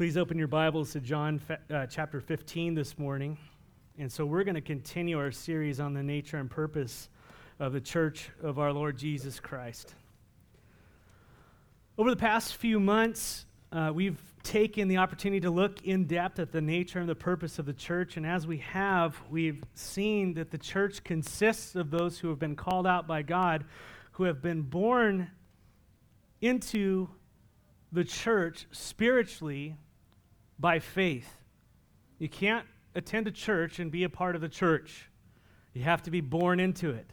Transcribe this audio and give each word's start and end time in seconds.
Please 0.00 0.16
open 0.16 0.38
your 0.38 0.48
Bibles 0.48 0.92
to 0.92 1.00
John 1.00 1.42
uh, 1.70 1.84
chapter 1.84 2.22
15 2.22 2.72
this 2.72 2.98
morning. 2.98 3.36
And 3.98 4.10
so 4.10 4.24
we're 4.24 4.44
going 4.44 4.54
to 4.54 4.62
continue 4.62 5.18
our 5.18 5.30
series 5.30 5.78
on 5.78 5.92
the 5.92 6.02
nature 6.02 6.38
and 6.38 6.50
purpose 6.50 7.10
of 7.58 7.74
the 7.74 7.82
church 7.82 8.30
of 8.42 8.58
our 8.58 8.72
Lord 8.72 8.96
Jesus 8.96 9.38
Christ. 9.40 9.94
Over 11.98 12.08
the 12.08 12.16
past 12.16 12.54
few 12.54 12.80
months, 12.80 13.44
uh, 13.72 13.92
we've 13.94 14.18
taken 14.42 14.88
the 14.88 14.96
opportunity 14.96 15.40
to 15.40 15.50
look 15.50 15.82
in 15.82 16.06
depth 16.06 16.38
at 16.38 16.50
the 16.50 16.62
nature 16.62 16.98
and 16.98 17.06
the 17.06 17.14
purpose 17.14 17.58
of 17.58 17.66
the 17.66 17.74
church. 17.74 18.16
And 18.16 18.24
as 18.24 18.46
we 18.46 18.56
have, 18.56 19.20
we've 19.28 19.62
seen 19.74 20.32
that 20.32 20.50
the 20.50 20.56
church 20.56 21.04
consists 21.04 21.76
of 21.76 21.90
those 21.90 22.18
who 22.18 22.30
have 22.30 22.38
been 22.38 22.56
called 22.56 22.86
out 22.86 23.06
by 23.06 23.20
God, 23.20 23.66
who 24.12 24.24
have 24.24 24.40
been 24.40 24.62
born 24.62 25.30
into 26.40 27.10
the 27.92 28.04
church 28.04 28.66
spiritually 28.70 29.76
by 30.60 30.78
faith. 30.78 31.36
You 32.18 32.28
can't 32.28 32.66
attend 32.94 33.26
a 33.26 33.30
church 33.30 33.78
and 33.78 33.90
be 33.90 34.04
a 34.04 34.08
part 34.08 34.34
of 34.34 34.42
the 34.42 34.48
church. 34.48 35.08
You 35.72 35.82
have 35.82 36.02
to 36.02 36.10
be 36.10 36.20
born 36.20 36.60
into 36.60 36.90
it. 36.90 37.10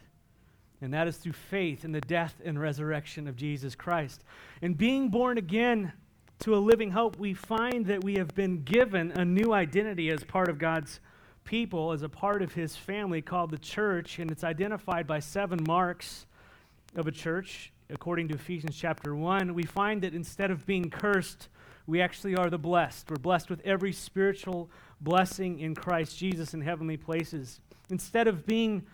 And 0.80 0.94
that 0.94 1.08
is 1.08 1.16
through 1.16 1.32
faith 1.32 1.84
in 1.84 1.92
the 1.92 2.00
death 2.00 2.34
and 2.44 2.60
resurrection 2.60 3.26
of 3.26 3.36
Jesus 3.36 3.74
Christ. 3.74 4.22
And 4.62 4.76
being 4.76 5.08
born 5.08 5.38
again 5.38 5.92
to 6.40 6.54
a 6.54 6.58
living 6.58 6.92
hope, 6.92 7.18
we 7.18 7.34
find 7.34 7.86
that 7.86 8.04
we 8.04 8.16
have 8.16 8.34
been 8.34 8.62
given 8.62 9.10
a 9.12 9.24
new 9.24 9.52
identity 9.52 10.10
as 10.10 10.22
part 10.22 10.48
of 10.48 10.58
God's 10.58 11.00
people, 11.44 11.92
as 11.92 12.02
a 12.02 12.08
part 12.08 12.42
of 12.42 12.52
his 12.52 12.76
family 12.76 13.22
called 13.22 13.50
the 13.50 13.58
church. 13.58 14.18
And 14.18 14.30
it's 14.30 14.44
identified 14.44 15.06
by 15.06 15.18
seven 15.18 15.58
marks 15.66 16.26
of 16.94 17.06
a 17.06 17.12
church. 17.12 17.72
According 17.90 18.28
to 18.28 18.34
Ephesians 18.34 18.76
chapter 18.76 19.16
1, 19.16 19.54
we 19.54 19.64
find 19.64 20.02
that 20.02 20.14
instead 20.14 20.50
of 20.50 20.66
being 20.66 20.90
cursed, 20.90 21.48
we 21.88 22.02
actually 22.02 22.36
are 22.36 22.50
the 22.50 22.58
blessed. 22.58 23.10
We're 23.10 23.16
blessed 23.16 23.48
with 23.48 23.62
every 23.64 23.92
spiritual 23.92 24.70
blessing 25.00 25.58
in 25.58 25.74
Christ 25.74 26.18
Jesus 26.18 26.52
in 26.52 26.60
heavenly 26.60 26.98
places. 26.98 27.60
Instead 27.88 28.28
of 28.28 28.44
being 28.44 28.84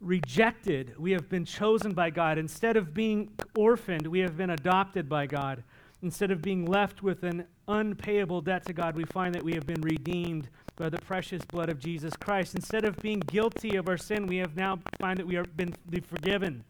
rejected, 0.00 0.94
we 0.98 1.12
have 1.12 1.28
been 1.28 1.44
chosen 1.44 1.92
by 1.92 2.08
God. 2.08 2.38
Instead 2.38 2.78
of 2.78 2.94
being 2.94 3.30
orphaned, 3.54 4.06
we 4.06 4.20
have 4.20 4.38
been 4.38 4.48
adopted 4.48 5.10
by 5.10 5.26
God. 5.26 5.62
Instead 6.02 6.30
of 6.30 6.40
being 6.40 6.64
left 6.64 7.02
with 7.02 7.22
an 7.22 7.44
unpayable 7.66 8.40
debt 8.40 8.64
to 8.64 8.72
God, 8.72 8.96
we 8.96 9.04
find 9.04 9.34
that 9.34 9.42
we 9.42 9.52
have 9.52 9.66
been 9.66 9.82
redeemed 9.82 10.48
by 10.76 10.88
the 10.88 10.98
precious 10.98 11.44
blood 11.44 11.68
of 11.68 11.78
Jesus 11.78 12.14
Christ. 12.16 12.54
Instead 12.54 12.86
of 12.86 12.96
being 13.00 13.20
guilty 13.20 13.76
of 13.76 13.90
our 13.90 13.98
sin, 13.98 14.26
we 14.26 14.38
have 14.38 14.56
now 14.56 14.78
find 14.98 15.18
that 15.18 15.26
we 15.26 15.34
have 15.34 15.54
been 15.54 15.74
forgiven 16.00 16.64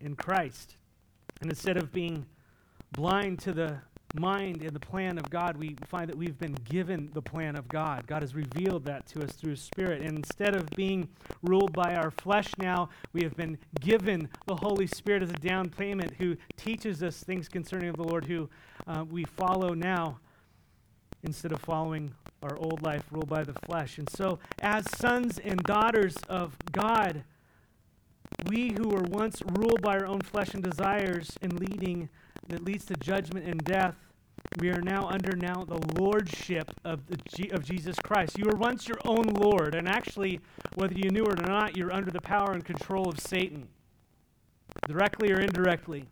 in 0.00 0.16
Christ. 0.16 0.74
And 1.40 1.50
instead 1.50 1.76
of 1.76 1.92
being 1.92 2.26
blind 2.92 3.38
to 3.40 3.52
the 3.52 3.78
mind 4.14 4.62
and 4.62 4.74
the 4.74 4.80
plan 4.80 5.18
of 5.18 5.28
God, 5.30 5.56
we 5.56 5.76
find 5.86 6.08
that 6.08 6.16
we've 6.16 6.38
been 6.38 6.56
given 6.64 7.10
the 7.12 7.22
plan 7.22 7.56
of 7.56 7.68
God. 7.68 8.06
God 8.06 8.22
has 8.22 8.34
revealed 8.34 8.84
that 8.86 9.06
to 9.08 9.22
us 9.22 9.32
through 9.32 9.52
His 9.52 9.60
Spirit. 9.60 10.02
And 10.02 10.18
instead 10.18 10.54
of 10.54 10.68
being 10.70 11.08
ruled 11.42 11.72
by 11.72 11.94
our 11.94 12.10
flesh 12.10 12.48
now, 12.58 12.88
we 13.12 13.22
have 13.22 13.36
been 13.36 13.58
given 13.80 14.28
the 14.46 14.56
Holy 14.56 14.86
Spirit 14.86 15.22
as 15.22 15.30
a 15.30 15.34
down 15.34 15.68
payment 15.68 16.14
who 16.18 16.36
teaches 16.56 17.02
us 17.02 17.22
things 17.22 17.48
concerning 17.48 17.92
the 17.92 18.02
Lord, 18.02 18.24
who 18.24 18.48
uh, 18.86 19.04
we 19.08 19.24
follow 19.24 19.74
now 19.74 20.18
instead 21.22 21.52
of 21.52 21.60
following 21.60 22.12
our 22.42 22.56
old 22.56 22.82
life 22.82 23.04
ruled 23.10 23.28
by 23.28 23.44
the 23.44 23.52
flesh. 23.66 23.98
And 23.98 24.08
so, 24.08 24.38
as 24.62 24.90
sons 24.96 25.38
and 25.38 25.62
daughters 25.62 26.16
of 26.28 26.56
God, 26.72 27.24
we 28.46 28.72
who 28.72 28.88
were 28.88 29.02
once 29.02 29.42
ruled 29.58 29.82
by 29.82 29.98
our 29.98 30.06
own 30.06 30.20
flesh 30.20 30.54
and 30.54 30.62
desires 30.62 31.36
and 31.42 31.58
leading 31.60 32.08
that 32.48 32.64
leads 32.64 32.84
to 32.86 32.94
judgment 32.94 33.46
and 33.46 33.62
death, 33.64 33.94
we 34.58 34.70
are 34.70 34.80
now 34.80 35.08
under 35.08 35.36
now 35.36 35.64
the 35.64 36.00
lordship 36.00 36.70
of, 36.84 37.06
the 37.06 37.18
G- 37.34 37.50
of 37.50 37.64
Jesus 37.64 37.96
Christ. 38.02 38.38
You 38.38 38.46
were 38.46 38.56
once 38.56 38.88
your 38.88 38.98
own 39.04 39.26
Lord, 39.26 39.74
and 39.74 39.88
actually, 39.88 40.40
whether 40.74 40.94
you 40.94 41.10
knew 41.10 41.24
it 41.24 41.40
or 41.40 41.46
not, 41.46 41.76
you're 41.76 41.92
under 41.92 42.10
the 42.10 42.20
power 42.20 42.52
and 42.52 42.64
control 42.64 43.08
of 43.08 43.20
Satan, 43.20 43.68
directly 44.88 45.32
or 45.32 45.40
indirectly. 45.40 46.06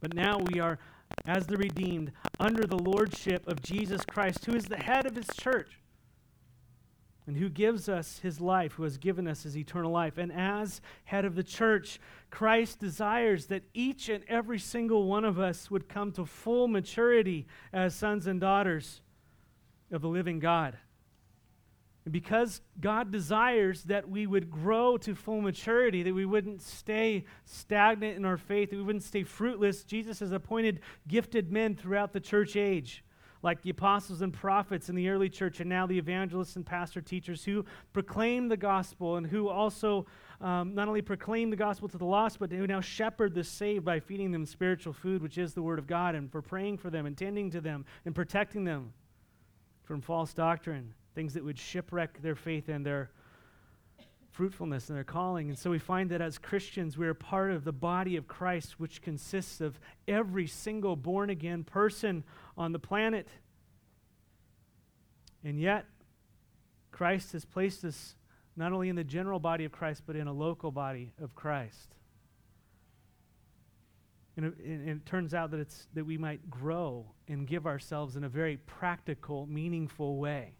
But 0.00 0.14
now 0.14 0.38
we 0.52 0.60
are, 0.60 0.78
as 1.26 1.46
the 1.46 1.56
redeemed, 1.56 2.12
under 2.40 2.66
the 2.66 2.78
lordship 2.78 3.46
of 3.46 3.62
Jesus 3.62 4.02
Christ, 4.04 4.44
who 4.46 4.54
is 4.54 4.64
the 4.64 4.76
head 4.76 5.06
of 5.06 5.14
his 5.14 5.28
church 5.38 5.78
and 7.26 7.36
who 7.36 7.48
gives 7.48 7.88
us 7.88 8.20
his 8.20 8.40
life, 8.40 8.74
who 8.74 8.84
has 8.84 8.98
given 8.98 9.26
us 9.26 9.42
his 9.42 9.56
eternal 9.56 9.90
life. 9.90 10.16
And 10.16 10.32
as 10.32 10.80
head 11.04 11.24
of 11.24 11.34
the 11.34 11.42
church, 11.42 11.98
Christ 12.30 12.78
desires 12.78 13.46
that 13.46 13.64
each 13.74 14.08
and 14.08 14.22
every 14.28 14.58
single 14.58 15.06
one 15.06 15.24
of 15.24 15.38
us 15.38 15.70
would 15.70 15.88
come 15.88 16.12
to 16.12 16.24
full 16.24 16.68
maturity 16.68 17.46
as 17.72 17.94
sons 17.94 18.26
and 18.26 18.40
daughters 18.40 19.00
of 19.90 20.02
the 20.02 20.08
living 20.08 20.38
God. 20.38 20.76
And 22.04 22.12
because 22.12 22.60
God 22.80 23.10
desires 23.10 23.82
that 23.84 24.08
we 24.08 24.28
would 24.28 24.48
grow 24.48 24.96
to 24.98 25.16
full 25.16 25.40
maturity, 25.40 26.04
that 26.04 26.14
we 26.14 26.24
wouldn't 26.24 26.62
stay 26.62 27.24
stagnant 27.44 28.16
in 28.16 28.24
our 28.24 28.36
faith, 28.36 28.70
that 28.70 28.76
we 28.76 28.82
wouldn't 28.82 29.02
stay 29.02 29.24
fruitless, 29.24 29.82
Jesus 29.82 30.20
has 30.20 30.30
appointed 30.30 30.78
gifted 31.08 31.50
men 31.50 31.74
throughout 31.74 32.12
the 32.12 32.20
church 32.20 32.54
age 32.54 33.02
like 33.42 33.62
the 33.62 33.70
apostles 33.70 34.22
and 34.22 34.32
prophets 34.32 34.88
in 34.88 34.94
the 34.94 35.08
early 35.08 35.28
church, 35.28 35.60
and 35.60 35.68
now 35.68 35.86
the 35.86 35.98
evangelists 35.98 36.56
and 36.56 36.64
pastor 36.64 37.00
teachers 37.00 37.44
who 37.44 37.64
proclaim 37.92 38.48
the 38.48 38.56
gospel 38.56 39.16
and 39.16 39.26
who 39.26 39.48
also 39.48 40.06
um, 40.40 40.74
not 40.74 40.88
only 40.88 41.02
proclaim 41.02 41.50
the 41.50 41.56
gospel 41.56 41.88
to 41.88 41.98
the 41.98 42.04
lost, 42.04 42.38
but 42.38 42.50
who 42.50 42.66
now 42.66 42.80
shepherd 42.80 43.34
the 43.34 43.44
saved 43.44 43.84
by 43.84 44.00
feeding 44.00 44.30
them 44.30 44.44
spiritual 44.44 44.92
food, 44.92 45.22
which 45.22 45.38
is 45.38 45.54
the 45.54 45.62
word 45.62 45.78
of 45.78 45.86
God, 45.86 46.14
and 46.14 46.30
for 46.30 46.42
praying 46.42 46.78
for 46.78 46.90
them 46.90 47.06
and 47.06 47.16
tending 47.16 47.50
to 47.50 47.60
them 47.60 47.84
and 48.04 48.14
protecting 48.14 48.64
them 48.64 48.92
from 49.84 50.00
false 50.00 50.34
doctrine, 50.34 50.92
things 51.14 51.34
that 51.34 51.44
would 51.44 51.58
shipwreck 51.58 52.20
their 52.20 52.34
faith 52.34 52.68
and 52.68 52.84
their 52.84 53.10
fruitfulness 54.32 54.90
and 54.90 54.96
their 54.96 55.04
calling. 55.04 55.48
And 55.48 55.58
so 55.58 55.70
we 55.70 55.78
find 55.78 56.10
that 56.10 56.20
as 56.20 56.36
Christians, 56.36 56.98
we 56.98 57.06
are 57.06 57.14
part 57.14 57.52
of 57.52 57.64
the 57.64 57.72
body 57.72 58.16
of 58.16 58.28
Christ, 58.28 58.78
which 58.78 59.00
consists 59.00 59.62
of 59.62 59.80
every 60.06 60.46
single 60.46 60.94
born 60.94 61.30
again 61.30 61.64
person 61.64 62.22
on 62.56 62.72
the 62.72 62.78
planet. 62.78 63.28
And 65.44 65.60
yet, 65.60 65.86
Christ 66.90 67.32
has 67.32 67.44
placed 67.44 67.84
us 67.84 68.16
not 68.56 68.72
only 68.72 68.88
in 68.88 68.96
the 68.96 69.04
general 69.04 69.38
body 69.38 69.64
of 69.64 69.72
Christ, 69.72 70.02
but 70.06 70.16
in 70.16 70.26
a 70.26 70.32
local 70.32 70.70
body 70.70 71.12
of 71.22 71.34
Christ. 71.34 71.94
And 74.36 74.46
it, 74.46 74.54
and 74.64 74.88
it, 74.88 75.06
turns 75.06 75.34
out 75.34 75.50
that, 75.50 75.60
it's, 75.60 75.88
that 75.94 76.04
we 76.04 76.18
might 76.18 76.50
grow 76.50 77.06
and 77.28 77.46
give 77.46 77.66
ourselves 77.66 78.16
in 78.16 78.24
a 78.24 78.28
very 78.28 78.58
practical, 78.58 79.46
meaningful 79.46 80.18
way. 80.18 80.54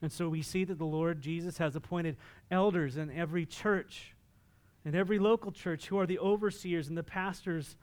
And 0.00 0.12
so 0.12 0.28
we 0.28 0.42
see 0.42 0.64
that 0.64 0.78
the 0.78 0.84
Lord 0.84 1.20
Jesus 1.20 1.58
has 1.58 1.76
appointed 1.76 2.16
elders 2.50 2.96
in 2.96 3.10
every 3.10 3.46
church, 3.46 4.14
in 4.84 4.94
every 4.94 5.18
local 5.18 5.50
church, 5.50 5.86
who 5.86 5.98
are 5.98 6.06
the 6.06 6.18
overseers 6.18 6.88
and 6.88 6.96
the 6.96 7.02
pastors 7.02 7.76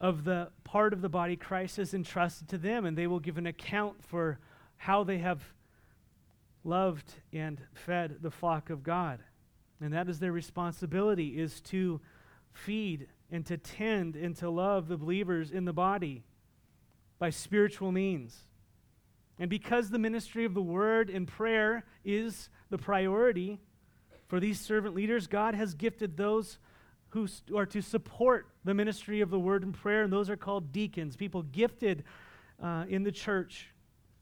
of 0.00 0.24
the 0.24 0.48
part 0.64 0.92
of 0.92 1.02
the 1.02 1.08
body 1.08 1.36
Christ 1.36 1.76
has 1.76 1.92
entrusted 1.92 2.48
to 2.48 2.58
them, 2.58 2.86
and 2.86 2.96
they 2.96 3.06
will 3.06 3.20
give 3.20 3.38
an 3.38 3.46
account 3.46 4.02
for 4.02 4.38
how 4.76 5.04
they 5.04 5.18
have 5.18 5.42
loved 6.64 7.12
and 7.32 7.60
fed 7.74 8.18
the 8.22 8.30
flock 8.30 8.70
of 8.70 8.82
God. 8.82 9.20
And 9.80 9.92
that 9.92 10.08
is 10.08 10.18
their 10.18 10.32
responsibility 10.32 11.38
is 11.38 11.60
to 11.62 12.00
feed 12.52 13.08
and 13.30 13.44
to 13.46 13.56
tend 13.56 14.16
and 14.16 14.36
to 14.36 14.50
love 14.50 14.88
the 14.88 14.96
believers 14.96 15.50
in 15.50 15.64
the 15.64 15.72
body 15.72 16.24
by 17.18 17.30
spiritual 17.30 17.92
means. 17.92 18.46
And 19.38 19.48
because 19.48 19.88
the 19.88 19.98
ministry 19.98 20.44
of 20.44 20.54
the 20.54 20.62
word 20.62 21.08
and 21.08 21.26
prayer 21.26 21.84
is 22.04 22.50
the 22.68 22.78
priority 22.78 23.60
for 24.28 24.38
these 24.38 24.60
servant 24.60 24.94
leaders, 24.94 25.26
God 25.26 25.54
has 25.54 25.74
gifted 25.74 26.16
those 26.16 26.58
who 27.10 27.28
are 27.56 27.66
to 27.66 27.82
support 27.82 28.48
the 28.64 28.74
ministry 28.74 29.20
of 29.20 29.30
the 29.30 29.38
word 29.38 29.62
and 29.62 29.74
prayer, 29.74 30.02
and 30.02 30.12
those 30.12 30.30
are 30.30 30.36
called 30.36 30.72
deacons, 30.72 31.16
people 31.16 31.42
gifted 31.42 32.04
uh, 32.62 32.84
in 32.88 33.02
the 33.02 33.12
church 33.12 33.68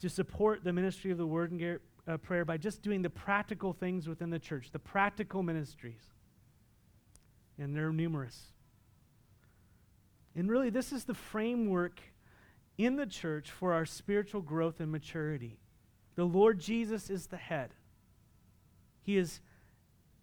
to 0.00 0.08
support 0.08 0.64
the 0.64 0.72
ministry 0.72 1.10
of 1.10 1.18
the 1.18 1.26
word 1.26 1.50
and 1.50 1.80
uh, 2.06 2.16
prayer 2.16 2.44
by 2.44 2.56
just 2.56 2.82
doing 2.82 3.02
the 3.02 3.10
practical 3.10 3.72
things 3.72 4.08
within 4.08 4.30
the 4.30 4.38
church, 4.38 4.70
the 4.72 4.78
practical 4.78 5.42
ministries. 5.42 6.02
And 7.58 7.74
they're 7.74 7.92
numerous. 7.92 8.52
And 10.34 10.48
really, 10.48 10.70
this 10.70 10.92
is 10.92 11.04
the 11.04 11.14
framework 11.14 12.00
in 12.78 12.96
the 12.96 13.06
church 13.06 13.50
for 13.50 13.74
our 13.74 13.84
spiritual 13.84 14.40
growth 14.40 14.80
and 14.80 14.90
maturity. 14.90 15.58
The 16.14 16.24
Lord 16.24 16.60
Jesus 16.60 17.10
is 17.10 17.26
the 17.26 17.36
head. 17.36 17.70
He 19.02 19.16
is 19.16 19.40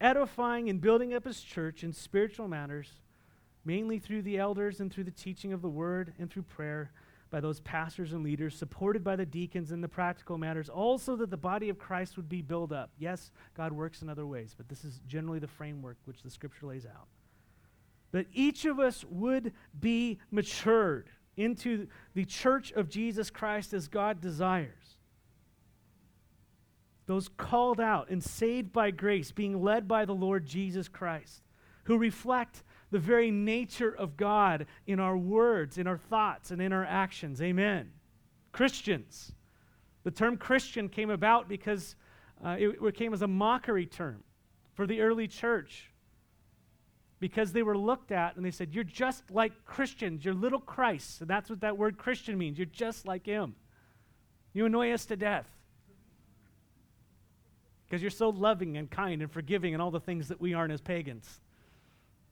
edifying 0.01 0.69
and 0.69 0.81
building 0.81 1.13
up 1.13 1.25
his 1.25 1.42
church 1.42 1.83
in 1.83 1.94
spiritual 1.94 2.47
matters, 2.47 2.89
mainly 3.63 4.00
through 4.00 4.21
the 4.21 4.38
elders 4.38 4.80
and 4.80 4.92
through 4.92 5.03
the 5.03 5.12
teaching 5.12 5.53
of 5.53 5.62
the 5.62 5.69
word 5.69 6.13
and 6.19 6.30
through 6.30 6.44
prayer 6.44 6.92
by 7.31 7.39
those 7.39 7.59
pastors 7.62 8.13
and 8.13 8.24
leaders, 8.24 8.56
supported 8.56 9.03
by 9.03 9.15
the 9.15 9.25
deacons 9.25 9.71
in 9.71 9.81
the 9.81 9.88
practical 9.88 10.38
matters, 10.38 10.69
also 10.69 11.15
that 11.15 11.31
the 11.31 11.38
body 11.38 11.69
of 11.69 11.77
Christ 11.77 12.18
would 12.18 12.30
be 12.30 12.42
built 12.42 12.71
up. 12.71 12.92
Yes, 12.97 13.31
God 13.57 13.74
works 13.74 14.01
in 14.01 14.09
other 14.09 14.25
ways, 14.25 14.53
but 14.56 14.69
this 14.69 14.86
is 14.86 15.01
generally 15.07 15.39
the 15.39 15.47
framework 15.47 15.97
which 16.06 16.21
the 16.21 16.30
scripture 16.30 16.68
lays 16.68 16.86
out. 16.86 17.07
That 18.12 18.27
each 18.31 18.65
of 18.65 18.80
us 18.80 19.03
would 19.09 19.51
be 19.77 20.19
matured 20.31 21.09
into 21.36 21.88
the 22.13 22.25
church 22.25 22.71
of 22.71 22.89
Jesus 22.89 23.30
Christ 23.30 23.74
as 23.74 23.88
God 23.88 24.21
desires. 24.21 24.84
Those 27.07 27.28
called 27.28 27.80
out 27.80 28.10
and 28.10 28.24
saved 28.24 28.74
by 28.74 28.92
grace, 28.92 29.31
being 29.31 29.62
led 29.62 29.88
by 29.88 30.06
the 30.06 30.16
Lord 30.16 30.46
Jesus 30.46 30.88
Christ, 30.88 31.44
who 31.84 31.98
reflect 31.98 32.63
the 32.92 33.00
very 33.00 33.30
nature 33.30 33.96
of 33.96 34.18
God 34.18 34.66
in 34.88 35.00
our 35.00 35.18
words, 35.18 35.78
in 35.78 35.86
our 35.86 35.98
thoughts, 35.98 36.52
and 36.52 36.62
in 36.62 36.74
our 36.74 36.86
actions. 36.86 37.42
Amen. 37.42 37.92
Christians. 38.52 39.34
The 40.04 40.12
term 40.12 40.38
Christian 40.38 40.90
came 40.90 41.10
about 41.10 41.48
because 41.48 41.96
uh, 42.44 42.56
it, 42.60 42.75
it 42.81 42.96
came 42.96 43.13
as 43.13 43.22
a 43.22 43.28
mockery 43.28 43.86
term 43.86 44.24
for 44.74 44.88
the 44.88 45.02
early 45.02 45.28
church 45.28 45.92
because 47.19 47.52
they 47.52 47.63
were 47.63 47.78
looked 47.78 48.12
at 48.12 48.36
and 48.36 48.46
they 48.46 48.52
said, 48.52 48.74
You're 48.74 48.84
just 48.84 49.30
like 49.31 49.66
Christians. 49.66 50.25
You're 50.25 50.34
little 50.34 50.60
Christ. 50.60 51.22
And 51.22 51.30
that's 51.30 51.50
what 51.50 51.62
that 51.62 51.78
word 51.78 51.98
Christian 51.98 52.38
means. 52.38 52.57
You're 52.57 52.66
just 52.66 53.07
like 53.07 53.25
him. 53.25 53.56
You 54.54 54.66
annoy 54.66 54.92
us 54.92 55.06
to 55.06 55.16
death 55.16 55.55
because 57.87 58.01
you're 58.01 58.11
so 58.11 58.29
loving 58.29 58.77
and 58.77 58.89
kind 58.89 59.21
and 59.21 59.31
forgiving 59.31 59.73
and 59.73 59.81
all 59.81 59.91
the 59.91 59.99
things 59.99 60.27
that 60.29 60.41
we 60.41 60.53
aren't 60.53 60.73
as 60.73 60.81
pagans. 60.81 61.39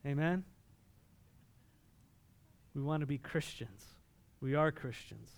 Amen? 0.05 0.43
We 2.73 2.81
want 2.81 3.01
to 3.01 3.07
be 3.07 3.17
Christians. 3.17 3.83
We 4.41 4.55
are 4.55 4.71
Christians. 4.71 5.29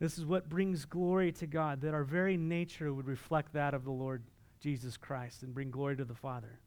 This 0.00 0.18
is 0.18 0.24
what 0.24 0.48
brings 0.48 0.84
glory 0.86 1.30
to 1.32 1.46
God, 1.46 1.82
that 1.82 1.94
our 1.94 2.04
very 2.04 2.36
nature 2.36 2.92
would 2.92 3.06
reflect 3.06 3.52
that 3.52 3.74
of 3.74 3.84
the 3.84 3.90
Lord 3.90 4.22
Jesus 4.60 4.96
Christ 4.96 5.42
and 5.42 5.54
bring 5.54 5.70
glory 5.70 5.96
to 5.96 6.04
the 6.04 6.14
Father. 6.14 6.58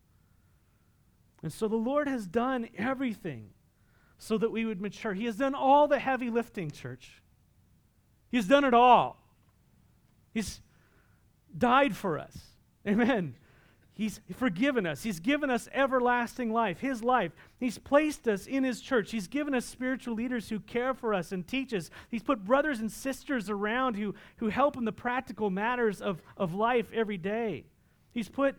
And 1.41 1.51
so 1.51 1.67
the 1.67 1.75
Lord 1.75 2.07
has 2.07 2.25
done 2.25 2.69
everything 2.77 3.49
so 4.17 4.37
that 4.37 4.51
we 4.51 4.65
would 4.65 4.81
mature. 4.81 5.13
He 5.13 5.25
has 5.25 5.35
done 5.35 5.55
all 5.55 5.87
the 5.87 5.99
heavy 5.99 6.29
lifting, 6.29 6.71
church. 6.71 7.21
He's 8.31 8.47
done 8.47 8.63
it 8.63 8.73
all. 8.73 9.21
He's 10.33 10.61
died 11.57 11.95
for 11.95 12.19
us. 12.19 12.37
Amen. 12.87 13.35
He's 13.95 14.19
forgiven 14.37 14.87
us. 14.87 15.03
He's 15.03 15.19
given 15.19 15.51
us 15.51 15.69
everlasting 15.71 16.51
life, 16.51 16.79
His 16.79 17.03
life. 17.03 17.31
He's 17.59 17.77
placed 17.77 18.27
us 18.27 18.47
in 18.47 18.63
His 18.63 18.81
church. 18.81 19.11
He's 19.11 19.27
given 19.27 19.53
us 19.53 19.65
spiritual 19.65 20.15
leaders 20.15 20.49
who 20.49 20.59
care 20.59 20.95
for 20.95 21.13
us 21.13 21.31
and 21.31 21.47
teach 21.47 21.73
us. 21.73 21.91
He's 22.09 22.23
put 22.23 22.43
brothers 22.43 22.79
and 22.79 22.91
sisters 22.91 23.51
around 23.51 23.95
who, 23.95 24.15
who 24.37 24.49
help 24.49 24.77
in 24.77 24.85
the 24.85 24.91
practical 24.91 25.51
matters 25.51 26.01
of, 26.01 26.23
of 26.37 26.55
life 26.55 26.91
every 26.91 27.17
day. 27.17 27.65
He's 28.11 28.29
put 28.29 28.55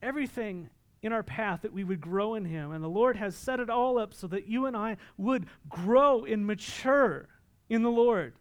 everything 0.00 0.70
in 1.02 1.12
our 1.12 1.24
path 1.24 1.62
that 1.62 1.72
we 1.72 1.82
would 1.82 2.00
grow 2.00 2.36
in 2.36 2.44
Him. 2.44 2.70
And 2.70 2.82
the 2.82 2.88
Lord 2.88 3.16
has 3.16 3.34
set 3.34 3.58
it 3.58 3.68
all 3.68 3.98
up 3.98 4.14
so 4.14 4.28
that 4.28 4.46
you 4.46 4.66
and 4.66 4.76
I 4.76 4.98
would 5.18 5.46
grow 5.68 6.24
and 6.24 6.46
mature 6.46 7.28
in 7.68 7.82
the 7.82 7.90
Lord. 7.90 8.34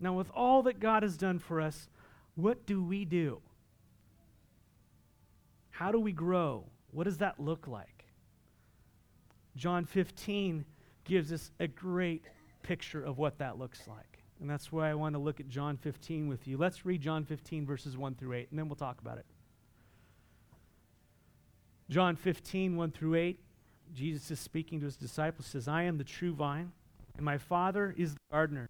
Now, 0.00 0.14
with 0.14 0.30
all 0.34 0.62
that 0.62 0.80
God 0.80 1.02
has 1.02 1.16
done 1.16 1.38
for 1.38 1.60
us, 1.60 1.88
what 2.34 2.64
do 2.66 2.82
we 2.82 3.04
do? 3.04 3.40
How 5.70 5.92
do 5.92 6.00
we 6.00 6.12
grow? 6.12 6.64
What 6.90 7.04
does 7.04 7.18
that 7.18 7.38
look 7.38 7.68
like? 7.68 8.06
John 9.56 9.84
15 9.84 10.64
gives 11.04 11.32
us 11.32 11.50
a 11.60 11.68
great 11.68 12.24
picture 12.62 13.02
of 13.04 13.18
what 13.18 13.38
that 13.38 13.58
looks 13.58 13.86
like. 13.86 14.22
And 14.40 14.48
that's 14.48 14.72
why 14.72 14.90
I 14.90 14.94
want 14.94 15.14
to 15.14 15.18
look 15.18 15.38
at 15.38 15.48
John 15.48 15.76
15 15.76 16.28
with 16.28 16.48
you. 16.48 16.56
Let's 16.56 16.86
read 16.86 17.02
John 17.02 17.24
15, 17.24 17.66
verses 17.66 17.96
1 17.96 18.14
through 18.14 18.32
8, 18.32 18.48
and 18.50 18.58
then 18.58 18.68
we'll 18.68 18.76
talk 18.76 19.00
about 19.00 19.18
it. 19.18 19.26
John 21.90 22.16
15, 22.16 22.76
1 22.76 22.90
through 22.92 23.16
8, 23.16 23.40
Jesus 23.92 24.30
is 24.30 24.40
speaking 24.40 24.78
to 24.80 24.86
his 24.86 24.96
disciples, 24.96 25.46
says, 25.46 25.68
I 25.68 25.82
am 25.82 25.98
the 25.98 26.04
true 26.04 26.32
vine, 26.32 26.72
and 27.16 27.24
my 27.24 27.36
Father 27.36 27.94
is 27.98 28.14
the 28.14 28.20
gardener. 28.30 28.69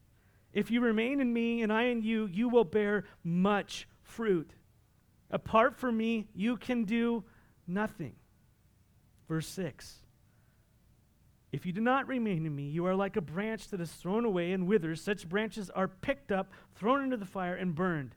If 0.53 0.69
you 0.69 0.81
remain 0.81 1.21
in 1.21 1.31
me 1.31 1.61
and 1.61 1.71
I 1.71 1.83
in 1.83 2.01
you, 2.01 2.27
you 2.27 2.49
will 2.49 2.63
bear 2.63 3.05
much 3.23 3.87
fruit. 4.03 4.51
Apart 5.29 5.77
from 5.77 5.97
me, 5.97 6.27
you 6.35 6.57
can 6.57 6.83
do 6.83 7.23
nothing. 7.67 8.13
Verse 9.27 9.47
6 9.47 9.99
If 11.53 11.65
you 11.65 11.71
do 11.71 11.79
not 11.79 12.07
remain 12.07 12.45
in 12.45 12.53
me, 12.53 12.63
you 12.63 12.85
are 12.85 12.95
like 12.95 13.15
a 13.15 13.21
branch 13.21 13.69
that 13.69 13.79
is 13.79 13.91
thrown 13.91 14.25
away 14.25 14.51
and 14.51 14.67
withers. 14.67 15.01
Such 15.01 15.29
branches 15.29 15.69
are 15.69 15.87
picked 15.87 16.31
up, 16.31 16.51
thrown 16.75 17.03
into 17.03 17.17
the 17.17 17.25
fire, 17.25 17.55
and 17.55 17.73
burned. 17.73 18.15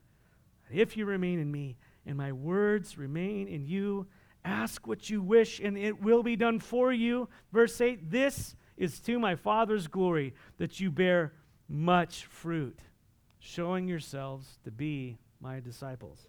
If 0.69 0.97
you 0.97 1.05
remain 1.05 1.39
in 1.39 1.51
me, 1.51 1.77
and 2.05 2.17
my 2.17 2.31
words 2.31 2.97
remain 2.97 3.47
in 3.47 3.65
you, 3.65 4.07
ask 4.43 4.85
what 4.85 5.09
you 5.09 5.21
wish, 5.21 5.59
and 5.59 5.77
it 5.77 6.01
will 6.01 6.21
be 6.21 6.35
done 6.35 6.59
for 6.59 6.91
you. 6.91 7.29
Verse 7.53 7.79
8 7.79 8.11
This 8.11 8.55
is 8.75 8.99
to 9.01 9.17
my 9.19 9.35
Father's 9.35 9.87
glory 9.87 10.33
that 10.57 10.79
you 10.79 10.91
bear 10.91 11.33
much 11.67 12.25
fruit, 12.25 12.79
showing 13.39 13.87
yourselves 13.87 14.59
to 14.63 14.71
be 14.71 15.17
my 15.39 15.59
disciples. 15.59 16.27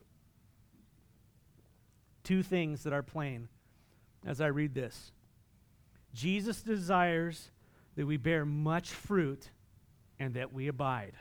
Two 2.25 2.43
things 2.43 2.83
that 2.83 2.93
are 2.93 3.03
plain 3.03 3.49
as 4.27 4.41
I 4.41 4.49
read 4.49 4.75
this 4.75 5.13
Jesus 6.13 6.63
desires 6.63 7.51
that 7.97 8.07
we 8.07 8.17
bear 8.17 8.45
much 8.45 8.91
fruit 8.91 9.51
and 10.19 10.35
that 10.35 10.53
we 10.53 10.69
abide. 10.69 11.13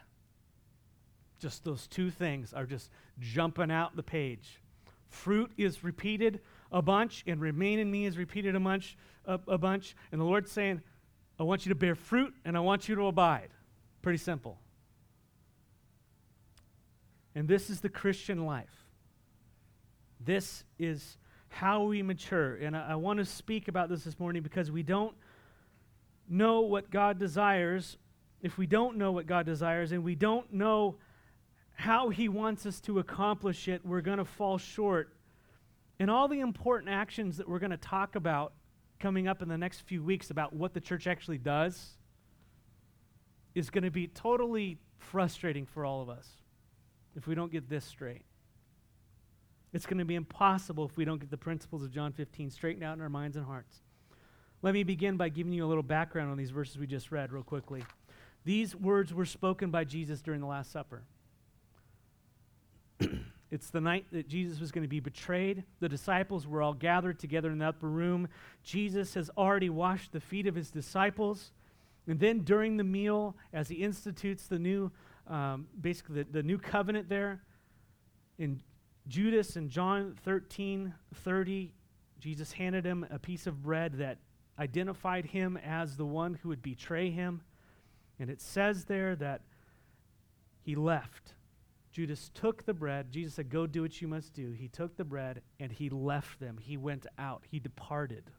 Just 1.40 1.64
those 1.64 1.88
two 1.88 2.10
things 2.10 2.54
are 2.54 2.66
just 2.66 2.90
jumping 3.20 3.72
out 3.72 3.96
the 3.96 4.04
page. 4.04 4.62
Fruit 5.10 5.52
is 5.58 5.84
repeated 5.84 6.40
a 6.72 6.82
bunch, 6.82 7.24
and 7.28 7.40
remain 7.40 7.80
in 7.80 7.90
me 7.90 8.06
is 8.06 8.18
repeated 8.18 8.56
a 8.56 8.60
bunch, 8.60 8.98
a, 9.26 9.40
a 9.48 9.58
bunch. 9.58 9.96
And 10.12 10.20
the 10.20 10.26
Lord's 10.26 10.52
saying, 10.52 10.82
I 11.40 11.44
want 11.44 11.66
you 11.66 11.70
to 11.70 11.76
bear 11.76 11.96
fruit 11.96 12.34
and 12.44 12.56
I 12.58 12.62
want 12.62 12.88
you 12.88 12.96
to 12.96 13.08
abide. 13.08 13.50
Pretty 14.06 14.20
simple. 14.20 14.60
And 17.34 17.48
this 17.48 17.72
is 17.72 17.82
the 17.82 17.90
Christian 17.90 18.46
life. 18.46 18.86
This 20.20 20.64
is 20.78 21.18
how 21.48 21.86
we 21.86 22.04
mature. 22.04 22.54
And 22.58 22.78
I, 22.78 22.90
I 22.92 22.96
want 22.98 23.18
to 23.18 23.26
speak 23.26 23.68
about 23.68 23.90
this 23.90 24.04
this 24.04 24.20
morning 24.20 24.44
because 24.44 24.70
we 24.70 24.84
don't 24.84 25.16
know 26.30 26.62
what 26.62 26.92
God 26.92 27.18
desires. 27.18 27.98
If 28.44 28.60
we 28.60 28.68
don't 28.68 28.98
know 28.98 29.12
what 29.12 29.26
God 29.26 29.48
desires 29.48 29.92
and 29.92 30.04
we 30.04 30.14
don't 30.14 30.54
know 30.54 30.98
how 31.74 32.10
He 32.10 32.30
wants 32.30 32.68
us 32.68 32.80
to 32.82 33.00
accomplish 33.00 33.68
it, 33.68 33.84
we're 33.84 34.02
going 34.02 34.20
to 34.20 34.26
fall 34.26 34.60
short. 34.60 35.16
And 35.98 36.12
all 36.12 36.28
the 36.28 36.42
important 36.42 36.92
actions 36.92 37.38
that 37.38 37.50
we're 37.50 37.58
going 37.58 37.72
to 37.72 37.78
talk 37.78 38.16
about 38.16 38.54
coming 39.00 39.28
up 39.28 39.42
in 39.42 39.50
the 39.50 39.58
next 39.58 39.80
few 39.80 40.04
weeks 40.04 40.30
about 40.30 40.54
what 40.54 40.76
the 40.76 40.80
church 40.80 41.08
actually 41.08 41.40
does 41.40 41.98
is 43.56 43.70
going 43.70 43.86
to 43.86 43.92
be 43.92 44.08
totally 44.08 44.78
frustrating 44.98 45.66
for 45.66 45.86
all 45.86 46.02
of 46.02 46.10
us 46.10 46.28
if 47.16 47.26
we 47.26 47.34
don't 47.34 47.52
get 47.52 47.70
this 47.70 47.86
straight. 47.86 48.26
It's 49.74 49.86
going 49.86 49.98
to 49.98 50.06
be 50.06 50.16
impossible 50.16 50.86
if 50.86 50.96
we 50.96 51.06
don't 51.06 51.20
get 51.20 51.32
the 51.32 51.38
principles 51.38 51.82
of 51.84 51.92
John 51.92 52.12
15 52.12 52.52
straightened 52.52 52.84
out 52.84 52.96
in 52.98 53.02
our 53.02 53.10
minds 53.10 53.38
and 53.38 53.46
hearts. 53.46 53.82
Let 54.62 54.74
me 54.74 54.84
begin 54.84 55.18
by 55.18 55.30
giving 55.30 55.54
you 55.54 55.66
a 55.66 55.68
little 55.68 55.84
background 55.84 56.32
on 56.32 56.38
these 56.38 56.52
verses 56.52 56.78
we 56.78 56.88
just 56.88 57.12
read, 57.12 57.32
real 57.32 57.44
quickly. 57.44 57.84
These 58.46 58.76
words 58.76 59.14
were 59.14 59.26
spoken 59.26 59.72
by 59.72 59.84
Jesus 59.84 60.22
during 60.22 60.40
the 60.40 60.48
Last 60.48 60.72
Supper. 60.72 61.04
it's 63.52 63.70
the 63.70 63.82
night 63.82 64.06
that 64.12 64.28
Jesus 64.28 64.60
was 64.60 64.72
going 64.72 64.84
to 64.84 64.90
be 64.90 65.00
betrayed. 65.00 65.64
The 65.80 65.90
disciples 65.90 66.48
were 66.48 66.62
all 66.62 66.74
gathered 66.74 67.20
together 67.20 67.52
in 67.52 67.58
the 67.58 67.68
upper 67.68 67.90
room. 67.90 68.28
Jesus 68.64 69.14
has 69.16 69.30
already 69.38 69.70
washed 69.70 70.12
the 70.12 70.20
feet 70.20 70.48
of 70.48 70.56
his 70.56 70.72
disciples. 70.72 71.52
And 72.08 72.20
then 72.20 72.40
during 72.40 72.78
the 72.78 72.84
meal, 72.84 73.36
as 73.52 73.68
he 73.68 73.76
institutes 73.76 74.48
the 74.48 74.60
new, 74.60 74.92
um, 75.28 75.68
basically 75.80 76.24
the, 76.24 76.32
the 76.32 76.44
new 76.44 76.58
covenant 76.58 77.10
there, 77.10 77.42
in 78.38 78.62
Judas 79.08 79.56
and 79.56 79.70
John 79.70 80.16
13 80.24 80.94
30, 81.14 81.74
Jesus 82.20 82.52
handed 82.54 82.86
him 82.86 83.06
a 83.10 83.20
piece 83.20 83.48
of 83.48 83.62
bread 83.62 83.94
that 84.00 84.18
identified 84.60 85.26
him 85.26 85.58
as 85.58 85.98
the 85.98 86.06
one 86.06 86.36
who 86.36 86.50
would 86.50 86.62
betray 86.62 87.10
him. 87.10 87.42
And 88.20 88.30
it 88.30 88.42
says 88.42 88.86
there 88.86 89.16
that 89.18 89.42
he 90.62 90.76
left. 90.76 91.34
Judas 91.92 92.30
took 92.34 92.66
the 92.66 92.74
bread. 92.74 93.12
Jesus 93.12 93.36
said, 93.36 93.50
Go 93.50 93.68
do 93.68 93.82
what 93.82 94.02
you 94.02 94.08
must 94.08 94.34
do. 94.34 94.52
He 94.52 94.68
took 94.68 94.98
the 94.98 95.04
bread 95.04 95.42
and 95.60 95.72
he 95.72 95.90
left 95.90 96.40
them. 96.40 96.58
He 96.62 96.78
went 96.78 97.06
out. 97.18 97.44
He 97.50 97.60
departed. 97.60 98.32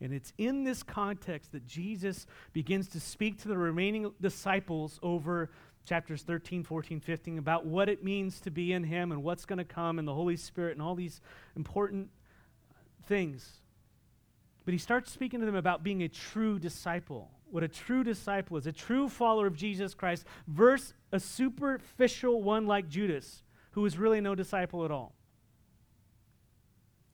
And 0.00 0.12
it's 0.12 0.32
in 0.36 0.64
this 0.64 0.82
context 0.82 1.52
that 1.52 1.66
Jesus 1.66 2.26
begins 2.52 2.88
to 2.88 3.00
speak 3.00 3.40
to 3.42 3.48
the 3.48 3.56
remaining 3.56 4.12
disciples 4.20 4.98
over 5.02 5.50
chapters 5.86 6.22
13, 6.22 6.64
14, 6.64 7.00
15 7.00 7.38
about 7.38 7.64
what 7.64 7.88
it 7.88 8.04
means 8.04 8.40
to 8.40 8.50
be 8.50 8.72
in 8.72 8.84
Him 8.84 9.12
and 9.12 9.22
what's 9.22 9.46
going 9.46 9.58
to 9.58 9.64
come 9.64 9.98
and 9.98 10.06
the 10.06 10.14
Holy 10.14 10.36
Spirit 10.36 10.72
and 10.72 10.82
all 10.82 10.94
these 10.94 11.20
important 11.56 12.10
things. 13.06 13.60
But 14.64 14.72
he 14.72 14.78
starts 14.78 15.12
speaking 15.12 15.40
to 15.40 15.46
them 15.46 15.54
about 15.54 15.84
being 15.84 16.02
a 16.02 16.08
true 16.08 16.58
disciple. 16.58 17.30
What 17.50 17.62
a 17.62 17.68
true 17.68 18.02
disciple 18.02 18.56
is, 18.56 18.66
a 18.66 18.72
true 18.72 19.08
follower 19.08 19.46
of 19.46 19.56
Jesus 19.56 19.94
Christ, 19.94 20.26
versus 20.48 20.92
a 21.12 21.20
superficial 21.20 22.42
one 22.42 22.66
like 22.66 22.88
Judas, 22.88 23.44
who 23.70 23.86
is 23.86 23.96
really 23.96 24.20
no 24.20 24.34
disciple 24.34 24.84
at 24.84 24.90
all. 24.90 25.15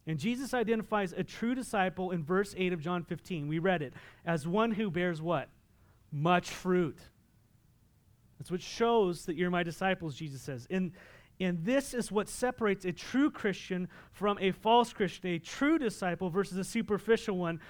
And 0.06 0.18
Jesus 0.18 0.52
identifies 0.52 1.12
a 1.12 1.22
true 1.22 1.54
disciple 1.54 2.10
in 2.10 2.24
verse 2.24 2.54
8 2.56 2.72
of 2.72 2.80
John 2.80 3.04
15. 3.04 3.46
We 3.46 3.58
read 3.58 3.82
it 3.82 3.92
as 4.26 4.46
one 4.46 4.72
who 4.72 4.90
bears 4.90 5.22
what? 5.22 5.48
Much 6.10 6.50
fruit. 6.50 6.98
That's 8.38 8.50
what 8.50 8.60
shows 8.60 9.26
that 9.26 9.36
you're 9.36 9.50
my 9.50 9.62
disciples, 9.62 10.16
Jesus 10.16 10.42
says. 10.42 10.66
And, 10.68 10.90
and 11.38 11.64
this 11.64 11.94
is 11.94 12.10
what 12.10 12.28
separates 12.28 12.84
a 12.84 12.92
true 12.92 13.30
Christian 13.30 13.88
from 14.10 14.38
a 14.40 14.50
false 14.50 14.92
Christian, 14.92 15.30
a 15.30 15.38
true 15.38 15.78
disciple 15.78 16.28
versus 16.30 16.58
a 16.58 16.64
superficial 16.64 17.38
one. 17.38 17.60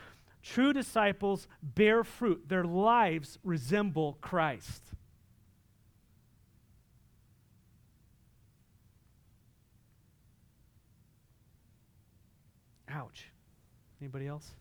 True 0.42 0.72
disciples 0.72 1.46
bear 1.62 2.02
fruit, 2.02 2.48
their 2.48 2.64
lives 2.64 3.38
resemble 3.44 4.16
Christ. 4.22 4.82
Ouch. 12.92 13.30
Anybody 14.00 14.26
else? 14.26 14.52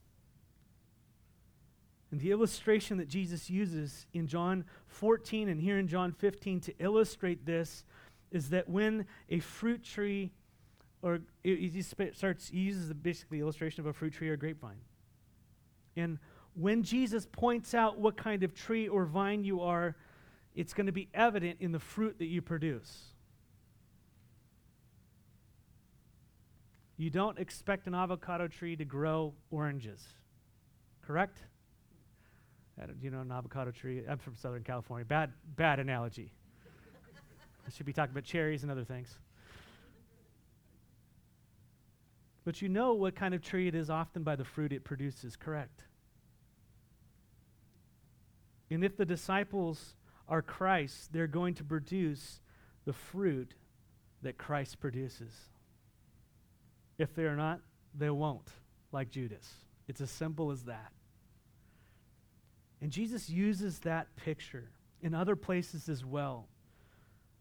And 2.12 2.20
the 2.20 2.32
illustration 2.32 2.98
that 2.98 3.08
Jesus 3.08 3.50
uses 3.50 4.06
in 4.14 4.28
John 4.28 4.66
14 4.88 5.48
and 5.48 5.62
here 5.62 5.80
in 5.80 5.88
John 5.88 6.12
15 6.12 6.60
to 6.62 6.74
illustrate 6.80 7.46
this 7.46 7.86
is 8.32 8.50
that 8.50 8.70
when 8.70 9.06
a 9.30 9.40
fruit 9.40 9.84
tree, 9.84 10.32
or 11.02 11.20
he 11.44 11.82
starts, 11.82 12.50
he 12.50 12.60
uses 12.60 12.90
the 12.90 12.94
basically 12.94 13.40
illustration 13.40 13.82
of 13.82 13.88
a 13.88 13.94
fruit 13.94 14.14
tree 14.14 14.30
or 14.30 14.36
grapevine. 14.36 14.82
And 15.96 16.20
when 16.54 16.84
Jesus 16.84 17.28
points 17.32 17.74
out 17.74 17.98
what 17.98 18.18
kind 18.18 18.44
of 18.44 18.54
tree 18.54 18.88
or 18.88 19.06
vine 19.06 19.44
you 19.44 19.62
are, 19.62 19.96
it's 20.54 20.74
going 20.74 20.88
to 20.88 20.92
be 20.92 21.08
evident 21.14 21.58
in 21.62 21.72
the 21.72 21.80
fruit 21.80 22.20
that 22.20 22.26
you 22.26 22.42
produce. 22.42 23.14
You 27.02 27.10
don't 27.10 27.40
expect 27.40 27.88
an 27.88 27.96
avocado 27.96 28.48
tree 28.48 28.76
to 28.76 28.86
grow 28.86 29.34
oranges, 29.50 30.06
correct? 31.02 31.40
you 33.02 33.10
know, 33.10 33.22
an 33.22 33.32
avocado 33.32 33.72
tree. 33.72 34.04
I'm 34.08 34.20
from 34.20 34.36
Southern 34.36 34.62
California. 34.62 35.04
Bad, 35.04 35.32
bad 35.56 35.80
analogy. 35.80 36.32
I 37.66 37.72
should 37.72 37.88
be 37.88 37.94
talking 37.94 38.12
about 38.12 38.24
cherries 38.24 38.62
and 38.62 38.72
other 38.72 38.84
things. 38.84 39.18
But 42.46 42.62
you 42.62 42.70
know 42.70 42.94
what 42.94 43.16
kind 43.16 43.34
of 43.34 43.42
tree 43.42 43.68
it 43.68 43.74
is 43.74 43.90
often 43.90 44.22
by 44.22 44.36
the 44.36 44.46
fruit 44.46 44.72
it 44.72 44.84
produces, 44.84 45.36
correct? 45.36 45.86
And 48.70 48.84
if 48.84 48.96
the 48.96 49.06
disciples 49.06 49.96
are 50.28 50.44
Christ, 50.44 51.12
they're 51.12 51.26
going 51.26 51.56
to 51.56 51.64
produce 51.64 52.42
the 52.86 52.94
fruit 52.94 53.56
that 54.22 54.38
Christ 54.38 54.80
produces. 54.80 55.51
If 57.02 57.16
they're 57.16 57.36
not, 57.36 57.62
they 57.98 58.12
won't, 58.12 58.48
like 58.92 59.10
Judas. 59.10 59.52
It's 59.88 60.02
as 60.02 60.12
simple 60.12 60.52
as 60.52 60.66
that. 60.66 60.92
And 62.80 62.92
Jesus 62.92 63.28
uses 63.28 63.80
that 63.80 64.16
picture 64.16 64.70
in 65.02 65.16
other 65.16 65.36
places 65.36 65.90
as 65.90 66.06
well. 66.06 66.48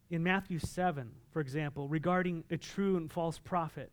In 0.08 0.22
Matthew 0.22 0.60
7, 0.60 1.10
for 1.30 1.40
example, 1.40 1.88
regarding 1.88 2.42
a 2.50 2.56
true 2.56 2.96
and 2.96 3.12
false 3.12 3.38
prophet. 3.38 3.92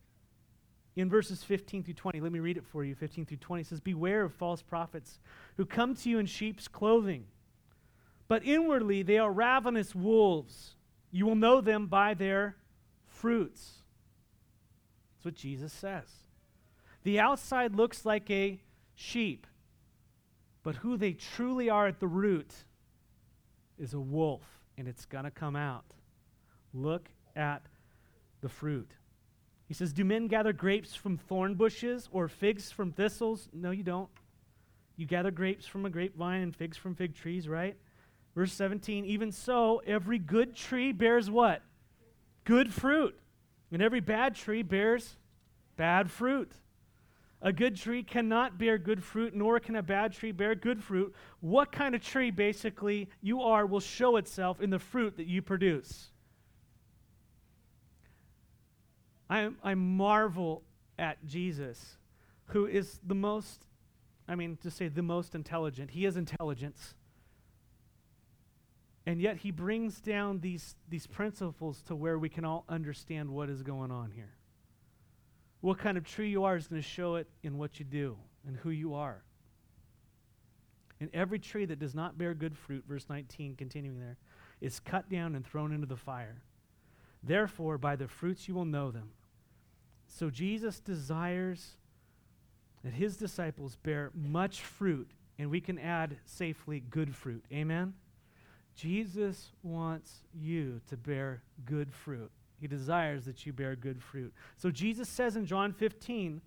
In 0.95 1.09
verses 1.09 1.43
15 1.43 1.83
through 1.83 1.95
20, 1.95 2.21
let 2.21 2.31
me 2.31 2.39
read 2.39 2.55
it 2.55 2.65
for 2.65 2.85
you. 2.85 2.95
15 2.95 3.25
through 3.25 3.37
20 3.37 3.63
says, 3.63 3.81
Beware 3.81 4.23
of 4.23 4.33
false 4.33 4.61
prophets 4.61 5.19
who 5.57 5.65
come 5.65 5.95
to 5.95 6.09
you 6.09 6.17
in 6.17 6.27
sheep's 6.27 6.69
clothing, 6.69 7.25
but 8.29 8.45
inwardly 8.45 9.03
they 9.03 9.17
are 9.17 9.33
ravenous 9.33 9.93
wolves. 9.93 10.75
You 11.11 11.25
will 11.25 11.35
know 11.35 11.59
them 11.59 11.87
by 11.87 12.13
their 12.13 12.55
fruits. 13.05 13.83
What 15.27 15.35
Jesus 15.35 15.73
says. 15.73 16.05
The 17.03 17.19
outside 17.19 17.75
looks 17.75 18.05
like 18.05 18.31
a 18.31 18.61
sheep, 18.95 19.45
but 20.63 20.75
who 20.75 20.95
they 20.95 21.11
truly 21.11 21.69
are 21.69 21.85
at 21.85 21.99
the 21.99 22.07
root 22.07 22.53
is 23.77 23.93
a 23.93 23.99
wolf, 23.99 24.45
and 24.77 24.87
it's 24.87 25.03
going 25.03 25.25
to 25.25 25.29
come 25.29 25.57
out. 25.57 25.83
Look 26.73 27.09
at 27.35 27.63
the 28.39 28.47
fruit. 28.47 28.89
He 29.67 29.73
says, 29.73 29.91
Do 29.91 30.05
men 30.05 30.27
gather 30.27 30.53
grapes 30.53 30.95
from 30.95 31.17
thorn 31.17 31.55
bushes 31.55 32.07
or 32.13 32.29
figs 32.29 32.71
from 32.71 32.93
thistles? 32.93 33.49
No, 33.51 33.71
you 33.71 33.83
don't. 33.83 34.07
You 34.95 35.05
gather 35.07 35.29
grapes 35.29 35.65
from 35.65 35.85
a 35.85 35.89
grapevine 35.89 36.41
and 36.41 36.55
figs 36.55 36.77
from 36.77 36.95
fig 36.95 37.15
trees, 37.15 37.49
right? 37.49 37.75
Verse 38.33 38.53
17, 38.53 39.03
even 39.03 39.33
so, 39.33 39.81
every 39.85 40.19
good 40.19 40.55
tree 40.55 40.93
bears 40.93 41.29
what? 41.29 41.63
Good 42.45 42.73
fruit. 42.73 43.19
And 43.71 43.81
every 43.81 43.99
bad 43.99 44.35
tree 44.35 44.63
bears 44.63 45.17
bad 45.75 46.09
fruit. 46.09 46.51
A 47.41 47.53
good 47.53 47.75
tree 47.75 48.01
cannot 48.01 48.57
bear 48.57 48.79
good 48.79 49.03
fruit, 49.03 49.35
nor 49.35 49.59
can 49.59 49.75
a 49.75 49.83
bad 49.83 50.11
tree 50.13 50.31
bear 50.31 50.55
good 50.55 50.83
fruit. 50.83 51.13
What 51.39 51.71
kind 51.71 51.93
of 51.93 52.01
tree, 52.01 52.31
basically, 52.31 53.09
you 53.21 53.41
are 53.41 53.65
will 53.65 53.79
show 53.79 54.17
itself 54.17 54.59
in 54.59 54.71
the 54.71 54.79
fruit 54.79 55.17
that 55.17 55.27
you 55.27 55.43
produce. 55.43 56.07
I, 59.29 59.49
I 59.63 59.75
marvel 59.75 60.63
at 60.97 61.23
Jesus, 61.25 61.97
who 62.45 62.65
is 62.65 62.99
the 63.05 63.13
most, 63.13 63.67
I 64.27 64.33
mean, 64.33 64.57
to 64.63 64.71
say 64.71 64.87
the 64.87 65.03
most 65.03 65.35
intelligent. 65.35 65.91
He 65.91 66.05
is 66.05 66.17
intelligence. 66.17 66.95
And 69.07 69.21
yet 69.21 69.37
he 69.37 69.51
brings 69.51 70.01
down 70.01 70.41
these, 70.41 70.75
these 70.89 71.07
principles 71.07 71.81
to 71.83 71.95
where 71.95 72.19
we 72.19 72.27
can 72.27 72.43
all 72.43 72.65
understand 72.67 73.29
what 73.29 73.49
is 73.49 73.63
going 73.63 73.89
on 73.89 74.11
here. 74.11 74.33
What 75.61 75.77
kind 75.77 75.97
of 75.97 76.03
tree 76.03 76.29
you 76.29 76.43
are 76.43 76.57
is 76.57 76.67
going 76.67 76.81
to 76.81 76.87
show 76.87 77.15
it 77.15 77.25
in 77.41 77.57
what 77.57 77.79
you 77.79 77.85
do 77.85 78.17
and 78.45 78.57
who 78.57 78.69
you 78.69 78.95
are. 78.95 79.23
And 80.99 81.09
every 81.13 81.39
tree 81.39 81.63
that 81.63 81.79
does 81.79 81.95
not 81.95 82.17
bear 82.17 82.33
good 82.33 82.57
fruit, 82.57 82.83
verse 82.85 83.05
19, 83.09 83.55
continuing 83.55 83.97
there, 83.97 84.17
is 84.59 84.81
cut 84.81 85.09
down 85.09 85.35
and 85.35 85.47
thrown 85.47 85.71
into 85.71 85.87
the 85.87 85.95
fire. 85.95 86.41
Therefore, 87.23 87.77
by 87.77 87.95
the 87.95 88.09
fruits 88.09 88.49
you 88.49 88.55
will 88.55 88.65
know 88.65 88.91
them. 88.91 89.11
So 90.09 90.29
Jesus 90.29 90.81
desires 90.81 91.77
that 92.83 92.91
his 92.91 93.15
disciples 93.15 93.77
bear 93.83 94.11
much 94.13 94.59
fruit, 94.59 95.11
and 95.39 95.49
we 95.49 95.61
can 95.61 95.79
add 95.79 96.17
safely 96.25 96.81
good 96.81 97.15
fruit. 97.15 97.45
Amen? 97.53 97.93
Jesus 98.77 99.53
wants 99.63 100.21
you 100.39 100.79
to 100.87 100.95
bear 100.95 101.41
good 101.65 101.91
fruit. 101.91 102.29
He 102.61 102.67
desires 102.67 103.25
that 103.25 103.43
you 103.45 103.51
bear 103.51 103.75
good 103.75 104.01
fruit. 104.01 104.31
So 104.55 104.69
Jesus 104.69 105.09
says 105.09 105.35
in 105.35 105.47
John 105.47 105.73
15, 105.73 106.41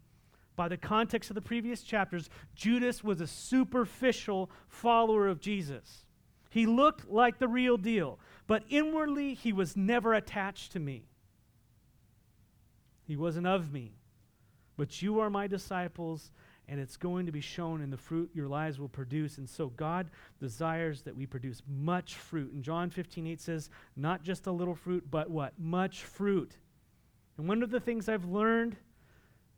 by 0.55 0.69
the 0.69 0.77
context 0.77 1.31
of 1.31 1.35
the 1.35 1.43
previous 1.43 1.83
chapters, 1.83 2.31
Judas 2.55 3.03
was 3.03 3.21
a 3.21 3.27
superficial 3.27 4.49
follower 4.69 5.27
of 5.27 5.41
Jesus. 5.41 6.05
He 6.51 6.67
looked 6.67 7.09
like 7.09 7.39
the 7.39 7.49
real 7.49 7.77
deal, 7.77 8.21
but 8.47 8.63
inwardly 8.69 9.35
he 9.35 9.53
was 9.53 9.77
never 9.77 10.15
attached 10.15 10.71
to 10.73 10.79
me. 10.79 11.07
He 13.09 13.17
wasn't 13.17 13.47
of 13.49 13.73
me. 13.73 13.95
But 14.77 15.03
you 15.03 15.19
are 15.19 15.31
my 15.31 15.49
disciples, 15.49 16.31
and 16.71 16.79
it's 16.79 16.97
going 16.97 17.27
to 17.27 17.33
be 17.33 17.41
shown 17.41 17.83
in 17.83 17.91
the 17.91 17.97
fruit 17.97 18.31
your 18.33 18.47
lives 18.47 18.79
will 18.79 18.89
produce. 18.89 19.39
And 19.39 19.49
so 19.49 19.71
God 19.71 20.09
desires 20.39 21.03
that 21.03 21.17
we 21.17 21.27
produce 21.27 21.63
much 21.69 22.15
fruit. 22.15 22.53
And 22.53 22.63
John 22.63 22.91
15, 22.91 23.27
8 23.27 23.41
says, 23.41 23.71
not 23.97 24.23
just 24.23 24.47
a 24.47 24.53
little 24.53 24.77
fruit, 24.77 25.05
but 25.11 25.29
what? 25.29 25.53
Much 25.59 26.05
fruit. 26.05 26.53
And 27.37 27.49
one 27.49 27.65
of 27.65 27.71
the 27.71 27.81
things 27.81 28.09
I've 28.09 28.25
learned 28.25 28.77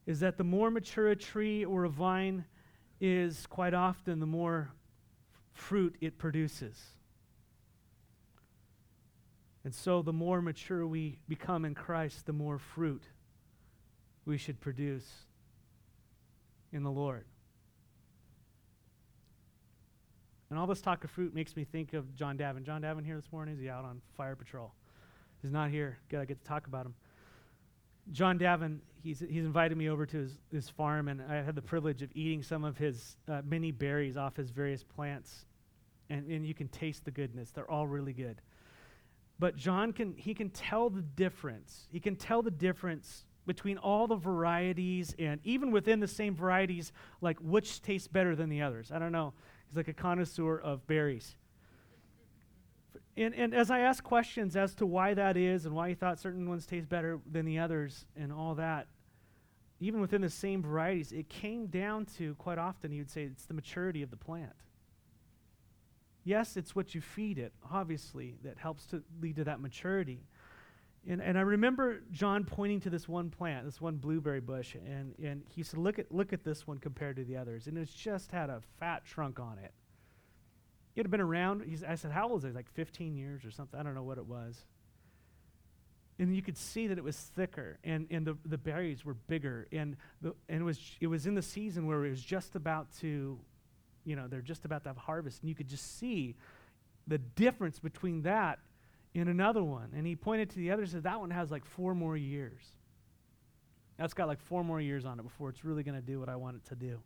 is 0.06 0.20
that 0.20 0.38
the 0.38 0.44
more 0.44 0.70
mature 0.70 1.08
a 1.08 1.16
tree 1.16 1.66
or 1.66 1.84
a 1.84 1.88
vine 1.90 2.46
is, 2.98 3.46
quite 3.46 3.74
often, 3.74 4.18
the 4.18 4.26
more 4.26 4.70
fruit 5.52 5.96
it 6.00 6.16
produces. 6.16 6.80
And 9.64 9.74
so, 9.74 10.00
the 10.00 10.14
more 10.14 10.40
mature 10.40 10.86
we 10.86 11.18
become 11.28 11.64
in 11.66 11.74
Christ, 11.74 12.24
the 12.24 12.32
more 12.32 12.58
fruit 12.58 13.02
we 14.24 14.38
should 14.38 14.60
produce 14.60 15.26
in 16.72 16.82
the 16.82 16.90
Lord. 16.90 17.24
And 20.50 20.58
all 20.58 20.66
this 20.66 20.82
talk 20.82 21.02
of 21.04 21.10
fruit 21.10 21.34
makes 21.34 21.56
me 21.56 21.64
think 21.64 21.94
of 21.94 22.14
John 22.14 22.36
Davin. 22.36 22.62
John 22.62 22.82
Davin 22.82 23.06
here 23.06 23.16
this 23.16 23.32
morning? 23.32 23.54
Is 23.54 23.60
he 23.60 23.70
out 23.70 23.84
on 23.84 24.02
fire 24.16 24.36
patrol? 24.36 24.74
He's 25.40 25.50
not 25.50 25.70
here. 25.70 25.98
Gotta 26.10 26.26
get 26.26 26.38
to 26.42 26.44
talk 26.44 26.66
about 26.66 26.84
him. 26.84 26.94
John 28.10 28.38
Davin, 28.38 28.78
he's, 29.02 29.20
he's 29.20 29.44
invited 29.44 29.78
me 29.78 29.88
over 29.88 30.04
to 30.06 30.16
his, 30.16 30.38
his 30.52 30.68
farm, 30.68 31.08
and 31.08 31.22
I 31.22 31.36
had 31.36 31.54
the 31.54 31.62
privilege 31.62 32.02
of 32.02 32.10
eating 32.14 32.42
some 32.42 32.64
of 32.64 32.76
his 32.76 33.16
uh, 33.28 33.42
mini 33.44 33.70
berries 33.70 34.16
off 34.16 34.36
his 34.36 34.50
various 34.50 34.82
plants. 34.82 35.46
And, 36.10 36.26
and 36.26 36.46
you 36.46 36.52
can 36.52 36.68
taste 36.68 37.04
the 37.04 37.10
goodness. 37.10 37.50
They're 37.50 37.70
all 37.70 37.86
really 37.86 38.12
good. 38.12 38.42
But 39.38 39.56
John 39.56 39.92
can, 39.92 40.14
he 40.16 40.34
can 40.34 40.50
tell 40.50 40.90
the 40.90 41.00
difference. 41.00 41.88
He 41.90 41.98
can 41.98 42.16
tell 42.16 42.42
the 42.42 42.50
difference 42.50 43.24
between 43.46 43.78
all 43.78 44.06
the 44.06 44.16
varieties 44.16 45.14
and 45.18 45.40
even 45.44 45.70
within 45.70 46.00
the 46.00 46.08
same 46.08 46.34
varieties, 46.34 46.92
like 47.20 47.38
which 47.40 47.82
tastes 47.82 48.08
better 48.08 48.36
than 48.36 48.48
the 48.48 48.62
others. 48.62 48.90
I 48.92 48.98
don't 48.98 49.12
know. 49.12 49.32
He's 49.68 49.76
like 49.76 49.88
a 49.88 49.92
connoisseur 49.92 50.58
of 50.58 50.86
berries. 50.86 51.36
And, 53.16 53.34
and 53.34 53.54
as 53.54 53.70
I 53.70 53.80
asked 53.80 54.04
questions 54.04 54.56
as 54.56 54.74
to 54.76 54.86
why 54.86 55.14
that 55.14 55.36
is 55.36 55.66
and 55.66 55.74
why 55.74 55.90
he 55.90 55.94
thought 55.94 56.18
certain 56.18 56.48
ones 56.48 56.66
taste 56.66 56.88
better 56.88 57.20
than 57.30 57.44
the 57.44 57.58
others 57.58 58.06
and 58.16 58.32
all 58.32 58.54
that, 58.54 58.86
even 59.80 60.00
within 60.00 60.22
the 60.22 60.30
same 60.30 60.62
varieties, 60.62 61.12
it 61.12 61.28
came 61.28 61.66
down 61.66 62.06
to 62.16 62.34
quite 62.36 62.58
often 62.58 62.90
he 62.90 62.98
would 62.98 63.10
say 63.10 63.24
it's 63.24 63.46
the 63.46 63.54
maturity 63.54 64.02
of 64.02 64.10
the 64.10 64.16
plant. 64.16 64.52
Yes, 66.24 66.56
it's 66.56 66.76
what 66.76 66.94
you 66.94 67.00
feed 67.00 67.38
it, 67.38 67.52
obviously, 67.70 68.36
that 68.44 68.56
helps 68.56 68.86
to 68.86 69.02
lead 69.20 69.36
to 69.36 69.44
that 69.44 69.60
maturity. 69.60 70.20
And, 71.08 71.20
and 71.20 71.36
I 71.36 71.40
remember 71.40 72.02
John 72.12 72.44
pointing 72.44 72.80
to 72.80 72.90
this 72.90 73.08
one 73.08 73.28
plant, 73.28 73.64
this 73.64 73.80
one 73.80 73.96
blueberry 73.96 74.40
bush, 74.40 74.76
and, 74.76 75.14
and 75.22 75.42
he 75.48 75.64
said, 75.64 75.80
look 75.80 75.98
at, 75.98 76.12
look 76.12 76.32
at 76.32 76.44
this 76.44 76.66
one 76.66 76.78
compared 76.78 77.16
to 77.16 77.24
the 77.24 77.36
others. 77.36 77.66
And 77.66 77.76
it's 77.76 77.92
just 77.92 78.30
had 78.30 78.50
a 78.50 78.60
fat 78.78 79.04
trunk 79.04 79.40
on 79.40 79.58
it. 79.58 79.72
It 80.94 81.02
had 81.02 81.10
been 81.10 81.20
around. 81.20 81.64
He's, 81.66 81.82
I 81.82 81.94
said, 81.94 82.12
How 82.12 82.28
old 82.28 82.40
is 82.40 82.50
it? 82.50 82.54
Like 82.54 82.70
15 82.74 83.16
years 83.16 83.44
or 83.44 83.50
something. 83.50 83.78
I 83.78 83.82
don't 83.82 83.94
know 83.94 84.02
what 84.02 84.18
it 84.18 84.26
was. 84.26 84.64
And 86.18 86.36
you 86.36 86.42
could 86.42 86.58
see 86.58 86.86
that 86.88 86.98
it 86.98 87.04
was 87.04 87.16
thicker, 87.16 87.78
and, 87.82 88.06
and 88.10 88.26
the, 88.26 88.36
the 88.44 88.58
berries 88.58 89.04
were 89.04 89.14
bigger. 89.14 89.66
And, 89.72 89.96
the, 90.20 90.34
and 90.48 90.60
it, 90.60 90.64
was, 90.64 90.78
it 91.00 91.06
was 91.06 91.26
in 91.26 91.34
the 91.34 91.42
season 91.42 91.86
where 91.86 92.04
it 92.04 92.10
was 92.10 92.22
just 92.22 92.54
about 92.54 92.88
to, 93.00 93.40
you 94.04 94.14
know, 94.14 94.28
they're 94.28 94.42
just 94.42 94.64
about 94.64 94.84
to 94.84 94.90
have 94.90 94.98
harvest. 94.98 95.40
And 95.40 95.48
you 95.48 95.54
could 95.54 95.68
just 95.68 95.98
see 95.98 96.36
the 97.06 97.18
difference 97.18 97.80
between 97.80 98.22
that 98.22 98.58
and 99.14 99.28
another 99.28 99.62
one. 99.62 99.90
And 99.94 100.06
he 100.06 100.16
pointed 100.16 100.50
to 100.50 100.56
the 100.56 100.70
other 100.70 100.82
and 100.82 100.90
said, 100.90 101.02
That 101.04 101.20
one 101.20 101.30
has 101.30 101.50
like 101.50 101.64
four 101.64 101.94
more 101.94 102.16
years. 102.16 102.62
That's 103.98 104.14
got 104.14 104.26
like 104.28 104.40
four 104.40 104.64
more 104.64 104.80
years 104.80 105.04
on 105.04 105.18
it 105.18 105.22
before 105.22 105.50
it's 105.50 105.64
really 105.64 105.82
going 105.82 105.94
to 105.94 106.06
do 106.06 106.18
what 106.18 106.28
I 106.28 106.36
want 106.36 106.56
it 106.56 106.64
to 106.70 106.74
do. 106.74 107.00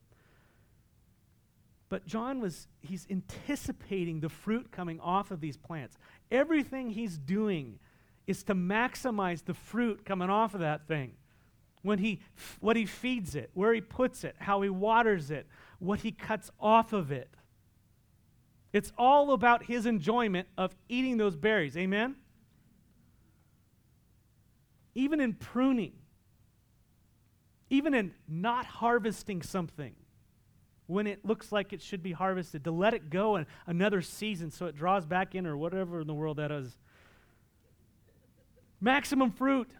But 1.88 2.06
John 2.06 2.40
was, 2.40 2.66
he's 2.80 3.06
anticipating 3.10 4.20
the 4.20 4.28
fruit 4.28 4.72
coming 4.72 4.98
off 5.00 5.30
of 5.30 5.40
these 5.40 5.56
plants. 5.56 5.96
Everything 6.30 6.90
he's 6.90 7.16
doing 7.16 7.78
is 8.26 8.42
to 8.44 8.54
maximize 8.54 9.44
the 9.44 9.54
fruit 9.54 10.04
coming 10.04 10.30
off 10.30 10.54
of 10.54 10.60
that 10.60 10.88
thing. 10.88 11.12
When 11.82 11.98
he, 11.98 12.20
what 12.60 12.76
he 12.76 12.86
feeds 12.86 13.36
it, 13.36 13.50
where 13.54 13.72
he 13.72 13.80
puts 13.80 14.25
it, 14.25 14.34
how 14.40 14.62
he 14.62 14.68
waters 14.68 15.30
it, 15.30 15.46
what 15.78 16.00
he 16.00 16.10
cuts 16.10 16.50
off 16.58 16.92
of 16.92 17.12
it. 17.12 17.30
It's 18.73 18.92
all 18.99 19.32
about 19.32 19.64
his 19.64 19.87
enjoyment 19.87 20.49
of 20.58 20.75
eating 20.88 21.16
those 21.16 21.37
berries. 21.37 21.76
Amen? 21.76 22.16
Even 24.94 25.20
in 25.20 25.35
pruning, 25.35 25.92
even 27.70 27.94
in 27.94 28.12
not 28.28 28.66
harvesting 28.66 29.42
something, 29.42 29.94
when 30.87 31.06
it 31.06 31.25
looks 31.25 31.50
like 31.50 31.73
it 31.73 31.82
should 31.82 32.02
be 32.02 32.12
harvested, 32.12 32.64
to 32.64 32.70
let 32.70 32.94
it 32.94 33.11
go 33.11 33.37
in 33.37 33.46
another 33.66 34.00
season 34.00 34.50
so 34.50 34.66
it 34.66 34.76
draws 34.76 35.04
back 35.04 35.35
in 35.35 35.46
or 35.46 35.56
whatever 35.56 36.00
in 36.00 36.06
the 36.06 36.14
world 36.14 36.37
that 36.37 36.52
is. 36.52 36.76
Maximum 38.80 39.32
fruit. 39.32 39.70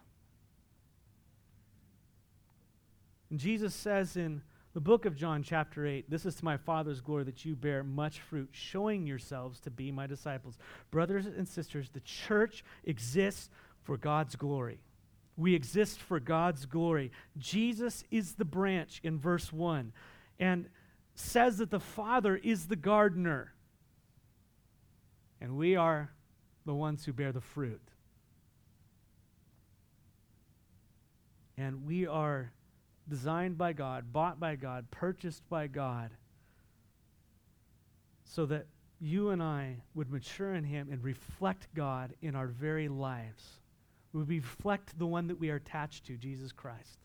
And 3.31 3.39
Jesus 3.39 3.75
says 3.75 4.17
in 4.17 4.43
the 4.77 4.81
book 4.81 5.07
of 5.07 5.17
John, 5.17 5.43
chapter 5.43 5.87
8, 5.87 6.11
this 6.11 6.27
is 6.27 6.35
to 6.35 6.45
my 6.45 6.59
Father's 6.59 7.01
glory 7.01 7.25
that 7.25 7.47
you 7.47 7.57
bear 7.57 7.83
much 7.83 8.21
fruit, 8.21 8.51
showing 8.53 9.07
yourselves 9.07 9.59
to 9.61 9.71
be 9.71 9.91
my 9.91 10.07
disciples. 10.07 10.59
Brothers 10.91 11.25
and 11.25 11.49
sisters, 11.49 11.89
the 11.89 12.01
church 12.01 12.63
exists 12.85 13.49
for 13.85 13.97
God's 13.97 14.37
glory. 14.37 14.81
We 15.35 15.55
exist 15.55 15.99
for 15.99 16.21
God's 16.21 16.67
glory. 16.67 17.11
Jesus 17.39 18.05
is 18.11 18.35
the 18.35 18.45
branch 18.45 19.01
in 19.03 19.19
verse 19.19 19.51
1. 19.51 19.95
And 20.39 20.67
says 21.15 21.57
that 21.57 21.71
the 21.71 21.81
Father 21.81 22.37
is 22.37 22.67
the 22.67 22.77
gardener, 22.77 23.55
and 25.41 25.57
we 25.57 25.77
are 25.77 26.13
the 26.67 26.75
ones 26.75 27.03
who 27.07 27.15
bear 27.15 27.33
the 27.33 27.41
fruit. 27.41 27.81
And 31.57 31.87
we 31.87 32.07
are 32.07 32.53
designed 33.09 33.57
by 33.57 33.73
God, 33.73 34.13
bought 34.13 34.41
by 34.41 34.57
God, 34.57 34.91
purchased 34.91 35.49
by 35.49 35.67
God, 35.67 36.11
so 38.25 38.47
that 38.47 38.67
you 39.01 39.31
and 39.31 39.43
I 39.43 39.77
would 39.95 40.11
mature 40.11 40.55
in 40.55 40.65
Him 40.65 40.89
and 40.91 41.03
reflect 41.03 41.69
God 41.75 42.15
in 42.23 42.35
our 42.35 42.47
very 42.47 42.89
lives. 42.89 43.61
We 44.13 44.21
would 44.21 44.29
reflect 44.29 44.99
the 44.99 45.07
one 45.07 45.27
that 45.29 45.39
we 45.39 45.51
are 45.51 45.57
attached 45.57 46.07
to, 46.07 46.17
Jesus 46.17 46.53
Christ 46.53 46.99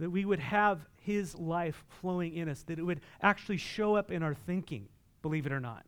that 0.00 0.10
we 0.10 0.24
would 0.24 0.40
have 0.40 0.80
his 0.96 1.34
life 1.36 1.84
flowing 2.00 2.34
in 2.34 2.48
us, 2.48 2.62
that 2.62 2.78
it 2.78 2.82
would 2.82 3.02
actually 3.22 3.58
show 3.58 3.94
up 3.94 4.10
in 4.10 4.22
our 4.22 4.34
thinking, 4.34 4.88
believe 5.20 5.44
it 5.44 5.52
or 5.52 5.60
not. 5.60 5.84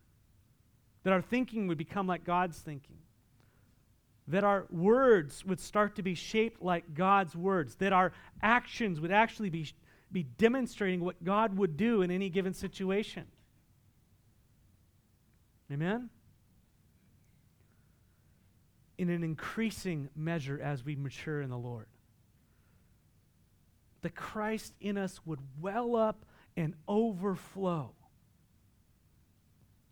That 1.01 1.13
our 1.13 1.21
thinking 1.21 1.67
would 1.67 1.79
become 1.79 2.05
like 2.05 2.23
God's 2.23 2.59
thinking. 2.59 2.97
That 4.27 4.43
our 4.43 4.65
words 4.69 5.43
would 5.45 5.59
start 5.59 5.95
to 5.97 6.03
be 6.03 6.15
shaped 6.15 6.61
like 6.61 6.93
God's 6.93 7.35
words. 7.35 7.75
That 7.75 7.93
our 7.93 8.13
actions 8.41 9.01
would 9.01 9.11
actually 9.11 9.49
be, 9.49 9.67
be 10.11 10.23
demonstrating 10.23 11.03
what 11.03 11.23
God 11.23 11.57
would 11.57 11.75
do 11.77 12.01
in 12.01 12.11
any 12.11 12.29
given 12.29 12.53
situation. 12.53 13.25
Amen? 15.71 16.09
In 18.97 19.09
an 19.09 19.23
increasing 19.23 20.09
measure 20.15 20.59
as 20.61 20.85
we 20.85 20.95
mature 20.95 21.41
in 21.41 21.49
the 21.49 21.57
Lord 21.57 21.87
the 24.03 24.09
Christ 24.09 24.73
in 24.79 24.97
us 24.97 25.19
would 25.25 25.39
well 25.59 25.95
up 25.95 26.25
and 26.55 26.75
overflow. 26.87 27.95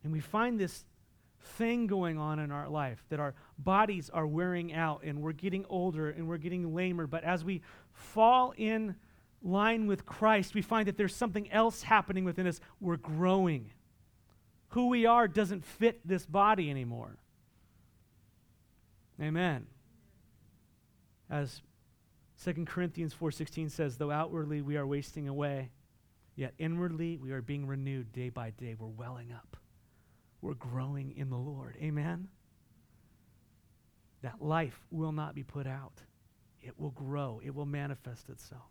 And 0.04 0.14
we 0.14 0.20
find 0.20 0.60
this 0.60 0.84
thing 1.42 1.88
going 1.88 2.18
on 2.18 2.40
in 2.40 2.52
our 2.52 2.70
life 2.70 3.04
that 3.10 3.20
our 3.20 3.34
bodies 3.58 4.10
are 4.10 4.28
wearing 4.28 4.74
out 4.74 5.04
and 5.04 5.22
we're 5.22 5.32
getting 5.32 5.66
older 5.70 6.10
and 6.10 6.28
we're 6.28 6.38
getting 6.38 6.74
lamer. 6.74 7.08
But 7.08 7.24
as 7.24 7.44
we 7.44 7.62
fall 7.94 8.54
in 8.58 8.96
line 9.42 9.88
with 9.88 10.06
Christ, 10.06 10.54
we 10.54 10.62
find 10.62 10.88
that 10.88 10.98
there's 10.98 11.16
something 11.16 11.52
else 11.52 11.84
happening 11.84 12.24
within 12.24 12.48
us. 12.48 12.60
We're 12.80 12.98
growing. 12.98 13.72
Who 14.70 14.88
we 14.88 15.06
are 15.06 15.28
doesn't 15.28 15.66
fit 15.66 16.00
this 16.08 16.26
body 16.26 16.70
anymore. 16.70 17.18
Amen. 19.20 19.68
As 21.30 21.62
2 22.44 22.66
Corinthians 22.66 23.14
4:16 23.14 23.70
says, 23.70 23.98
"Though 23.98 24.12
outwardly 24.12 24.62
we 24.62 24.78
are 24.78 24.88
wasting 24.88 25.28
away, 25.28 25.72
yet 26.36 26.54
inwardly 26.58 27.18
we 27.18 27.32
are 27.32 27.42
being 27.42 27.68
renewed 27.68 28.12
day 28.12 28.30
by 28.30 28.50
day. 28.52 28.74
We're 28.74 28.88
welling 28.88 29.32
up. 29.32 29.58
We're 30.42 30.56
growing 30.56 31.16
in 31.16 31.30
the 31.30 31.38
Lord." 31.38 31.78
Amen. 31.78 32.30
That 34.22 34.42
life 34.42 34.86
will 34.92 35.12
not 35.12 35.36
be 35.36 35.44
put 35.44 35.68
out. 35.68 36.04
It 36.62 36.80
will 36.80 36.92
grow. 36.92 37.42
It 37.44 37.56
will 37.56 37.66
manifest 37.66 38.30
itself. 38.30 38.70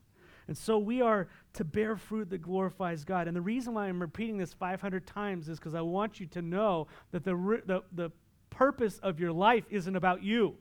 And 0.49 0.57
so 0.57 0.79
we 0.79 1.01
are 1.01 1.29
to 1.55 1.65
bear 1.65 1.97
fruit 1.97 2.31
that 2.31 2.43
glorifies 2.43 3.05
God. 3.05 3.29
And 3.29 3.37
the 3.37 3.41
reason 3.41 3.75
why 3.75 3.87
I'm 3.87 4.01
repeating 4.01 4.37
this 4.37 4.53
500 4.53 5.07
times 5.07 5.49
is 5.49 5.59
because 5.59 5.75
I 5.75 5.81
want 5.81 6.19
you 6.19 6.27
to 6.27 6.43
know 6.43 6.89
that 7.13 7.25
the, 7.25 7.63
the, 7.67 7.83
the 7.93 8.11
purpose 8.51 8.99
of 8.99 9.21
your 9.21 9.33
life 9.33 9.65
isn't 9.71 9.95
about 9.95 10.23
you. 10.23 10.57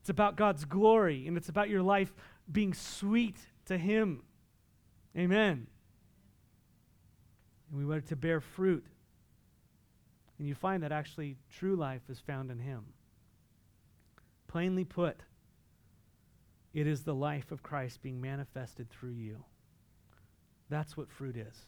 It's 0.00 0.10
about 0.10 0.36
God's 0.36 0.64
glory, 0.64 1.26
and 1.26 1.36
it's 1.36 1.48
about 1.48 1.68
your 1.68 1.82
life 1.82 2.12
being 2.50 2.72
sweet 2.72 3.36
to 3.66 3.76
Him. 3.76 4.22
Amen. 5.16 5.66
And 7.68 7.78
we 7.78 7.84
want 7.84 8.06
to 8.08 8.16
bear 8.16 8.40
fruit. 8.40 8.84
And 10.40 10.48
you 10.48 10.56
find 10.56 10.82
that 10.82 10.90
actually 10.90 11.36
true 11.52 11.76
life 11.76 12.02
is 12.08 12.18
found 12.18 12.50
in 12.50 12.58
Him. 12.58 12.86
Plainly 14.48 14.84
put, 14.84 15.20
it 16.74 16.88
is 16.88 17.02
the 17.02 17.14
life 17.14 17.52
of 17.52 17.62
Christ 17.62 18.02
being 18.02 18.20
manifested 18.20 18.90
through 18.90 19.12
you. 19.12 19.44
That's 20.68 20.96
what 20.96 21.12
fruit 21.12 21.36
is. 21.36 21.66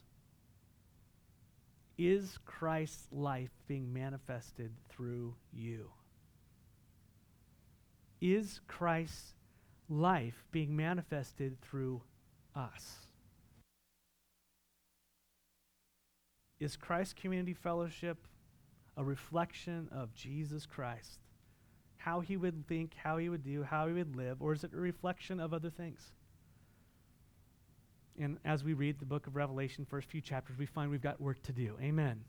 Is 1.96 2.38
Christ's 2.44 3.06
life 3.12 3.52
being 3.68 3.92
manifested 3.92 4.72
through 4.88 5.36
you? 5.52 5.90
is 8.22 8.60
Christ's 8.68 9.34
life 9.88 10.44
being 10.52 10.76
manifested 10.76 11.60
through 11.60 12.00
us? 12.54 13.08
Is 16.60 16.76
Christ 16.76 17.16
Community 17.16 17.52
Fellowship 17.52 18.28
a 18.96 19.04
reflection 19.04 19.88
of 19.92 20.14
Jesus 20.14 20.66
Christ? 20.66 21.20
how 22.02 22.18
he 22.18 22.36
would 22.36 22.66
think, 22.66 22.94
how 22.96 23.16
he 23.16 23.28
would 23.28 23.44
do, 23.44 23.62
how 23.62 23.86
he 23.86 23.92
would 23.92 24.16
live, 24.16 24.42
or 24.42 24.52
is 24.52 24.64
it 24.64 24.72
a 24.74 24.76
reflection 24.76 25.38
of 25.38 25.54
other 25.54 25.70
things? 25.70 26.10
And 28.18 28.38
as 28.44 28.64
we 28.64 28.74
read 28.74 28.98
the 28.98 29.06
book 29.06 29.28
of 29.28 29.36
Revelation, 29.36 29.86
first 29.88 30.08
few 30.08 30.20
chapters, 30.20 30.58
we 30.58 30.66
find 30.66 30.90
we've 30.90 31.00
got 31.00 31.20
work 31.20 31.40
to 31.44 31.52
do. 31.52 31.76
Amen. 31.80 32.24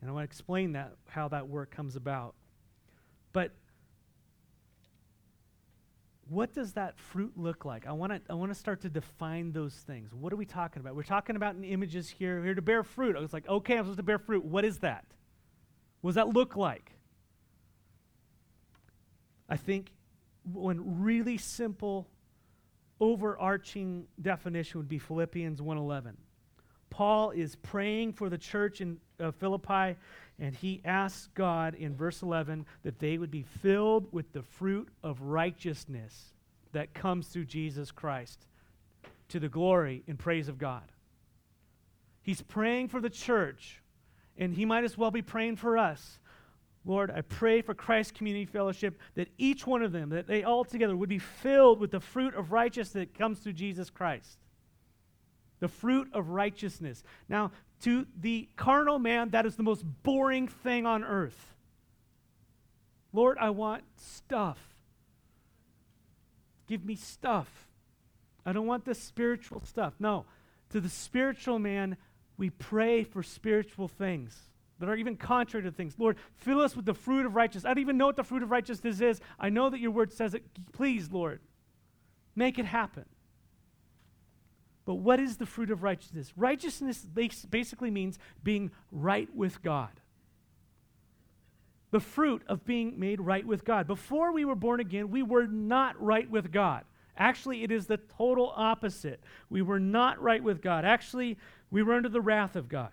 And 0.00 0.08
I 0.08 0.12
want 0.14 0.22
to 0.22 0.24
explain 0.24 0.72
that, 0.72 0.92
how 1.06 1.28
that 1.28 1.48
work 1.48 1.70
comes 1.70 1.96
about. 1.96 2.34
But 3.34 3.52
what 6.30 6.54
does 6.54 6.74
that 6.74 6.96
fruit 6.96 7.32
look 7.36 7.64
like? 7.64 7.88
I 7.88 7.92
want 7.92 8.12
to 8.12 8.20
I 8.30 8.34
want 8.34 8.52
to 8.52 8.58
start 8.58 8.82
to 8.82 8.88
define 8.88 9.50
those 9.50 9.74
things. 9.74 10.14
What 10.14 10.32
are 10.32 10.36
we 10.36 10.46
talking 10.46 10.80
about? 10.80 10.94
We're 10.94 11.02
talking 11.02 11.34
about 11.34 11.56
in 11.56 11.64
images 11.64 12.08
here. 12.08 12.42
Here 12.42 12.54
to 12.54 12.62
bear 12.62 12.84
fruit. 12.84 13.16
I 13.16 13.20
was 13.20 13.32
like, 13.32 13.48
okay, 13.48 13.74
I'm 13.74 13.80
supposed 13.84 13.96
to 13.96 14.04
bear 14.04 14.20
fruit. 14.20 14.44
What 14.44 14.64
is 14.64 14.78
that? 14.78 15.04
What 16.00 16.10
does 16.10 16.14
that 16.14 16.28
look 16.28 16.56
like? 16.56 16.92
I 19.48 19.56
think 19.56 19.90
one 20.44 21.02
really 21.02 21.36
simple, 21.36 22.06
overarching 23.00 24.06
definition 24.22 24.78
would 24.78 24.88
be 24.88 25.00
Philippians 25.00 25.60
1:11. 25.60 26.14
Paul 26.90 27.32
is 27.32 27.56
praying 27.56 28.12
for 28.12 28.28
the 28.28 28.38
church 28.38 28.80
in 28.80 28.98
uh, 29.18 29.32
Philippi, 29.32 29.96
and 30.40 30.56
he 30.56 30.80
asks 30.86 31.28
God 31.34 31.74
in 31.74 31.94
verse 31.94 32.22
11 32.22 32.64
that 32.82 32.98
they 32.98 33.18
would 33.18 33.30
be 33.30 33.42
filled 33.42 34.10
with 34.10 34.32
the 34.32 34.42
fruit 34.42 34.88
of 35.04 35.20
righteousness 35.20 36.32
that 36.72 36.94
comes 36.94 37.28
through 37.28 37.44
Jesus 37.44 37.90
Christ 37.90 38.46
to 39.28 39.38
the 39.38 39.50
glory 39.50 40.02
and 40.08 40.18
praise 40.18 40.48
of 40.48 40.58
God. 40.58 40.90
He's 42.22 42.40
praying 42.40 42.88
for 42.88 43.00
the 43.00 43.10
church, 43.10 43.82
and 44.38 44.54
he 44.54 44.64
might 44.64 44.84
as 44.84 44.96
well 44.96 45.10
be 45.10 45.22
praying 45.22 45.56
for 45.56 45.76
us. 45.76 46.18
Lord, 46.86 47.10
I 47.10 47.20
pray 47.20 47.60
for 47.60 47.74
Christ 47.74 48.14
Community 48.14 48.46
Fellowship 48.46 48.98
that 49.14 49.28
each 49.36 49.66
one 49.66 49.82
of 49.82 49.92
them, 49.92 50.08
that 50.10 50.26
they 50.26 50.42
all 50.42 50.64
together 50.64 50.96
would 50.96 51.10
be 51.10 51.18
filled 51.18 51.80
with 51.80 51.90
the 51.90 52.00
fruit 52.00 52.34
of 52.34 52.50
righteousness 52.50 52.92
that 52.92 53.18
comes 53.18 53.40
through 53.40 53.52
Jesus 53.52 53.90
Christ 53.90 54.38
the 55.60 55.68
fruit 55.68 56.08
of 56.12 56.30
righteousness. 56.30 57.02
Now, 57.28 57.52
to 57.82 58.06
the 58.18 58.48
carnal 58.56 58.98
man, 58.98 59.30
that 59.30 59.46
is 59.46 59.56
the 59.56 59.62
most 59.62 59.84
boring 60.02 60.48
thing 60.48 60.86
on 60.86 61.04
earth. 61.04 61.54
Lord, 63.12 63.38
I 63.38 63.50
want 63.50 63.84
stuff. 63.96 64.58
Give 66.66 66.84
me 66.84 66.94
stuff. 66.94 67.68
I 68.44 68.52
don't 68.52 68.66
want 68.66 68.84
the 68.84 68.94
spiritual 68.94 69.60
stuff. 69.64 69.94
No. 69.98 70.24
To 70.70 70.80
the 70.80 70.88
spiritual 70.88 71.58
man, 71.58 71.96
we 72.36 72.50
pray 72.50 73.04
for 73.04 73.22
spiritual 73.22 73.88
things 73.88 74.38
that 74.78 74.88
are 74.88 74.96
even 74.96 75.16
contrary 75.16 75.64
to 75.64 75.70
things. 75.70 75.94
Lord, 75.98 76.16
fill 76.36 76.60
us 76.60 76.74
with 76.74 76.86
the 76.86 76.94
fruit 76.94 77.26
of 77.26 77.34
righteousness. 77.34 77.66
I 77.66 77.74
don't 77.74 77.82
even 77.82 77.98
know 77.98 78.06
what 78.06 78.16
the 78.16 78.24
fruit 78.24 78.42
of 78.42 78.50
righteousness 78.50 79.00
is. 79.00 79.20
I 79.38 79.50
know 79.50 79.68
that 79.68 79.80
your 79.80 79.90
word 79.90 80.12
says 80.12 80.32
it. 80.32 80.44
Please, 80.72 81.10
Lord, 81.10 81.40
make 82.34 82.58
it 82.58 82.64
happen. 82.64 83.04
But 84.90 84.96
what 84.96 85.20
is 85.20 85.36
the 85.36 85.46
fruit 85.46 85.70
of 85.70 85.84
righteousness? 85.84 86.32
Righteousness 86.36 87.06
basically 87.48 87.92
means 87.92 88.18
being 88.42 88.72
right 88.90 89.32
with 89.32 89.62
God. 89.62 90.00
The 91.92 92.00
fruit 92.00 92.42
of 92.48 92.64
being 92.64 92.98
made 92.98 93.20
right 93.20 93.46
with 93.46 93.64
God. 93.64 93.86
Before 93.86 94.32
we 94.32 94.44
were 94.44 94.56
born 94.56 94.80
again, 94.80 95.12
we 95.12 95.22
were 95.22 95.46
not 95.46 96.02
right 96.02 96.28
with 96.28 96.50
God. 96.50 96.82
Actually, 97.16 97.62
it 97.62 97.70
is 97.70 97.86
the 97.86 97.98
total 98.18 98.52
opposite. 98.56 99.22
We 99.48 99.62
were 99.62 99.78
not 99.78 100.20
right 100.20 100.42
with 100.42 100.60
God. 100.60 100.84
Actually, 100.84 101.38
we 101.70 101.84
were 101.84 101.94
under 101.94 102.08
the 102.08 102.20
wrath 102.20 102.56
of 102.56 102.68
God. 102.68 102.90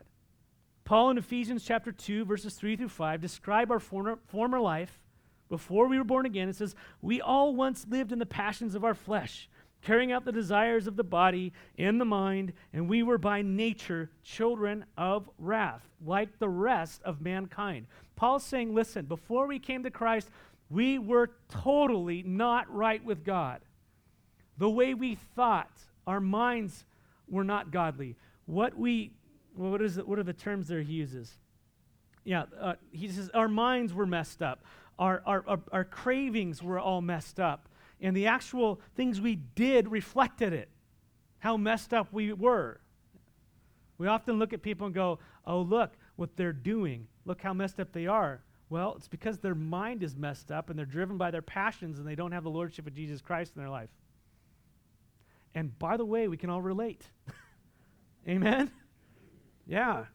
Paul 0.85 1.09
in 1.09 1.17
Ephesians 1.17 1.65
chapter 1.65 1.91
2, 1.91 2.25
verses 2.25 2.53
3 2.53 2.75
through 2.75 2.89
5, 2.89 3.19
describe 3.19 3.71
our 3.71 3.79
former, 3.79 4.19
former 4.27 4.59
life 4.59 4.99
before 5.49 5.87
we 5.87 5.97
were 5.97 6.03
born 6.03 6.27
again. 6.27 6.47
It 6.47 6.57
says, 6.57 6.75
We 7.01 7.21
all 7.21 7.55
once 7.55 7.87
lived 7.89 8.11
in 8.11 8.19
the 8.19 8.27
passions 8.27 8.75
of 8.75 8.83
our 8.83 8.93
flesh 8.93 9.49
carrying 9.87 10.11
out 10.11 10.25
the 10.25 10.33
desires 10.33 10.85
of 10.85 10.97
the 10.97 11.03
body 11.03 11.53
and 11.77 11.99
the 11.99 12.05
mind, 12.05 12.51
and 12.73 12.89
we 12.89 13.01
were 13.03 13.17
by 13.17 13.41
nature 13.41 14.09
children 14.21 14.83
of 14.97 15.29
wrath, 15.39 15.81
like 16.05 16.39
the 16.39 16.49
rest 16.49 17.01
of 17.03 17.21
mankind. 17.21 17.87
Paul's 18.17 18.43
saying, 18.43 18.75
listen, 18.75 19.05
before 19.05 19.47
we 19.47 19.59
came 19.59 19.83
to 19.83 19.89
Christ, 19.89 20.29
we 20.69 20.99
were 20.99 21.31
totally 21.47 22.21
not 22.21 22.69
right 22.69 23.01
with 23.01 23.23
God. 23.23 23.61
The 24.57 24.69
way 24.69 24.93
we 24.93 25.15
thought, 25.15 25.71
our 26.05 26.19
minds 26.19 26.83
were 27.29 27.45
not 27.45 27.71
godly. 27.71 28.17
What 28.45 28.77
we, 28.77 29.13
what, 29.55 29.81
is 29.81 29.97
it, 29.97 30.05
what 30.05 30.19
are 30.19 30.23
the 30.23 30.33
terms 30.33 30.67
there 30.67 30.81
he 30.81 30.95
uses? 30.95 31.31
Yeah, 32.25 32.43
uh, 32.59 32.73
he 32.91 33.07
says 33.07 33.29
our 33.33 33.47
minds 33.47 33.93
were 33.93 34.05
messed 34.05 34.41
up. 34.41 34.65
Our, 34.99 35.21
our, 35.25 35.45
our, 35.47 35.59
our 35.71 35.85
cravings 35.85 36.61
were 36.61 36.77
all 36.77 36.99
messed 36.99 37.39
up 37.39 37.69
and 38.01 38.15
the 38.15 38.27
actual 38.27 38.79
things 38.95 39.19
we 39.19 39.35
did 39.35 39.89
reflected 39.89 40.53
it, 40.53 40.69
how 41.39 41.57
messed 41.57 41.93
up 41.93 42.11
we 42.11 42.33
were. 42.33 42.79
We 43.97 44.07
often 44.07 44.37
look 44.37 44.53
at 44.53 44.61
people 44.61 44.85
and 44.85 44.95
go, 44.95 45.19
oh, 45.45 45.61
look 45.61 45.93
what 46.15 46.35
they're 46.35 46.53
doing. 46.53 47.07
Look 47.25 47.41
how 47.41 47.53
messed 47.53 47.79
up 47.79 47.91
they 47.91 48.07
are. 48.07 48.43
Well, 48.69 48.95
it's 48.97 49.07
because 49.07 49.39
their 49.39 49.55
mind 49.55 50.03
is 50.03 50.15
messed 50.15 50.51
up 50.51 50.69
and 50.69 50.77
they're 50.77 50.85
driven 50.85 51.17
by 51.17 51.31
their 51.31 51.41
passions 51.41 51.99
and 51.99 52.07
they 52.07 52.15
don't 52.15 52.33
have 52.33 52.43
the 52.43 52.49
lordship 52.49 52.85
of 52.85 52.93
Jesus 52.93 53.21
Christ 53.21 53.53
in 53.55 53.61
their 53.61 53.69
life. 53.69 53.89
And 55.55 55.77
by 55.79 55.97
the 55.97 56.05
way, 56.05 56.27
we 56.27 56.37
can 56.37 56.49
all 56.49 56.61
relate. 56.61 57.03
Amen? 58.27 58.69
Yeah. 59.65 60.05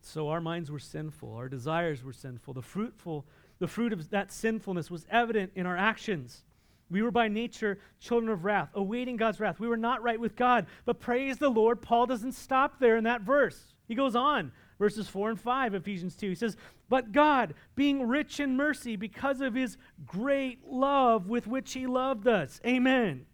So 0.00 0.28
our 0.28 0.40
minds 0.40 0.70
were 0.70 0.78
sinful, 0.78 1.34
our 1.34 1.48
desires 1.48 2.04
were 2.04 2.12
sinful. 2.12 2.54
The 2.54 2.62
fruitful 2.62 3.26
the 3.58 3.68
fruit 3.68 3.92
of 3.92 4.10
that 4.10 4.30
sinfulness 4.30 4.90
was 4.90 5.06
evident 5.10 5.52
in 5.54 5.66
our 5.66 5.76
actions. 5.76 6.42
We 6.90 7.02
were 7.02 7.10
by 7.10 7.28
nature 7.28 7.78
children 7.98 8.30
of 8.30 8.44
wrath, 8.44 8.70
awaiting 8.74 9.16
God's 9.16 9.40
wrath. 9.40 9.58
We 9.58 9.68
were 9.68 9.76
not 9.76 10.02
right 10.02 10.20
with 10.20 10.36
God. 10.36 10.66
But 10.84 11.00
praise 11.00 11.38
the 11.38 11.48
Lord, 11.48 11.82
Paul 11.82 12.06
doesn't 12.06 12.32
stop 12.32 12.78
there 12.78 12.96
in 12.96 13.04
that 13.04 13.22
verse. 13.22 13.74
He 13.88 13.94
goes 13.94 14.14
on, 14.14 14.52
verses 14.78 15.08
4 15.08 15.30
and 15.30 15.40
5, 15.40 15.74
Ephesians 15.74 16.14
2. 16.16 16.28
He 16.28 16.34
says, 16.34 16.56
But 16.88 17.12
God, 17.12 17.54
being 17.74 18.06
rich 18.06 18.38
in 18.38 18.56
mercy 18.56 18.94
because 18.94 19.40
of 19.40 19.54
his 19.54 19.78
great 20.06 20.64
love 20.68 21.28
with 21.28 21.46
which 21.46 21.72
he 21.72 21.86
loved 21.86 22.28
us. 22.28 22.60
Amen. 22.64 23.26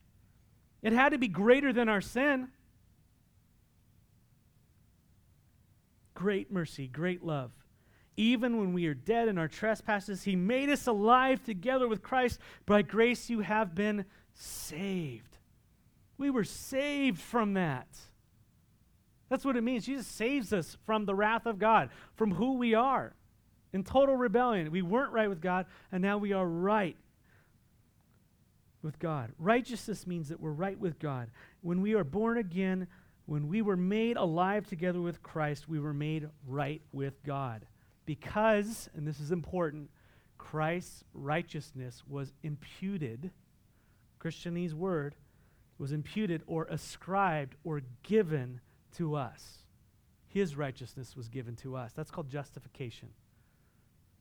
It 0.82 0.92
had 0.92 1.10
to 1.10 1.18
be 1.18 1.28
greater 1.28 1.72
than 1.72 1.88
our 1.88 2.00
sin. 2.00 2.48
Great 6.14 6.50
mercy, 6.50 6.86
great 6.86 7.22
love 7.22 7.50
even 8.16 8.58
when 8.58 8.72
we 8.72 8.86
are 8.86 8.94
dead 8.94 9.28
in 9.28 9.38
our 9.38 9.48
trespasses, 9.48 10.24
he 10.24 10.36
made 10.36 10.68
us 10.68 10.86
alive 10.86 11.42
together 11.42 11.88
with 11.88 12.02
Christ. 12.02 12.38
By 12.66 12.82
grace 12.82 13.30
you 13.30 13.40
have 13.40 13.74
been 13.74 14.04
saved. 14.34 15.38
We 16.18 16.30
were 16.30 16.44
saved 16.44 17.20
from 17.20 17.54
that. 17.54 17.88
That's 19.28 19.44
what 19.44 19.56
it 19.56 19.62
means. 19.62 19.86
Jesus 19.86 20.06
saves 20.06 20.52
us 20.52 20.76
from 20.84 21.06
the 21.06 21.14
wrath 21.14 21.46
of 21.46 21.58
God, 21.58 21.88
from 22.14 22.32
who 22.32 22.58
we 22.58 22.74
are. 22.74 23.14
In 23.72 23.82
total 23.82 24.16
rebellion. 24.16 24.70
We 24.70 24.82
weren't 24.82 25.12
right 25.12 25.30
with 25.30 25.40
God, 25.40 25.64
and 25.90 26.02
now 26.02 26.18
we 26.18 26.34
are 26.34 26.46
right 26.46 26.96
with 28.82 28.98
God. 28.98 29.32
Righteousness 29.38 30.06
means 30.06 30.28
that 30.28 30.40
we're 30.40 30.50
right 30.50 30.78
with 30.78 30.98
God. 30.98 31.30
When 31.62 31.80
we 31.80 31.94
are 31.94 32.04
born 32.04 32.36
again, 32.36 32.88
when 33.24 33.48
we 33.48 33.62
were 33.62 33.76
made 33.76 34.18
alive 34.18 34.66
together 34.66 35.00
with 35.00 35.22
Christ, 35.22 35.66
we 35.66 35.80
were 35.80 35.94
made 35.94 36.28
right 36.46 36.82
with 36.92 37.22
God 37.24 37.64
because, 38.12 38.90
and 38.94 39.08
this 39.08 39.20
is 39.20 39.32
important, 39.32 39.88
Christ's 40.36 41.02
righteousness 41.14 42.02
was 42.06 42.34
imputed, 42.42 43.30
Christianese 44.20 44.74
word, 44.74 45.14
was 45.78 45.92
imputed 45.92 46.42
or 46.46 46.66
ascribed 46.66 47.54
or 47.64 47.80
given 48.02 48.60
to 48.98 49.14
us. 49.14 49.60
His 50.28 50.56
righteousness 50.56 51.16
was 51.16 51.30
given 51.30 51.56
to 51.56 51.74
us. 51.74 51.94
That's 51.94 52.10
called 52.10 52.28
justification 52.28 53.08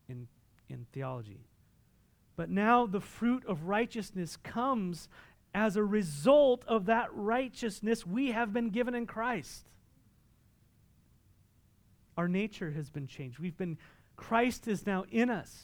in, 0.07 0.29
in 0.69 0.85
theology. 0.93 1.41
But 2.37 2.49
now 2.49 2.85
the 2.85 3.01
fruit 3.01 3.43
of 3.45 3.65
righteousness 3.65 4.37
comes 4.37 5.09
as 5.53 5.75
a 5.75 5.83
result 5.83 6.63
of 6.65 6.85
that 6.85 7.09
righteousness 7.13 8.07
we 8.07 8.31
have 8.31 8.53
been 8.53 8.69
given 8.69 8.95
in 8.95 9.05
Christ. 9.05 9.67
Our 12.17 12.27
nature 12.27 12.71
has 12.71 12.89
been 12.89 13.07
changed. 13.07 13.39
We've 13.39 13.57
been, 13.57 13.77
Christ 14.15 14.67
is 14.67 14.85
now 14.85 15.05
in 15.09 15.29
us. 15.29 15.63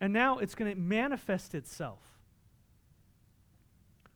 And 0.00 0.12
now 0.12 0.38
it's 0.38 0.54
going 0.54 0.72
to 0.72 0.80
manifest 0.80 1.54
itself. 1.54 2.00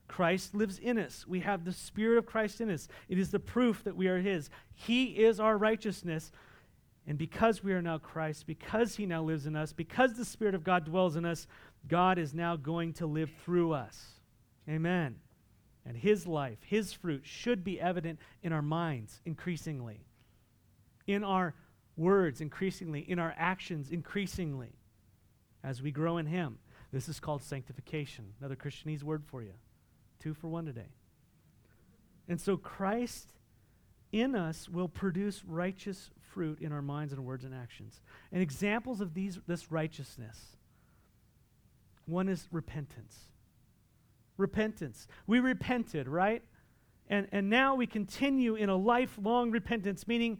Christ 0.07 0.55
lives 0.55 0.79
in 0.79 0.97
us. 0.97 1.25
We 1.27 1.41
have 1.41 1.65
the 1.65 1.73
Spirit 1.73 2.17
of 2.17 2.25
Christ 2.25 2.61
in 2.61 2.69
us. 2.69 2.87
It 3.09 3.19
is 3.19 3.31
the 3.31 3.39
proof 3.39 3.83
that 3.83 3.95
we 3.95 4.07
are 4.07 4.19
His. 4.19 4.49
He 4.73 5.05
is 5.05 5.39
our 5.39 5.57
righteousness. 5.57 6.31
And 7.05 7.17
because 7.17 7.63
we 7.63 7.73
are 7.73 7.81
now 7.81 7.97
Christ, 7.97 8.47
because 8.47 8.95
He 8.95 9.05
now 9.05 9.23
lives 9.23 9.45
in 9.45 9.55
us, 9.55 9.73
because 9.73 10.13
the 10.13 10.25
Spirit 10.25 10.55
of 10.55 10.63
God 10.63 10.85
dwells 10.85 11.15
in 11.15 11.25
us, 11.25 11.47
God 11.87 12.17
is 12.17 12.33
now 12.33 12.55
going 12.55 12.93
to 12.93 13.05
live 13.05 13.31
through 13.43 13.73
us. 13.73 14.19
Amen. 14.67 15.17
And 15.85 15.95
His 15.95 16.27
life, 16.27 16.59
His 16.65 16.93
fruit 16.93 17.21
should 17.23 17.63
be 17.63 17.79
evident 17.79 18.19
in 18.43 18.51
our 18.51 18.61
minds 18.61 19.21
increasingly 19.25 20.06
in 21.07 21.23
our 21.23 21.55
words 21.95 22.41
increasingly, 22.41 22.99
in 22.99 23.17
our 23.17 23.33
actions 23.37 23.89
increasingly, 23.89 24.73
as 25.63 25.81
we 25.81 25.91
grow 25.91 26.17
in 26.17 26.27
Him. 26.27 26.59
This 26.91 27.09
is 27.09 27.19
called 27.19 27.41
sanctification. 27.41 28.33
Another 28.39 28.55
Christianese 28.55 29.03
word 29.03 29.23
for 29.25 29.41
you. 29.41 29.53
Two 30.19 30.33
for 30.33 30.47
one 30.47 30.65
today. 30.65 30.89
And 32.27 32.39
so 32.39 32.57
Christ 32.57 33.33
in 34.11 34.35
us 34.35 34.69
will 34.69 34.87
produce 34.87 35.43
righteous 35.45 36.09
fruit 36.19 36.59
in 36.61 36.71
our 36.71 36.81
minds 36.81 37.13
and 37.13 37.25
words 37.25 37.43
and 37.43 37.53
actions. 37.53 38.01
And 38.31 38.41
examples 38.41 39.01
of 39.01 39.13
these, 39.13 39.39
this 39.47 39.71
righteousness 39.71 40.57
one 42.05 42.29
is 42.29 42.47
repentance. 42.51 43.17
Repentance. 44.37 45.07
We 45.27 45.39
repented, 45.39 46.07
right? 46.07 46.41
And, 47.09 47.27
and 47.31 47.49
now 47.49 47.75
we 47.75 47.85
continue 47.85 48.55
in 48.55 48.69
a 48.69 48.75
lifelong 48.75 49.51
repentance, 49.51 50.07
meaning 50.07 50.39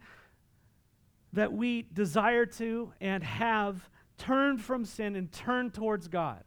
that 1.32 1.52
we 1.52 1.82
desire 1.92 2.46
to 2.46 2.92
and 3.00 3.22
have 3.22 3.88
turned 4.16 4.60
from 4.62 4.84
sin 4.84 5.14
and 5.16 5.30
turned 5.30 5.74
towards 5.74 6.08
God. 6.08 6.42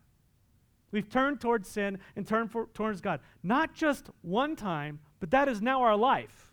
We've 0.91 1.09
turned 1.09 1.39
towards 1.39 1.69
sin 1.69 1.99
and 2.15 2.27
turned 2.27 2.51
for, 2.51 2.67
towards 2.73 2.99
God. 2.99 3.21
Not 3.43 3.73
just 3.73 4.09
one 4.21 4.55
time, 4.55 4.99
but 5.19 5.31
that 5.31 5.47
is 5.47 5.61
now 5.61 5.81
our 5.81 5.95
life. 5.95 6.51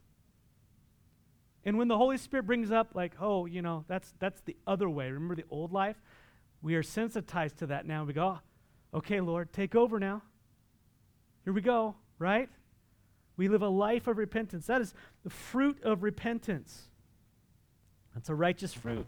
And 1.65 1.77
when 1.77 1.89
the 1.89 1.97
Holy 1.97 2.19
Spirit 2.19 2.47
brings 2.47 2.71
up, 2.71 2.95
like, 2.95 3.13
oh, 3.21 3.47
you 3.47 3.63
know, 3.63 3.85
that's, 3.89 4.15
that's 4.21 4.41
the 4.43 4.57
other 4.67 4.89
way. 4.89 5.11
Remember 5.11 5.35
the 5.35 5.45
old 5.51 5.73
life? 5.73 5.97
We 6.63 6.77
are 6.77 6.83
sensitized 6.83 7.59
to 7.59 7.67
that 7.67 7.85
now. 7.85 8.05
We 8.05 8.13
go, 8.13 8.39
oh, 8.95 8.99
okay, 8.99 9.21
Lord, 9.21 9.53
take 9.53 9.75
over 9.75 9.99
now. 9.99 10.23
Here 11.45 11.53
we 11.53 11.61
go, 11.61 11.97
right? 12.19 12.49
We 13.37 13.49
live 13.49 13.63
a 13.63 13.69
life 13.69 14.07
of 14.07 14.19
repentance. 14.19 14.67
That 14.67 14.81
is 14.81 14.95
the 15.25 15.31
fruit 15.31 15.83
of 15.83 16.03
repentance. 16.03 16.88
That's 18.19 18.31
a 18.31 18.35
righteous 18.35 18.75
fruit. 18.75 19.07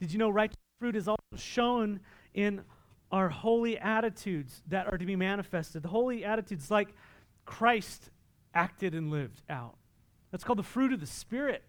Did 0.00 0.10
you 0.10 0.18
know 0.18 0.30
righteous 0.30 0.56
fruit 0.80 0.96
is 0.96 1.06
also 1.06 1.18
shown 1.36 2.00
in 2.32 2.62
our 3.12 3.28
holy 3.28 3.78
attitudes 3.78 4.62
that 4.68 4.90
are 4.90 4.96
to 4.96 5.04
be 5.04 5.16
manifested? 5.16 5.82
The 5.82 5.90
holy 5.90 6.24
attitudes, 6.24 6.70
like 6.70 6.94
Christ 7.44 8.08
acted 8.54 8.94
and 8.94 9.10
lived 9.10 9.42
out. 9.50 9.76
That's 10.30 10.44
called 10.44 10.58
the 10.58 10.62
fruit 10.62 10.94
of 10.94 11.00
the 11.00 11.06
Spirit. 11.06 11.62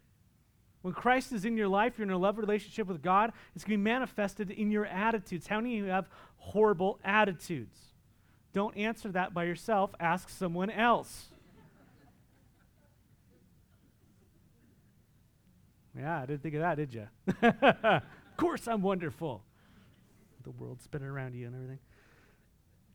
When 0.83 0.93
Christ 0.93 1.33
is 1.33 1.43
in 1.43 1.57
your 1.57 1.67
life, 1.67 1.97
you're 1.97 2.07
in 2.07 2.13
a 2.13 2.17
love 2.17 2.37
relationship 2.37 2.87
with 2.87 3.01
God, 3.01 3.33
it's 3.53 3.65
going 3.65 3.77
to 3.77 3.77
be 3.79 3.83
manifested 3.83 4.51
in 4.51 4.71
your 4.71 4.85
attitudes. 4.85 5.47
How 5.47 5.57
many 5.57 5.79
of 5.79 5.85
you 5.85 5.91
have 5.91 6.07
horrible 6.37 6.97
attitudes? 7.03 7.77
Don't 8.53 8.77
answer 8.77 9.11
that 9.11 9.33
by 9.33 9.43
yourself, 9.43 9.91
ask 9.99 10.29
someone 10.29 10.69
else. 10.69 11.27
Yeah, 15.97 16.21
I 16.21 16.25
didn't 16.25 16.43
think 16.43 16.55
of 16.55 16.61
that, 16.61 16.75
did 16.75 16.93
you? 16.93 17.07
of 17.41 18.37
course, 18.37 18.67
I'm 18.67 18.81
wonderful. 18.81 19.43
The 20.43 20.51
world 20.51 20.81
spinning 20.81 21.07
around 21.07 21.35
you 21.35 21.47
and 21.47 21.55
everything. 21.55 21.79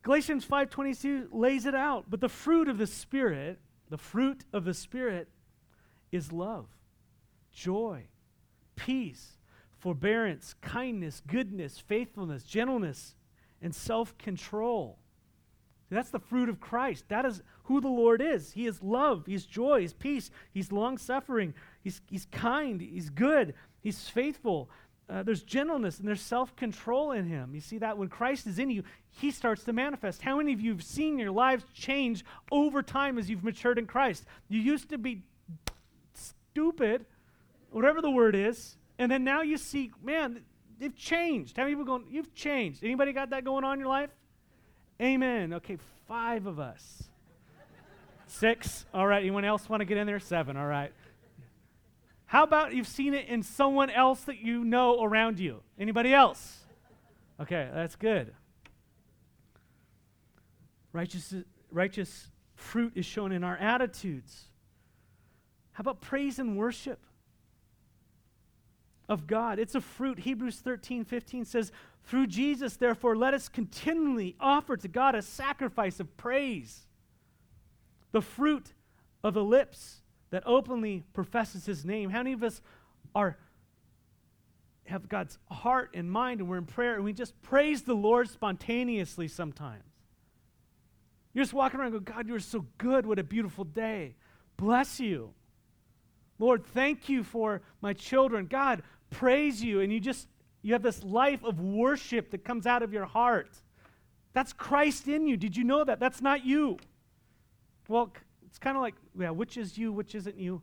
Galatians 0.03 0.45
5:22 0.45 1.29
lays 1.31 1.65
it 1.65 1.75
out, 1.75 2.05
but 2.09 2.21
the 2.21 2.29
fruit 2.29 2.69
of 2.69 2.77
the 2.77 2.87
spirit, 2.87 3.59
the 3.89 3.97
fruit 3.97 4.45
of 4.53 4.63
the 4.63 4.73
spirit 4.73 5.29
is 6.11 6.31
love, 6.31 6.67
joy, 7.51 8.07
peace, 8.75 9.37
forbearance, 9.79 10.55
kindness, 10.61 11.21
goodness, 11.25 11.79
faithfulness, 11.79 12.43
gentleness, 12.43 13.15
and 13.61 13.73
self-control. 13.73 14.99
That's 15.89 16.09
the 16.09 16.19
fruit 16.19 16.49
of 16.49 16.59
Christ. 16.59 17.05
That 17.09 17.25
is 17.25 17.41
who 17.63 17.79
the 17.79 17.87
Lord 17.87 18.21
is. 18.21 18.51
He 18.51 18.65
is 18.67 18.81
love, 18.81 19.25
He's 19.25 19.45
joy, 19.45 19.81
He's 19.81 19.93
peace, 19.93 20.29
He's 20.51 20.71
long 20.71 20.97
suffering, 20.97 21.53
he's, 21.85 22.01
he's 22.09 22.25
kind, 22.31 22.81
He's 22.81 23.09
good, 23.09 23.53
He's 23.81 24.09
faithful 24.09 24.69
uh, 25.07 25.21
there's 25.21 25.43
gentleness 25.43 25.99
and 25.99 26.07
there's 26.07 26.21
self 26.21 26.55
control 26.55 27.11
in 27.11 27.25
him. 27.25 27.53
You 27.53 27.61
see 27.61 27.77
that 27.77 27.97
when 27.97 28.07
Christ 28.07 28.47
is 28.47 28.57
in 28.57 28.71
you, 28.71 28.83
he 29.11 29.29
starts 29.29 29.63
to 29.65 29.73
manifest. 29.73 30.21
How 30.21 30.37
many 30.37 30.51
of 30.51 30.59
you 30.59 30.71
have 30.71 30.83
seen 30.83 31.19
your 31.19 31.31
lives 31.31 31.63
change 31.73 32.25
over 32.51 32.81
time 32.81 33.17
as 33.19 33.29
you've 33.29 33.43
matured 33.43 33.77
in 33.77 33.85
Christ? 33.85 34.25
You 34.49 34.59
used 34.59 34.89
to 34.89 34.97
be 34.97 35.21
stupid, 36.15 37.05
whatever 37.69 38.01
the 38.01 38.09
word 38.09 38.35
is, 38.35 38.77
and 38.97 39.11
then 39.11 39.23
now 39.23 39.43
you 39.43 39.57
see, 39.57 39.91
man, 40.03 40.41
they've 40.79 40.95
changed. 40.95 41.57
How 41.57 41.63
many 41.63 41.75
people 41.75 41.85
going, 41.85 42.05
you've 42.09 42.33
changed? 42.33 42.83
Anybody 42.83 43.13
got 43.13 43.29
that 43.29 43.45
going 43.45 43.63
on 43.63 43.73
in 43.73 43.79
your 43.81 43.89
life? 43.89 44.09
Amen. 44.99 45.53
Okay, 45.53 45.77
five 46.07 46.47
of 46.47 46.59
us. 46.59 47.03
Six. 48.25 48.87
All 48.91 49.05
right. 49.05 49.21
Anyone 49.21 49.45
else 49.45 49.69
want 49.69 49.81
to 49.81 49.85
get 49.85 49.97
in 49.97 50.07
there? 50.07 50.19
Seven. 50.19 50.57
All 50.57 50.65
right. 50.65 50.91
How 52.27 52.43
about 52.43 52.73
you've 52.73 52.87
seen 52.87 53.13
it 53.13 53.27
in 53.27 53.43
someone 53.43 53.89
else 53.89 54.21
that 54.21 54.39
you 54.39 54.63
know 54.63 55.03
around 55.03 55.39
you? 55.39 55.61
Anybody 55.79 56.13
else? 56.13 56.59
Okay, 57.39 57.69
that's 57.73 57.95
good. 57.95 58.33
Righteous, 60.91 61.33
righteous 61.71 62.31
fruit 62.55 62.93
is 62.95 63.05
shown 63.05 63.31
in 63.31 63.43
our 63.43 63.57
attitudes. 63.57 64.45
How 65.73 65.81
about 65.81 66.01
praise 66.01 66.39
and 66.39 66.57
worship 66.57 66.99
of 69.09 69.27
God? 69.27 69.59
It's 69.59 69.75
a 69.75 69.81
fruit. 69.81 70.19
Hebrews 70.19 70.59
13, 70.59 71.03
15 71.03 71.45
says, 71.45 71.71
Through 72.05 72.27
Jesus, 72.27 72.77
therefore, 72.77 73.15
let 73.15 73.33
us 73.33 73.49
continually 73.49 74.35
offer 74.39 74.77
to 74.77 74.87
God 74.87 75.15
a 75.15 75.21
sacrifice 75.21 75.99
of 75.99 76.15
praise. 76.15 76.87
The 78.13 78.21
fruit 78.21 78.73
of 79.21 79.33
the 79.33 79.43
lips 79.43 80.01
that 80.31 80.43
openly 80.45 81.03
professes 81.13 81.65
his 81.65 81.85
name. 81.85 82.09
How 82.09 82.19
many 82.19 82.33
of 82.33 82.43
us 82.43 82.61
are 83.13 83.37
have 84.85 85.09
God's 85.09 85.39
heart 85.49 85.91
and 85.95 86.11
mind 86.11 86.41
and 86.41 86.49
we're 86.49 86.57
in 86.57 86.65
prayer 86.65 86.95
and 86.95 87.03
we 87.03 87.11
just 87.11 87.39
praise 87.41 87.81
the 87.83 87.95
Lord 87.95 88.29
spontaneously 88.29 89.27
sometimes? 89.27 89.83
You're 91.33 91.43
just 91.43 91.53
walking 91.53 91.79
around 91.79 91.93
and 91.93 92.05
go, 92.05 92.13
God, 92.13 92.27
you're 92.27 92.39
so 92.39 92.65
good. 92.77 93.05
What 93.05 93.19
a 93.19 93.23
beautiful 93.23 93.65
day. 93.65 94.15
Bless 94.57 94.99
you. 94.99 95.33
Lord, 96.39 96.65
thank 96.65 97.09
you 97.09 97.23
for 97.23 97.61
my 97.81 97.93
children. 97.93 98.45
God, 98.45 98.83
praise 99.09 99.63
you. 99.63 99.81
And 99.81 99.91
you 99.91 99.99
just, 99.99 100.27
you 100.61 100.73
have 100.73 100.81
this 100.81 101.03
life 101.03 101.43
of 101.43 101.59
worship 101.59 102.31
that 102.31 102.45
comes 102.45 102.65
out 102.65 102.83
of 102.83 102.93
your 102.93 103.05
heart. 103.05 103.49
That's 104.33 104.53
Christ 104.53 105.07
in 105.07 105.27
you. 105.27 105.37
Did 105.37 105.57
you 105.57 105.63
know 105.63 105.83
that? 105.83 105.99
That's 105.99 106.21
not 106.21 106.45
you. 106.45 106.77
Well, 107.87 108.11
it's 108.55 108.59
kind 108.61 108.77
of 108.77 108.81
like, 108.81 108.95
yeah, 109.19 109.31
which 109.31 109.57
is 109.57 109.77
you, 109.77 109.91
which 109.91 110.15
isn't 110.15 110.39
you? 110.39 110.61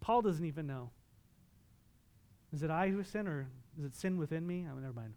Paul 0.00 0.20
doesn't 0.20 0.44
even 0.44 0.66
know. 0.66 0.90
Is 2.52 2.62
it 2.62 2.70
I 2.70 2.90
who 2.90 3.02
sin, 3.04 3.26
or 3.26 3.48
is 3.78 3.86
it 3.86 3.96
sin 3.96 4.18
within 4.18 4.46
me? 4.46 4.66
Oh, 4.70 4.78
never 4.78 4.92
mind. 4.92 5.14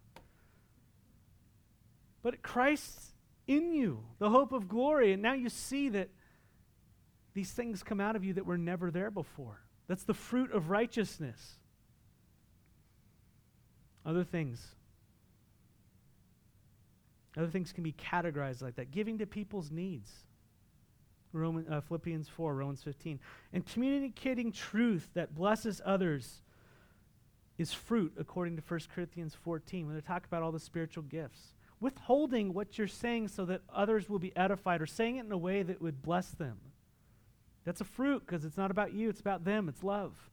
But 2.22 2.40
Christ's 2.42 3.12
in 3.46 3.74
you, 3.74 4.02
the 4.18 4.30
hope 4.30 4.52
of 4.52 4.66
glory, 4.66 5.12
and 5.12 5.20
now 5.20 5.34
you 5.34 5.50
see 5.50 5.90
that 5.90 6.08
these 7.34 7.50
things 7.50 7.82
come 7.82 8.00
out 8.00 8.16
of 8.16 8.24
you 8.24 8.32
that 8.32 8.46
were 8.46 8.56
never 8.56 8.90
there 8.90 9.10
before. 9.10 9.60
That's 9.86 10.04
the 10.04 10.14
fruit 10.14 10.52
of 10.52 10.70
righteousness. 10.70 11.58
Other 14.06 14.24
things. 14.24 14.66
Other 17.36 17.48
things 17.48 17.74
can 17.74 17.84
be 17.84 17.92
categorized 17.92 18.62
like 18.62 18.76
that. 18.76 18.90
Giving 18.90 19.18
to 19.18 19.26
people's 19.26 19.70
needs. 19.70 20.10
Roman, 21.32 21.70
uh, 21.70 21.80
Philippians 21.80 22.28
4, 22.28 22.54
Romans 22.54 22.82
15. 22.82 23.20
And 23.52 23.66
communicating 23.66 24.52
truth 24.52 25.08
that 25.14 25.34
blesses 25.34 25.80
others 25.84 26.42
is 27.58 27.72
fruit, 27.72 28.14
according 28.18 28.56
to 28.56 28.62
1 28.66 28.80
Corinthians 28.94 29.34
14, 29.34 29.86
when 29.86 29.94
they 29.94 30.00
talk 30.00 30.24
about 30.24 30.42
all 30.42 30.52
the 30.52 30.58
spiritual 30.58 31.02
gifts. 31.04 31.54
Withholding 31.78 32.52
what 32.52 32.78
you're 32.78 32.86
saying 32.86 33.28
so 33.28 33.44
that 33.44 33.62
others 33.72 34.08
will 34.08 34.18
be 34.18 34.36
edified 34.36 34.82
or 34.82 34.86
saying 34.86 35.16
it 35.16 35.26
in 35.26 35.32
a 35.32 35.38
way 35.38 35.62
that 35.62 35.80
would 35.80 36.02
bless 36.02 36.30
them. 36.30 36.58
That's 37.64 37.80
a 37.80 37.84
fruit 37.84 38.24
because 38.26 38.44
it's 38.44 38.56
not 38.56 38.70
about 38.70 38.92
you, 38.92 39.08
it's 39.08 39.20
about 39.20 39.44
them, 39.44 39.68
it's 39.68 39.82
love. 39.82 40.30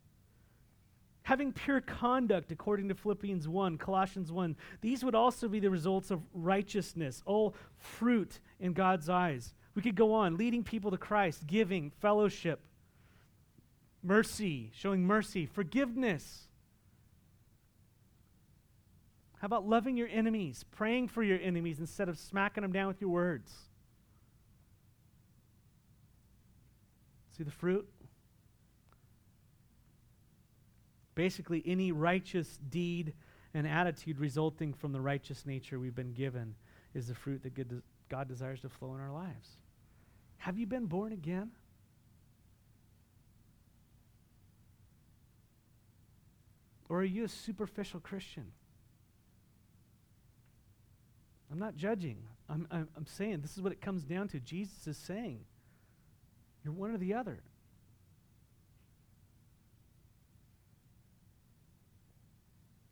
Having 1.23 1.51
pure 1.51 1.81
conduct, 1.81 2.53
according 2.53 2.88
to 2.88 2.95
Philippians 2.95 3.49
1, 3.49 3.77
Colossians 3.77 4.31
1, 4.31 4.55
these 4.79 5.03
would 5.03 5.15
also 5.15 5.49
be 5.49 5.60
the 5.60 5.69
results 5.69 6.10
of 6.10 6.21
righteousness, 6.33 7.21
all 7.25 7.53
fruit 7.77 8.39
in 8.62 8.71
God's 8.71 9.10
eyes. 9.10 9.53
We 9.78 9.84
could 9.84 9.96
go 9.96 10.16
on, 10.16 10.38
leading 10.38 10.63
people 10.63 10.90
to 10.90 10.98
Christ, 10.98 11.46
giving, 11.46 11.92
fellowship, 12.02 12.62
mercy, 14.02 14.72
showing 14.74 15.04
mercy, 15.04 15.46
forgiveness. 15.46 16.48
How 19.38 19.46
about 19.46 19.70
loving 19.70 19.96
your 19.96 20.08
enemies, 20.08 20.66
praying 20.72 21.10
for 21.10 21.22
your 21.22 21.40
enemies 21.40 21.80
instead 21.80 22.10
of 22.10 22.18
smacking 22.18 22.63
them 22.63 22.72
down 22.72 22.88
with 22.88 23.00
your 23.00 23.12
words? 23.12 23.54
See 27.38 27.44
the 27.44 27.52
fruit? 27.52 27.88
Basically, 31.13 31.62
any 31.68 31.92
righteous 31.92 32.58
deed 32.68 33.13
and 33.54 33.68
attitude 33.68 34.18
resulting 34.18 34.74
from 34.74 34.92
the 34.92 35.02
righteous 35.02 35.46
nature 35.46 35.78
we've 35.78 35.94
been 35.94 36.13
given 36.13 36.56
is 36.96 37.10
the 37.10 37.13
fruit 37.13 37.44
that 37.44 37.54
God 38.10 38.28
desires 38.28 38.62
to 38.62 38.70
flow 38.70 38.96
in 38.96 39.00
our 39.00 39.13
lives. 39.13 39.50
Have 40.38 40.58
you 40.58 40.65
been 40.65 40.86
born 40.86 41.12
again? 41.12 41.52
Or 46.89 47.00
are 47.00 47.04
you 47.04 47.26
a 47.26 47.30
superficial 47.30 48.00
Christian? 48.00 48.52
I'm 51.52 51.60
not 51.60 51.76
judging. 51.76 52.17
I'm, 52.50 52.67
I'm, 52.71 52.88
I'm 52.95 53.06
saying 53.06 53.41
this 53.41 53.58
is 53.58 53.62
what 53.62 53.71
it 53.71 53.82
comes 53.82 54.04
down 54.04 54.30
to. 54.30 54.39
Jesus 54.39 54.88
is 54.88 54.97
saying, 54.97 55.41
you're 56.63 56.73
one 56.73 56.91
or 56.91 56.97
the 56.97 57.13
other. 57.13 57.39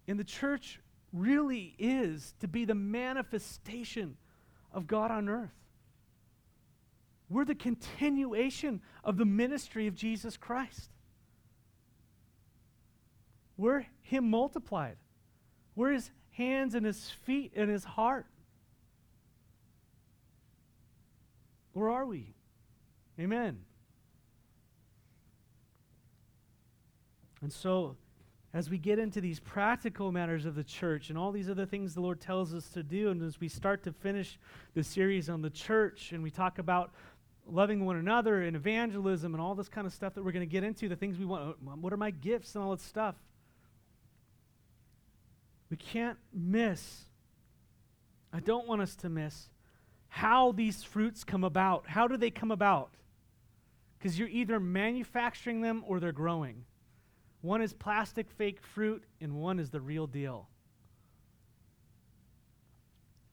And 0.08 0.20
the 0.20 0.24
church 0.24 0.80
really 1.12 1.76
is 1.80 2.34
to 2.42 2.48
be 2.48 2.66
the 2.66 2.76
manifestation 2.76 4.18
of 4.72 4.88
God 4.88 5.12
on 5.12 5.30
earth. 5.30 5.65
We're 7.30 7.46
the 7.46 7.56
continuation 7.56 8.82
of 9.04 9.18
the 9.18 9.26
ministry 9.26 9.88
of 9.88 9.96
Jesus 9.96 10.38
Christ. 10.38 10.92
We're 13.58 13.86
Him 14.02 14.30
multiplied. 14.30 14.98
We're 15.76 15.92
His 15.92 16.12
hands 16.32 16.76
and 16.76 16.86
His 16.86 17.10
feet 17.10 17.54
and 17.56 17.70
His 17.70 17.84
heart. 17.84 18.28
Where 21.74 21.90
are 21.90 22.06
we? 22.06 22.34
Amen. 23.20 23.60
And 27.42 27.52
so, 27.52 27.98
as 28.54 28.70
we 28.70 28.78
get 28.78 28.98
into 28.98 29.20
these 29.20 29.42
practical 29.42 30.14
matters 30.14 30.46
of 30.46 30.56
the 30.56 30.64
church 30.64 31.10
and 31.10 31.18
all 31.18 31.34
these 31.34 31.50
other 31.50 31.66
things 31.66 31.94
the 31.94 32.02
Lord 32.02 32.22
tells 32.22 32.54
us 32.54 32.70
to 32.70 32.84
do, 32.84 33.10
and 33.10 33.22
as 33.22 33.40
we 33.40 33.50
start 33.50 33.84
to 33.84 33.92
finish 33.92 34.40
the 34.74 34.84
series 34.84 35.30
on 35.30 35.42
the 35.42 35.50
church 35.50 36.14
and 36.14 36.24
we 36.24 36.32
talk 36.32 36.58
about 36.60 36.94
loving 37.48 37.86
one 37.86 37.98
another 37.98 38.42
and 38.42 38.56
evangelism 38.56 39.34
and 39.34 39.42
all 39.42 39.56
this 39.56 39.70
kind 39.70 39.86
of 39.86 39.94
stuff 39.94 40.16
that 40.16 40.24
we're 40.24 40.32
going 40.32 40.48
to 40.48 40.52
get 40.52 40.64
into, 40.64 40.90
the 40.90 40.96
things 40.96 41.18
we 41.18 41.26
want, 41.26 41.56
uh, 41.66 41.72
what 41.72 41.94
are 41.94 41.98
my 41.98 42.12
gifts 42.12 42.56
and 42.56 42.64
all 42.64 42.72
that 42.72 42.82
stuff, 42.82 43.16
we 45.70 45.78
can't 45.78 46.18
miss, 46.34 47.06
I 48.32 48.40
don't 48.40 48.68
want 48.68 48.82
us 48.82 48.96
to 48.98 49.10
miss 49.10 49.50
how 50.08 50.54
these 50.54 50.84
fruits 50.84 51.24
come 51.24 51.44
about. 51.44 51.88
How 51.88 52.08
do 52.08 52.16
they 52.16 52.32
come 52.32 52.52
about? 52.52 52.92
Because 53.98 54.18
you're 54.18 54.30
either 54.30 54.60
manufacturing 54.60 55.62
them 55.62 55.84
or 55.86 56.00
they're 56.00 56.12
growing. 56.12 56.64
One 57.42 57.62
is 57.62 57.74
plastic 57.74 58.32
fake 58.32 58.62
fruit, 58.62 59.04
and 59.20 59.36
one 59.36 59.60
is 59.60 59.72
the 59.72 59.82
real 59.82 60.08
deal. 60.08 60.48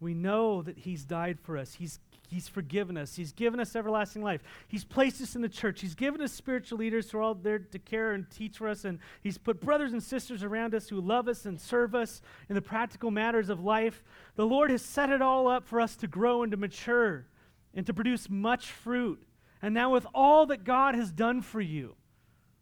We 0.03 0.15
know 0.15 0.63
that 0.63 0.79
He's 0.79 1.05
died 1.05 1.39
for 1.41 1.57
us. 1.57 1.75
He's, 1.75 2.01
he's 2.29 2.49
forgiven 2.49 2.97
us. 2.97 3.15
He's 3.15 3.33
given 3.33 3.61
us 3.61 3.77
everlasting 3.77 4.23
life. 4.23 4.43
He's 4.67 4.83
placed 4.83 5.23
us 5.23 5.37
in 5.37 5.43
the 5.43 5.49
church. 5.49 5.81
He's 5.81 5.95
given 5.95 6.21
us 6.21 6.33
spiritual 6.33 6.79
leaders 6.79 7.09
who 7.09 7.19
are 7.19 7.23
all 7.23 7.35
there 7.37 7.61
to 7.61 7.79
care 7.79 8.13
and 8.13 8.29
teach 8.29 8.59
for 8.59 8.69
us. 8.69 8.85
And 8.85 8.99
He's 9.21 9.39
put 9.39 9.61
brothers 9.61 9.93
and 9.93 10.03
sisters 10.03 10.43
around 10.43 10.75
us 10.75 10.89
who 10.89 11.01
love 11.01 11.29
us 11.29 11.47
and 11.47 11.61
serve 11.61 11.95
us 11.95 12.21
in 12.49 12.57
the 12.57 12.61
practical 12.61 13.13
matters 13.13 13.49
of 13.49 13.63
life. 13.63 14.03
The 14.35 14.45
Lord 14.45 14.71
has 14.71 14.83
set 14.83 15.09
it 15.09 15.23
all 15.23 15.47
up 15.47 15.69
for 15.69 15.81
us 15.81 15.95
to 15.97 16.09
grow 16.09 16.43
and 16.43 16.51
to 16.51 16.57
mature 16.57 17.29
and 17.73 17.87
to 17.87 17.95
produce 17.95 18.29
much 18.29 18.67
fruit. 18.73 19.23
And 19.63 19.73
now, 19.73 19.93
with 19.93 20.07
all 20.13 20.47
that 20.47 20.65
God 20.65 20.97
has 20.97 21.13
done 21.13 21.43
for 21.43 21.61
you, 21.61 21.95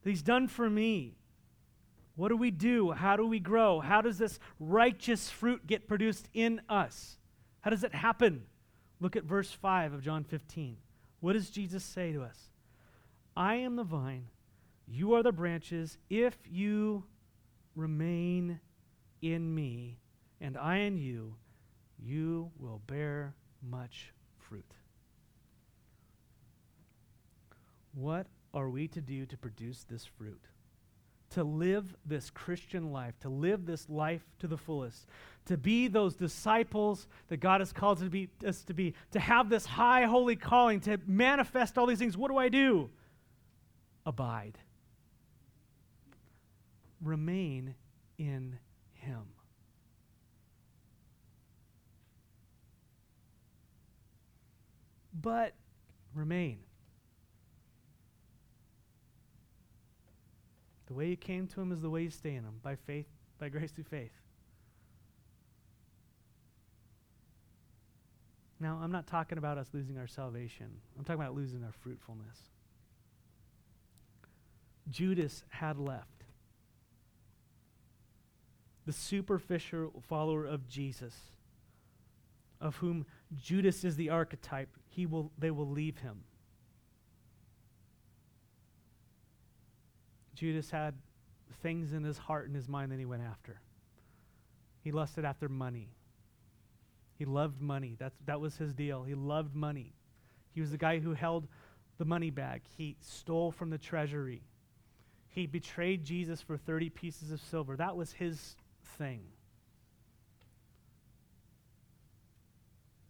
that 0.03 0.11
He's 0.11 0.22
done 0.22 0.46
for 0.46 0.68
me, 0.68 1.14
what 2.16 2.29
do 2.29 2.37
we 2.37 2.50
do? 2.50 2.90
How 2.90 3.16
do 3.16 3.26
we 3.26 3.40
grow? 3.40 3.81
How 3.81 4.03
does 4.03 4.18
this 4.18 4.38
righteous 4.59 5.31
fruit 5.31 5.66
get 5.66 5.88
produced 5.88 6.29
in 6.35 6.61
us? 6.68 7.16
How 7.60 7.70
does 7.70 7.84
it 7.84 7.94
happen? 7.94 8.44
Look 9.00 9.16
at 9.16 9.24
verse 9.24 9.50
5 9.50 9.92
of 9.92 10.02
John 10.02 10.24
15. 10.24 10.76
What 11.20 11.34
does 11.34 11.50
Jesus 11.50 11.84
say 11.84 12.12
to 12.12 12.22
us? 12.22 12.50
I 13.36 13.56
am 13.56 13.76
the 13.76 13.84
vine, 13.84 14.26
you 14.86 15.14
are 15.14 15.22
the 15.22 15.32
branches. 15.32 15.98
If 16.08 16.36
you 16.50 17.04
remain 17.76 18.60
in 19.22 19.54
me, 19.54 19.98
and 20.40 20.56
I 20.56 20.78
in 20.78 20.96
you, 20.96 21.36
you 21.98 22.50
will 22.58 22.80
bear 22.86 23.34
much 23.62 24.12
fruit. 24.38 24.74
What 27.92 28.26
are 28.54 28.68
we 28.68 28.88
to 28.88 29.00
do 29.00 29.26
to 29.26 29.36
produce 29.36 29.84
this 29.84 30.04
fruit? 30.04 30.42
To 31.30 31.44
live 31.44 31.94
this 32.04 32.28
Christian 32.28 32.92
life, 32.92 33.18
to 33.20 33.28
live 33.28 33.64
this 33.64 33.88
life 33.88 34.22
to 34.40 34.48
the 34.48 34.56
fullest, 34.56 35.06
to 35.46 35.56
be 35.56 35.86
those 35.88 36.14
disciples 36.14 37.06
that 37.28 37.38
God 37.38 37.60
has 37.60 37.72
called 37.72 37.98
to 38.00 38.10
be, 38.10 38.28
us 38.44 38.62
to 38.64 38.74
be, 38.74 38.94
to 39.12 39.20
have 39.20 39.48
this 39.48 39.64
high 39.64 40.04
holy 40.06 40.36
calling, 40.36 40.80
to 40.80 40.98
manifest 41.06 41.78
all 41.78 41.86
these 41.86 41.98
things. 41.98 42.16
What 42.16 42.30
do 42.30 42.36
I 42.36 42.48
do? 42.48 42.90
Abide. 44.04 44.58
Remain 47.00 47.74
in 48.18 48.58
Him. 48.92 49.22
But 55.12 55.54
remain. 56.14 56.58
The 60.90 60.96
way 60.96 61.07
you 61.07 61.16
came 61.16 61.46
to 61.46 61.61
him 61.61 61.70
is 61.70 61.81
the 61.81 61.88
way 61.88 62.03
you 62.03 62.11
stay 62.11 62.35
in 62.35 62.42
him, 62.42 62.59
by 62.64 62.74
faith, 62.74 63.07
by 63.38 63.48
grace 63.48 63.70
through 63.70 63.85
faith. 63.85 64.11
Now, 68.59 68.81
I'm 68.83 68.90
not 68.90 69.07
talking 69.07 69.38
about 69.38 69.57
us 69.57 69.68
losing 69.72 69.98
our 69.98 70.09
salvation. 70.09 70.66
I'm 70.98 71.05
talking 71.05 71.22
about 71.22 71.37
losing 71.37 71.62
our 71.62 71.70
fruitfulness. 71.70 72.37
Judas 74.90 75.44
had 75.48 75.79
left. 75.79 76.24
The 78.85 78.92
superficial 78.92 80.03
follower 80.09 80.44
of 80.44 80.68
Jesus, 80.68 81.14
of 82.61 82.74
whom 82.79 83.07
Judas 83.40 83.85
is 83.85 83.94
the 83.94 84.11
archetype, 84.11 84.76
he 84.88 85.07
will, 85.07 85.31
they 85.38 85.53
will 85.53 85.68
leave 85.68 85.98
him. 85.98 86.24
Judas 90.40 90.70
had 90.70 90.94
things 91.62 91.92
in 91.92 92.03
his 92.03 92.16
heart 92.16 92.46
and 92.46 92.57
his 92.57 92.66
mind 92.66 92.90
that 92.90 92.98
he 92.98 93.05
went 93.05 93.22
after. 93.22 93.61
He 94.83 94.90
lusted 94.90 95.26
after 95.26 95.50
money. 95.50 95.90
He 97.18 97.26
loved 97.26 97.61
money. 97.61 97.94
That's, 97.98 98.16
that 98.24 98.40
was 98.40 98.57
his 98.57 98.72
deal. 98.72 99.03
He 99.03 99.14
loved 99.14 99.55
money. 99.55 99.92
He 100.55 100.62
was 100.62 100.70
the 100.70 100.79
guy 100.79 100.98
who 100.98 101.12
held 101.12 101.46
the 101.98 102.07
money 102.07 102.31
bag. 102.31 102.62
He 102.79 102.96
stole 103.03 103.53
from 103.53 103.68
the 103.68 103.76
treasury. 103.76 104.40
He 105.29 105.46
betrayed 105.46 106.05
Jesus 106.05 106.40
for 106.40 106.57
30 106.57 106.88
pieces 106.88 107.31
of 107.31 107.42
silver. 107.42 107.76
That 107.76 107.94
was 107.94 108.14
his 108.14 108.57
thing. 108.96 109.20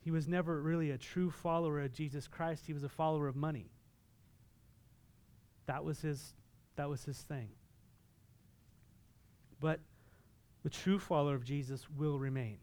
He 0.01 0.11
was 0.11 0.27
never 0.27 0.61
really 0.61 0.90
a 0.90 0.99
true 0.99 1.31
follower 1.31 1.81
of 1.81 1.93
Jesus 1.93 2.27
Christ. 2.27 2.64
He 2.66 2.73
was 2.73 2.83
a 2.83 2.88
follower 2.88 3.29
of 3.29 3.37
money. 3.37 3.71
That 5.66 5.85
was 5.85 6.01
his 6.01 6.35
that 6.81 6.88
was 6.88 7.05
his 7.05 7.19
thing. 7.19 7.51
But 9.61 9.81
the 10.62 10.71
true 10.71 10.99
follower 10.99 11.35
of 11.35 11.45
Jesus 11.45 11.87
will 11.90 12.19
remain. 12.19 12.57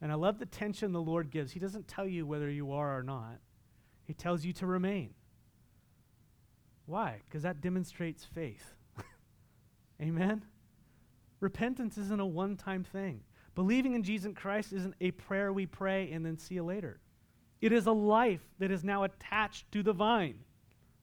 And 0.00 0.12
I 0.12 0.14
love 0.14 0.38
the 0.38 0.46
tension 0.46 0.92
the 0.92 1.02
Lord 1.02 1.32
gives. 1.32 1.50
He 1.50 1.58
doesn't 1.58 1.88
tell 1.88 2.06
you 2.06 2.24
whether 2.24 2.48
you 2.48 2.70
are 2.70 2.96
or 2.96 3.02
not, 3.02 3.40
He 4.04 4.14
tells 4.14 4.44
you 4.44 4.52
to 4.52 4.66
remain. 4.66 5.14
Why? 6.86 7.22
Because 7.24 7.42
that 7.42 7.60
demonstrates 7.60 8.24
faith. 8.24 8.72
Amen? 10.00 10.44
Repentance 11.40 11.98
isn't 11.98 12.20
a 12.20 12.26
one 12.26 12.56
time 12.56 12.84
thing. 12.84 13.22
Believing 13.56 13.94
in 13.94 14.04
Jesus 14.04 14.32
Christ 14.36 14.72
isn't 14.72 14.94
a 15.00 15.10
prayer 15.10 15.52
we 15.52 15.66
pray 15.66 16.12
and 16.12 16.24
then 16.24 16.38
see 16.38 16.54
you 16.54 16.62
later. 16.62 17.00
It 17.60 17.72
is 17.72 17.86
a 17.86 17.92
life 17.92 18.46
that 18.60 18.70
is 18.70 18.84
now 18.84 19.02
attached 19.02 19.72
to 19.72 19.82
the 19.82 19.92
vine. 19.92 20.44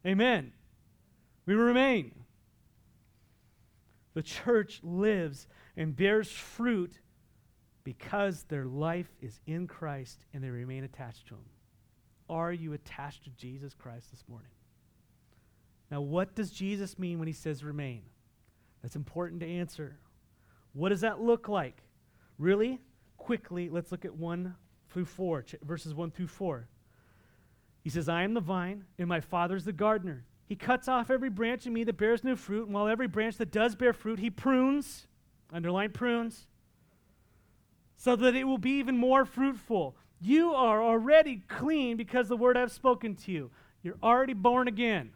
Amen. 0.06 0.54
We 1.48 1.56
remain. 1.56 2.12
The 4.14 4.22
church 4.22 4.82
lives 4.84 5.48
and 5.76 5.96
bears 5.96 6.30
fruit 6.30 7.00
because 7.84 8.44
their 8.44 8.66
life 8.66 9.10
is 9.22 9.40
in 9.48 9.66
Christ 9.66 10.20
and 10.34 10.44
they 10.44 10.50
remain 10.50 10.84
attached 10.84 11.28
to 11.28 11.36
Him. 11.36 11.46
Are 12.30 12.52
you 12.52 12.74
attached 12.74 13.24
to 13.24 13.30
Jesus 13.32 13.74
Christ 13.74 14.12
this 14.12 14.26
morning? 14.28 14.52
Now, 15.90 16.02
what 16.02 16.36
does 16.36 16.52
Jesus 16.52 17.00
mean 17.00 17.18
when 17.18 17.28
He 17.28 17.34
says 17.34 17.64
remain? 17.64 18.02
That's 18.82 18.98
important 18.98 19.40
to 19.40 19.48
answer. 19.48 19.98
What 20.74 20.90
does 20.90 21.02
that 21.02 21.22
look 21.22 21.48
like? 21.48 21.82
Really? 22.38 22.80
Quickly, 23.16 23.70
let's 23.70 23.92
look 23.92 24.04
at 24.04 24.16
1 24.16 24.54
through 24.90 25.06
4, 25.06 25.46
verses 25.64 25.94
1 25.94 26.12
through 26.12 26.28
4. 26.28 26.68
He 27.84 27.90
says, 27.90 28.10
I 28.10 28.24
am 28.24 28.34
the 28.34 28.42
vine, 28.42 28.84
and 29.00 29.08
my 29.08 29.22
Father 29.22 29.56
is 29.56 29.64
the 29.64 29.72
gardener. 29.72 30.26
He 30.48 30.56
cuts 30.56 30.88
off 30.88 31.12
every 31.12 31.30
branch 31.30 31.68
in 31.68 31.74
me 31.74 31.84
that 31.84 31.98
bears 31.98 32.24
no 32.24 32.36
fruit, 32.38 32.66
and 32.66 32.74
while 32.74 32.88
every 32.88 33.08
branch 33.08 33.36
that 33.38 33.52
does 33.52 33.76
bear 33.76 33.92
fruit, 33.92 34.18
he 34.18 34.30
prunes, 34.30 35.06
underline 35.52 35.92
prunes, 35.92 36.48
so 37.98 38.16
that 38.16 38.34
it 38.34 38.46
will 38.46 38.58
be 38.58 38.80
even 38.80 38.98
more 38.98 39.26
fruitful. 39.26 39.98
You 40.22 40.54
are 40.54 40.82
already 40.82 41.44
clean 41.50 41.98
because 41.98 42.30
the 42.30 42.38
word 42.38 42.56
I've 42.56 42.72
spoken 42.72 43.16
to 43.16 43.32
you. 43.32 43.52
You're 43.84 43.98
already 44.02 44.34
born 44.34 44.70
again. 44.70 45.12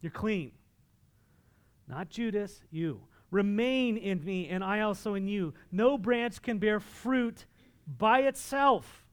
You're 0.00 0.10
clean. 0.10 0.52
not 1.86 2.08
Judas, 2.08 2.62
you. 2.70 3.02
Remain 3.30 3.96
in 3.98 4.24
me, 4.24 4.48
and 4.48 4.64
I 4.64 4.80
also 4.80 5.14
in 5.14 5.26
you. 5.26 5.52
No 5.70 5.98
branch 5.98 6.40
can 6.40 6.58
bear 6.58 6.80
fruit 6.80 7.44
by 7.86 8.20
itself. 8.20 9.03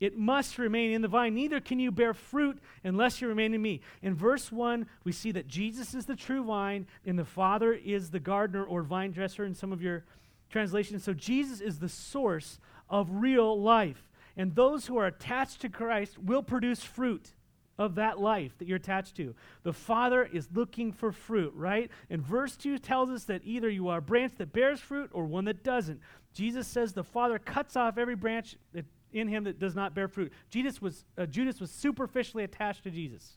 It 0.00 0.16
must 0.16 0.58
remain 0.58 0.92
in 0.92 1.02
the 1.02 1.08
vine. 1.08 1.34
Neither 1.34 1.60
can 1.60 1.80
you 1.80 1.90
bear 1.90 2.14
fruit 2.14 2.58
unless 2.84 3.20
you 3.20 3.28
remain 3.28 3.54
in 3.54 3.60
me. 3.60 3.80
In 4.02 4.14
verse 4.14 4.52
1, 4.52 4.86
we 5.04 5.12
see 5.12 5.32
that 5.32 5.48
Jesus 5.48 5.94
is 5.94 6.06
the 6.06 6.14
true 6.14 6.44
vine, 6.44 6.86
and 7.04 7.18
the 7.18 7.24
Father 7.24 7.72
is 7.72 8.10
the 8.10 8.20
gardener 8.20 8.64
or 8.64 8.82
vine 8.82 9.10
dresser 9.10 9.44
in 9.44 9.54
some 9.54 9.72
of 9.72 9.82
your 9.82 10.04
translations. 10.50 11.02
So 11.04 11.12
Jesus 11.12 11.60
is 11.60 11.78
the 11.78 11.88
source 11.88 12.60
of 12.88 13.08
real 13.10 13.60
life. 13.60 14.08
And 14.36 14.54
those 14.54 14.86
who 14.86 14.96
are 14.98 15.06
attached 15.06 15.60
to 15.62 15.68
Christ 15.68 16.16
will 16.18 16.42
produce 16.42 16.82
fruit 16.82 17.34
of 17.76 17.94
that 17.96 18.20
life 18.20 18.56
that 18.58 18.66
you're 18.66 18.76
attached 18.76 19.16
to. 19.16 19.34
The 19.62 19.72
Father 19.72 20.24
is 20.24 20.48
looking 20.52 20.92
for 20.92 21.12
fruit, 21.12 21.52
right? 21.54 21.90
And 22.10 22.22
verse 22.22 22.56
2 22.56 22.78
tells 22.78 23.10
us 23.10 23.24
that 23.24 23.42
either 23.44 23.68
you 23.68 23.88
are 23.88 23.98
a 23.98 24.02
branch 24.02 24.34
that 24.38 24.52
bears 24.52 24.80
fruit 24.80 25.10
or 25.12 25.24
one 25.24 25.44
that 25.44 25.62
doesn't. 25.62 26.00
Jesus 26.34 26.66
says 26.66 26.92
the 26.92 27.04
Father 27.04 27.38
cuts 27.38 27.76
off 27.76 27.98
every 27.98 28.16
branch 28.16 28.56
that, 28.72 28.84
in 29.12 29.28
him 29.28 29.44
that 29.44 29.58
does 29.58 29.74
not 29.74 29.94
bear 29.94 30.08
fruit. 30.08 30.32
Jesus 30.50 30.80
was, 30.80 31.04
uh, 31.16 31.26
Judas 31.26 31.60
was 31.60 31.70
superficially 31.70 32.44
attached 32.44 32.84
to 32.84 32.90
Jesus, 32.90 33.36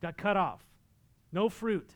got 0.00 0.16
cut 0.16 0.36
off. 0.36 0.62
No 1.32 1.48
fruit. 1.48 1.90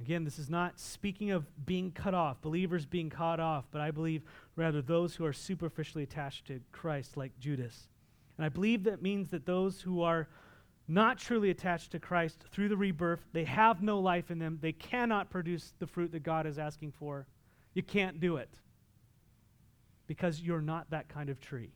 Again, 0.00 0.24
this 0.24 0.38
is 0.38 0.50
not 0.50 0.78
speaking 0.78 1.30
of 1.30 1.46
being 1.64 1.90
cut 1.90 2.14
off, 2.14 2.42
believers 2.42 2.84
being 2.84 3.08
cut 3.08 3.40
off, 3.40 3.64
but 3.70 3.80
I 3.80 3.90
believe 3.90 4.22
rather 4.54 4.82
those 4.82 5.14
who 5.14 5.24
are 5.24 5.32
superficially 5.32 6.04
attached 6.04 6.46
to 6.48 6.60
Christ, 6.70 7.16
like 7.16 7.38
Judas. 7.38 7.88
And 8.36 8.44
I 8.44 8.50
believe 8.50 8.84
that 8.84 9.00
means 9.00 9.30
that 9.30 9.46
those 9.46 9.80
who 9.80 10.02
are 10.02 10.28
not 10.86 11.18
truly 11.18 11.50
attached 11.50 11.92
to 11.92 11.98
Christ 11.98 12.44
through 12.52 12.68
the 12.68 12.76
rebirth, 12.76 13.26
they 13.32 13.44
have 13.44 13.82
no 13.82 13.98
life 13.98 14.30
in 14.30 14.38
them. 14.38 14.58
They 14.60 14.72
cannot 14.72 15.30
produce 15.30 15.72
the 15.78 15.86
fruit 15.86 16.12
that 16.12 16.22
God 16.22 16.46
is 16.46 16.58
asking 16.58 16.92
for. 16.92 17.26
You 17.72 17.82
can't 17.82 18.20
do 18.20 18.36
it 18.36 18.50
because 20.06 20.40
you're 20.40 20.60
not 20.60 20.90
that 20.90 21.08
kind 21.08 21.30
of 21.30 21.40
tree. 21.40 21.72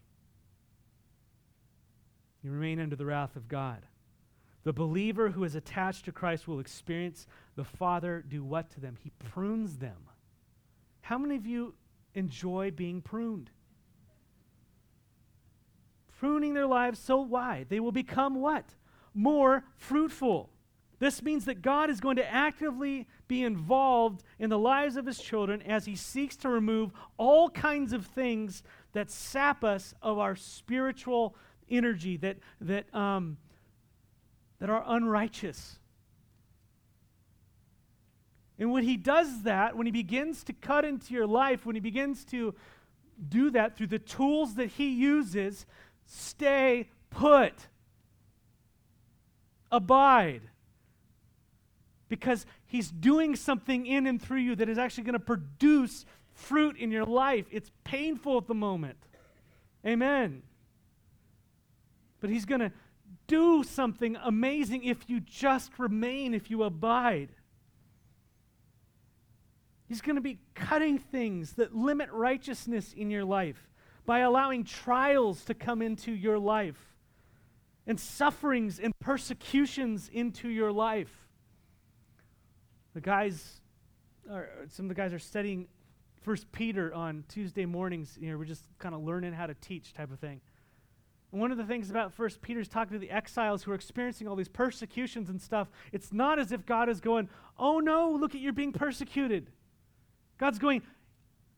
You 2.42 2.50
remain 2.50 2.80
under 2.80 2.96
the 2.96 3.06
wrath 3.06 3.36
of 3.36 3.48
God. 3.48 3.86
The 4.62 4.72
believer 4.72 5.30
who 5.30 5.44
is 5.44 5.54
attached 5.54 6.04
to 6.04 6.12
Christ 6.12 6.46
will 6.46 6.60
experience 6.60 7.26
the 7.56 7.64
Father 7.64 8.24
do 8.26 8.44
what 8.44 8.70
to 8.70 8.80
them? 8.80 8.96
He 9.02 9.10
prunes 9.30 9.78
them. 9.78 9.96
How 11.02 11.18
many 11.18 11.36
of 11.36 11.46
you 11.46 11.74
enjoy 12.14 12.70
being 12.70 13.00
pruned? 13.00 13.50
pruning 16.20 16.52
their 16.52 16.66
lives 16.66 16.98
so 16.98 17.18
why? 17.18 17.64
They 17.70 17.80
will 17.80 17.92
become 17.92 18.34
what? 18.34 18.66
More 19.14 19.64
fruitful. 19.78 20.50
This 21.00 21.22
means 21.22 21.46
that 21.46 21.62
God 21.62 21.90
is 21.90 21.98
going 21.98 22.16
to 22.16 22.32
actively 22.32 23.08
be 23.26 23.42
involved 23.42 24.22
in 24.38 24.50
the 24.50 24.58
lives 24.58 24.96
of 24.96 25.06
his 25.06 25.18
children 25.18 25.62
as 25.62 25.86
he 25.86 25.96
seeks 25.96 26.36
to 26.36 26.48
remove 26.48 26.92
all 27.16 27.48
kinds 27.50 27.92
of 27.92 28.06
things 28.06 28.62
that 28.92 29.10
sap 29.10 29.64
us 29.64 29.94
of 30.02 30.18
our 30.18 30.36
spiritual 30.36 31.34
energy, 31.70 32.18
that, 32.18 32.36
that, 32.60 32.94
um, 32.94 33.38
that 34.58 34.68
are 34.68 34.84
unrighteous. 34.86 35.78
And 38.58 38.70
when 38.70 38.84
he 38.84 38.98
does 38.98 39.42
that, 39.44 39.74
when 39.74 39.86
he 39.86 39.92
begins 39.92 40.44
to 40.44 40.52
cut 40.52 40.84
into 40.84 41.14
your 41.14 41.26
life, 41.26 41.64
when 41.64 41.76
he 41.76 41.80
begins 41.80 42.26
to 42.26 42.54
do 43.26 43.50
that 43.52 43.74
through 43.74 43.86
the 43.86 43.98
tools 43.98 44.54
that 44.56 44.68
he 44.68 44.90
uses, 44.90 45.64
Stay 46.04 46.88
put. 47.08 47.54
Abide. 49.70 50.42
Because 52.10 52.44
he's 52.66 52.90
doing 52.90 53.34
something 53.34 53.86
in 53.86 54.06
and 54.06 54.20
through 54.20 54.40
you 54.40 54.54
that 54.56 54.68
is 54.68 54.76
actually 54.76 55.04
going 55.04 55.14
to 55.14 55.18
produce 55.18 56.04
fruit 56.34 56.76
in 56.76 56.90
your 56.90 57.06
life. 57.06 57.46
It's 57.50 57.70
painful 57.84 58.36
at 58.36 58.46
the 58.46 58.54
moment. 58.54 58.98
Amen. 59.86 60.42
But 62.20 62.28
he's 62.28 62.44
going 62.44 62.60
to 62.60 62.72
do 63.26 63.64
something 63.64 64.16
amazing 64.22 64.84
if 64.84 65.08
you 65.08 65.20
just 65.20 65.78
remain, 65.78 66.34
if 66.34 66.50
you 66.50 66.64
abide. 66.64 67.30
He's 69.88 70.00
going 70.00 70.16
to 70.16 70.22
be 70.22 70.38
cutting 70.54 70.98
things 70.98 71.54
that 71.54 71.74
limit 71.74 72.10
righteousness 72.12 72.92
in 72.92 73.10
your 73.10 73.24
life 73.24 73.70
by 74.04 74.20
allowing 74.20 74.64
trials 74.64 75.44
to 75.44 75.54
come 75.54 75.80
into 75.80 76.12
your 76.12 76.38
life 76.38 76.96
and 77.86 77.98
sufferings 77.98 78.78
and 78.78 78.92
persecutions 79.00 80.10
into 80.12 80.48
your 80.48 80.72
life. 80.72 81.28
The 82.94 83.00
guys, 83.00 83.60
are, 84.30 84.48
some 84.68 84.86
of 84.86 84.88
the 84.88 84.94
guys 84.94 85.12
are 85.12 85.18
studying 85.18 85.68
First 86.22 86.50
Peter 86.52 86.92
on 86.92 87.24
Tuesday 87.28 87.64
mornings. 87.64 88.18
You 88.20 88.32
know, 88.32 88.38
we're 88.38 88.44
just 88.44 88.64
kind 88.78 88.94
of 88.94 89.02
learning 89.02 89.32
how 89.32 89.46
to 89.46 89.54
teach 89.54 89.94
type 89.94 90.12
of 90.12 90.18
thing. 90.18 90.40
And 91.32 91.40
one 91.40 91.52
of 91.52 91.58
the 91.58 91.64
things 91.64 91.90
about 91.90 92.12
First 92.12 92.42
Peter 92.42 92.58
is 92.58 92.66
talking 92.66 92.92
to 92.92 92.98
the 92.98 93.10
exiles 93.10 93.62
who 93.62 93.70
are 93.70 93.76
experiencing 93.76 94.26
all 94.26 94.34
these 94.34 94.48
persecutions 94.48 95.28
and 95.28 95.40
stuff. 95.40 95.68
It's 95.92 96.12
not 96.12 96.40
as 96.40 96.50
if 96.50 96.66
God 96.66 96.88
is 96.88 97.00
going, 97.00 97.28
"Oh 97.56 97.78
no, 97.78 98.10
look 98.10 98.34
at 98.34 98.40
you're 98.40 98.52
being 98.52 98.72
persecuted." 98.72 99.50
God's 100.38 100.58
going, 100.58 100.82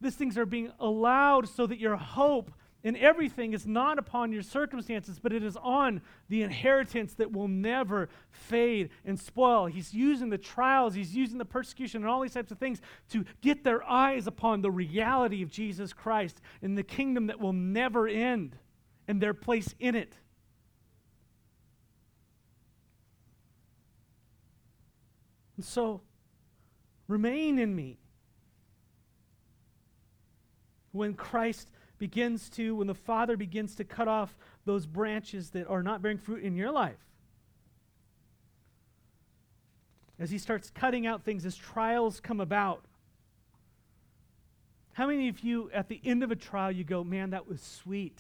these 0.01 0.17
things 0.17 0.37
are 0.37 0.45
being 0.45 0.73
allowed 0.79 1.49
so 1.49 1.67
that 1.67 1.79
your 1.79 1.97
hope 1.97 2.51
in 2.85 2.97
everything 2.97 3.53
is 3.53 3.67
not 3.67 3.99
upon 3.99 4.33
your 4.33 4.43
circumstances, 4.43 5.19
but 5.21 5.33
it 5.33 5.45
is 5.45 5.57
on 5.57 6.03
the 6.29 6.43
inheritance 6.43 7.15
that 7.15 7.31
will 7.31 7.49
never 7.49 8.09
fade 8.31 8.91
and 9.05 9.19
spoil. 9.19 9.67
He's 9.67 9.95
using 9.95 10.31
the 10.31 10.39
trials, 10.39 10.95
he's 10.95 11.15
using 11.15 11.39
the 11.39 11.45
persecution, 11.45 12.03
and 12.03 12.11
all 12.11 12.21
these 12.21 12.35
types 12.35 12.51
of 12.51 12.59
things 12.59 12.81
to 13.11 13.25
get 13.41 13.63
their 13.63 13.85
eyes 13.85 14.27
upon 14.27 14.63
the 14.63 14.71
reality 14.71 15.43
of 15.43 15.51
Jesus 15.51 15.93
Christ 15.93 16.41
and 16.61 16.77
the 16.77 16.83
kingdom 16.83 17.29
that 17.29 17.41
will 17.41 17.53
never 17.53 18.09
end 18.09 18.57
and 19.07 19.21
their 19.21 19.35
place 19.35 19.75
in 19.79 19.95
it. 19.95 20.15
And 25.57 25.65
so, 25.65 26.01
remain 27.07 27.59
in 27.61 27.77
me 27.77 27.99
when 30.91 31.15
Christ 31.15 31.69
begins 32.03 32.51
to, 32.51 32.75
when 32.75 32.89
the 32.89 32.95
Father 32.97 33.37
begins 33.37 33.77
to 33.77 33.85
cut 33.85 34.09
off 34.09 34.37
those 34.65 34.87
branches 34.87 35.51
that 35.51 35.69
are 35.69 35.85
not 35.85 36.03
bearing 36.03 36.19
fruit 36.19 36.43
in 36.43 36.57
your 36.57 36.73
life. 36.73 36.99
As 40.19 40.29
He 40.29 40.39
starts 40.39 40.69
cutting 40.69 41.07
out 41.07 41.23
things, 41.23 41.47
as 41.47 41.55
trials 41.55 42.19
come 42.19 42.41
about. 42.41 42.85
How 44.95 45.07
many 45.07 45.29
of 45.29 45.45
you, 45.45 45.71
at 45.73 45.89
the 45.89 46.01
end 46.05 46.25
of 46.25 46.33
a 46.33 46.35
trial, 46.35 46.73
you 46.73 46.83
go, 46.83 47.05
man, 47.05 47.31
that 47.31 47.47
was 47.47 47.63
sweet? 47.63 48.19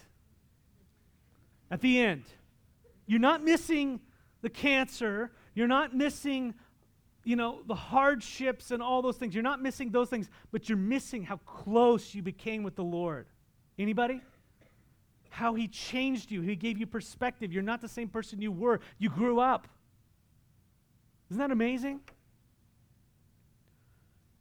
At 1.69 1.81
the 1.81 1.99
end. 1.99 2.23
You're 3.09 3.19
not 3.19 3.43
missing 3.43 3.99
the 4.43 4.49
cancer. 4.49 5.33
You're 5.57 5.67
not 5.67 5.93
missing 5.93 6.55
you 7.25 7.35
know, 7.35 7.63
the 7.67 7.75
hardships 7.75 8.71
and 8.71 8.81
all 8.81 9.03
those 9.03 9.17
things. 9.17 9.35
You're 9.35 9.43
not 9.43 9.61
missing 9.61 9.91
those 9.91 10.09
things, 10.09 10.29
but 10.53 10.69
you're 10.69 10.79
missing 10.79 11.25
how 11.25 11.39
close 11.39 12.15
you 12.15 12.23
became 12.23 12.63
with 12.63 12.77
the 12.77 12.85
Lord. 12.85 13.27
Anybody? 13.83 14.21
How 15.29 15.55
he 15.55 15.67
changed 15.67 16.31
you. 16.31 16.41
He 16.41 16.55
gave 16.55 16.79
you 16.79 16.87
perspective. 16.87 17.53
You're 17.53 17.63
not 17.63 17.81
the 17.81 17.89
same 17.89 18.09
person 18.09 18.41
you 18.41 18.53
were. 18.53 18.81
You 18.99 19.11
grew 19.11 19.41
up. 19.41 19.67
Isn't 21.31 21.41
that 21.41 21.51
amazing? 21.51 22.01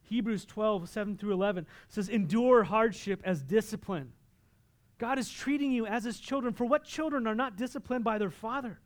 Hebrews 0.04 0.46
12, 0.46 0.90
7 0.90 1.18
through 1.18 1.34
11 1.34 1.66
says, 1.90 2.08
Endure 2.08 2.64
hardship 2.64 3.22
as 3.24 3.42
discipline. 3.42 4.12
God 5.00 5.18
is 5.18 5.30
treating 5.30 5.72
you 5.72 5.88
as 5.88 6.04
his 6.04 6.20
children. 6.20 6.54
For 6.54 6.66
what 6.66 6.84
children 6.84 7.26
are 7.26 7.34
not 7.34 7.56
disciplined 7.56 8.04
by 8.04 8.20
their 8.20 8.30
father? 8.30 8.80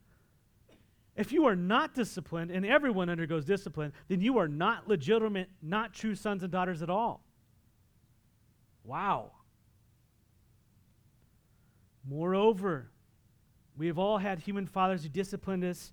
If 1.18 1.34
you 1.34 1.45
are 1.45 1.56
not 1.56 1.93
disciplined, 1.93 2.51
and 2.51 2.66
everyone 2.66 3.10
undergoes 3.10 3.43
discipline, 3.43 3.91
then 4.08 4.22
you 4.22 4.38
are 4.38 4.47
not 4.47 4.88
legitimate, 4.88 5.49
not 5.62 5.93
true 5.93 6.16
sons 6.16 6.43
and 6.43 6.51
daughters 6.51 6.82
at 6.82 6.89
all. 6.89 7.24
Wow. 8.84 9.32
Moreover, 12.08 12.89
we 13.78 13.88
have 13.88 13.97
all 13.97 14.18
had 14.18 14.39
human 14.39 14.68
fathers 14.68 15.03
who 15.03 15.10
disciplined 15.10 15.64
us, 15.64 15.91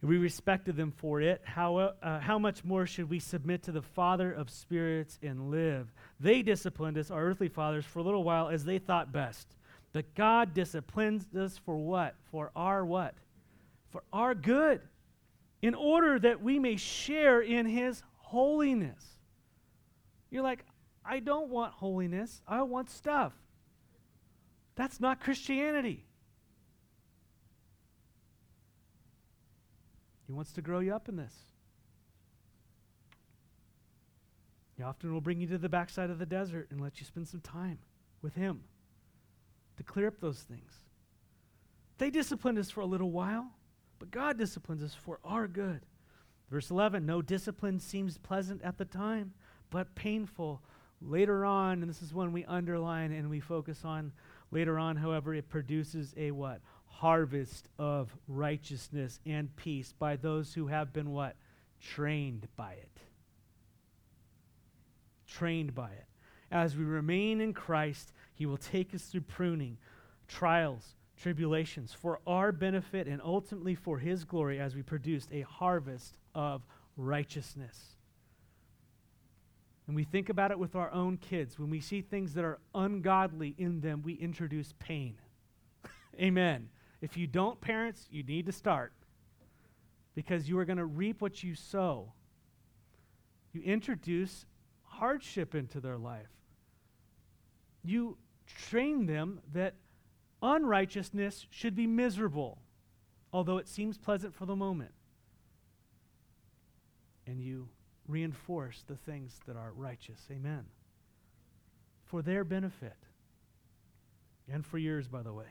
we 0.00 0.16
respected 0.16 0.76
them 0.76 0.92
for 0.92 1.20
it. 1.20 1.40
How, 1.44 1.76
uh, 1.76 2.20
how 2.20 2.38
much 2.38 2.64
more 2.64 2.86
should 2.86 3.10
we 3.10 3.18
submit 3.18 3.64
to 3.64 3.72
the 3.72 3.82
Father 3.82 4.32
of 4.32 4.48
spirits 4.48 5.18
and 5.22 5.50
live? 5.50 5.92
They 6.20 6.42
disciplined 6.42 6.96
us, 6.98 7.10
our 7.10 7.24
earthly 7.24 7.48
fathers, 7.48 7.84
for 7.84 7.98
a 7.98 8.02
little 8.02 8.22
while 8.22 8.48
as 8.48 8.64
they 8.64 8.78
thought 8.78 9.10
best. 9.10 9.48
But 9.92 10.14
God 10.14 10.54
disciplines 10.54 11.26
us 11.34 11.58
for 11.58 11.76
what? 11.76 12.14
For 12.30 12.52
our 12.54 12.86
what? 12.86 13.14
for 13.90 14.02
our 14.12 14.34
good, 14.34 14.80
in 15.62 15.74
order 15.74 16.18
that 16.18 16.42
we 16.42 16.58
may 16.58 16.76
share 16.76 17.40
in 17.40 17.66
his 17.66 18.02
holiness. 18.16 19.04
You're 20.30 20.42
like, 20.42 20.64
I 21.04 21.20
don't 21.20 21.48
want 21.48 21.72
holiness, 21.72 22.42
I 22.46 22.62
want 22.62 22.90
stuff. 22.90 23.32
That's 24.78 25.00
not 25.00 25.20
Christianity. 25.20 26.04
He 30.24 30.32
wants 30.32 30.52
to 30.52 30.62
grow 30.62 30.78
you 30.78 30.94
up 30.94 31.08
in 31.08 31.16
this. 31.16 31.34
He 34.76 34.84
often 34.84 35.12
will 35.12 35.20
bring 35.20 35.40
you 35.40 35.48
to 35.48 35.58
the 35.58 35.68
backside 35.68 36.10
of 36.10 36.20
the 36.20 36.26
desert 36.26 36.68
and 36.70 36.80
let 36.80 37.00
you 37.00 37.06
spend 37.06 37.26
some 37.26 37.40
time 37.40 37.80
with 38.22 38.36
Him 38.36 38.60
to 39.78 39.82
clear 39.82 40.06
up 40.06 40.20
those 40.20 40.42
things. 40.42 40.72
They 41.98 42.10
disciplined 42.10 42.58
us 42.58 42.70
for 42.70 42.80
a 42.80 42.86
little 42.86 43.10
while, 43.10 43.50
but 43.98 44.12
God 44.12 44.38
disciplines 44.38 44.84
us 44.84 44.94
for 44.94 45.18
our 45.24 45.48
good. 45.48 45.80
Verse 46.52 46.70
11 46.70 47.04
No 47.04 47.20
discipline 47.20 47.80
seems 47.80 48.16
pleasant 48.16 48.62
at 48.62 48.78
the 48.78 48.84
time, 48.84 49.32
but 49.70 49.96
painful 49.96 50.62
later 51.02 51.44
on. 51.44 51.82
And 51.82 51.90
this 51.90 52.00
is 52.00 52.14
when 52.14 52.30
we 52.30 52.44
underline 52.44 53.10
and 53.10 53.28
we 53.28 53.40
focus 53.40 53.84
on 53.84 54.12
later 54.50 54.78
on, 54.78 54.96
however, 54.96 55.34
it 55.34 55.48
produces 55.48 56.14
a 56.16 56.30
what? 56.30 56.60
Harvest 56.86 57.68
of 57.78 58.16
righteousness 58.26 59.20
and 59.24 59.54
peace 59.56 59.92
by 59.98 60.16
those 60.16 60.54
who 60.54 60.66
have 60.66 60.92
been 60.92 61.12
what? 61.12 61.36
Trained 61.80 62.48
by 62.56 62.72
it 62.72 63.00
trained 65.28 65.74
by 65.74 65.90
it. 65.90 66.06
As 66.50 66.76
we 66.76 66.84
remain 66.84 67.40
in 67.40 67.52
Christ, 67.52 68.12
He 68.34 68.46
will 68.46 68.56
take 68.56 68.94
us 68.94 69.04
through 69.04 69.22
pruning, 69.22 69.76
trials, 70.26 70.96
tribulations 71.16 71.92
for 71.92 72.20
our 72.26 72.52
benefit 72.52 73.06
and 73.06 73.20
ultimately 73.22 73.74
for 73.74 73.98
His 73.98 74.24
glory 74.24 74.58
as 74.58 74.74
we 74.74 74.82
produce 74.82 75.28
a 75.30 75.42
harvest 75.42 76.16
of 76.34 76.62
righteousness. 76.96 77.97
And 79.88 79.96
we 79.96 80.04
think 80.04 80.28
about 80.28 80.50
it 80.50 80.58
with 80.58 80.76
our 80.76 80.92
own 80.92 81.16
kids. 81.16 81.58
When 81.58 81.70
we 81.70 81.80
see 81.80 82.02
things 82.02 82.34
that 82.34 82.44
are 82.44 82.58
ungodly 82.74 83.54
in 83.56 83.80
them, 83.80 84.02
we 84.02 84.12
introduce 84.12 84.74
pain. 84.78 85.14
Amen. 86.20 86.68
If 87.00 87.16
you 87.16 87.26
don't, 87.26 87.58
parents, 87.58 88.06
you 88.10 88.22
need 88.22 88.44
to 88.46 88.52
start 88.52 88.92
because 90.14 90.46
you 90.46 90.58
are 90.58 90.66
going 90.66 90.76
to 90.76 90.84
reap 90.84 91.22
what 91.22 91.42
you 91.42 91.54
sow. 91.54 92.12
You 93.54 93.62
introduce 93.62 94.44
hardship 94.82 95.54
into 95.54 95.80
their 95.80 95.96
life. 95.96 96.28
You 97.82 98.18
train 98.46 99.06
them 99.06 99.40
that 99.54 99.74
unrighteousness 100.42 101.46
should 101.48 101.74
be 101.74 101.86
miserable, 101.86 102.58
although 103.32 103.56
it 103.56 103.68
seems 103.68 103.96
pleasant 103.96 104.34
for 104.34 104.44
the 104.44 104.56
moment. 104.56 104.92
And 107.26 107.40
you 107.40 107.68
reinforce 108.08 108.82
the 108.86 108.96
things 108.96 109.38
that 109.46 109.56
are 109.56 109.72
righteous. 109.76 110.20
Amen. 110.30 110.64
For 112.04 112.22
their 112.22 112.42
benefit. 112.42 112.96
And 114.50 114.64
for 114.64 114.78
yours, 114.78 115.06
by 115.06 115.22
the 115.22 115.32
way. 115.32 115.44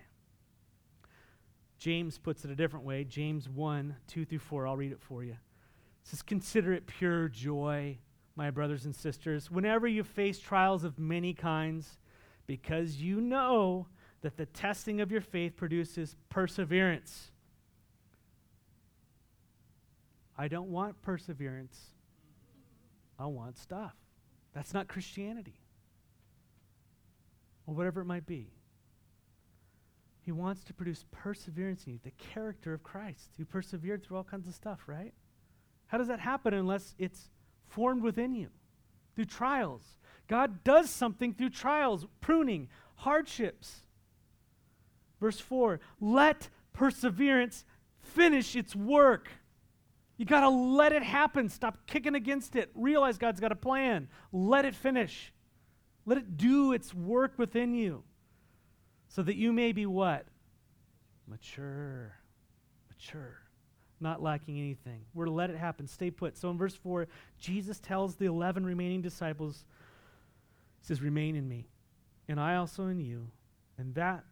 James 1.78 2.18
puts 2.18 2.44
it 2.44 2.52
a 2.52 2.56
different 2.56 2.86
way. 2.86 3.04
James 3.04 3.48
1, 3.48 3.96
2 4.08 4.26
through 4.26 4.40
4. 4.40 4.68
I'll 4.68 4.76
read 4.76 4.92
it 4.92 5.00
for 5.00 5.24
you. 5.24 5.34
It 5.34 5.38
says, 6.04 6.24
Consider 6.24 6.74
it 6.74 6.88
pure 6.88 7.30
joy 7.30 8.00
my 8.38 8.52
brothers 8.52 8.86
and 8.86 8.96
sisters, 8.96 9.50
whenever 9.50 9.88
you 9.88 10.04
face 10.04 10.38
trials 10.38 10.84
of 10.84 11.00
many 11.00 11.34
kinds, 11.34 11.98
because 12.46 12.98
you 12.98 13.20
know 13.20 13.88
that 14.22 14.38
the 14.38 14.46
testing 14.46 15.02
of 15.02 15.12
your 15.12 15.22
faith 15.22 15.58
produces 15.58 16.16
perseverance. 16.30 17.32
I 20.38 20.48
don't 20.48 20.70
want 20.70 21.02
perseverance. 21.02 21.80
I 23.20 23.26
want 23.26 23.58
stuff. 23.58 23.94
That's 24.54 24.74
not 24.74 24.88
Christianity. 24.88 25.60
Or 27.66 27.74
whatever 27.74 28.02
it 28.02 28.06
might 28.06 28.26
be. 28.26 28.52
He 30.22 30.32
wants 30.32 30.64
to 30.66 30.74
produce 30.74 31.06
perseverance 31.12 31.86
in 31.86 31.94
you, 31.94 32.00
the 32.04 32.12
character 32.12 32.74
of 32.74 32.84
Christ, 32.84 33.32
who 33.38 33.46
persevered 33.46 34.04
through 34.04 34.18
all 34.18 34.24
kinds 34.24 34.48
of 34.48 34.54
stuff, 34.54 34.82
right? 34.88 35.14
How 35.88 35.98
does 35.98 36.10
that 36.10 36.20
happen 36.20 36.54
unless 36.54 36.96
it's 36.98 37.30
formed 37.68 38.02
within 38.02 38.34
you 38.34 38.50
through 39.16 39.26
trials. 39.26 39.82
God 40.28 40.64
does 40.64 40.90
something 40.90 41.34
through 41.34 41.50
trials, 41.50 42.06
pruning, 42.22 42.70
hardships. 42.98 43.82
Verse 45.20 45.40
4 45.40 45.80
let 46.00 46.50
perseverance 46.74 47.66
finish 48.00 48.56
its 48.56 48.76
work. 48.76 49.30
You 50.18 50.26
got 50.26 50.42
to 50.42 50.50
let 50.50 50.92
it 50.92 51.04
happen. 51.04 51.50
Stop 51.50 51.86
kicking 51.86 52.16
against 52.16 52.56
it. 52.56 52.72
Realize 52.74 53.18
God's 53.18 53.40
got 53.40 53.52
a 53.52 53.56
plan. 53.56 54.08
Let 54.32 54.66
it 54.66 54.76
finish. 54.76 55.32
Let 56.06 56.18
it 56.18 56.38
do 56.38 56.74
its 56.74 56.94
work 56.94 57.34
within 57.38 57.74
you 57.74 58.04
so 59.08 59.22
that 59.24 59.36
you 59.36 59.54
may 59.54 59.72
be 59.72 59.86
what? 59.86 60.26
Mature. 61.28 62.14
Mature 62.90 63.38
not 64.00 64.22
lacking 64.22 64.60
anything. 64.60 65.02
We're 65.14 65.26
to 65.26 65.32
let 65.32 65.50
it 65.50 65.58
happen. 65.58 65.88
Stay 65.88 66.12
put. 66.12 66.38
So 66.38 66.50
in 66.50 66.58
verse 66.58 66.76
4, 66.76 67.08
Jesus 67.40 67.80
tells 67.80 68.16
the 68.16 68.26
11 68.26 68.66
remaining 68.66 69.02
disciples, 69.02 69.66
He 70.82 70.88
says, 70.88 71.02
Remain 71.02 71.36
in 71.36 71.48
me, 71.48 71.68
and 72.28 72.40
I 72.40 72.56
also 72.56 72.88
in 72.88 73.00
you. 73.00 73.28
And 73.78 73.94
that, 73.96 74.24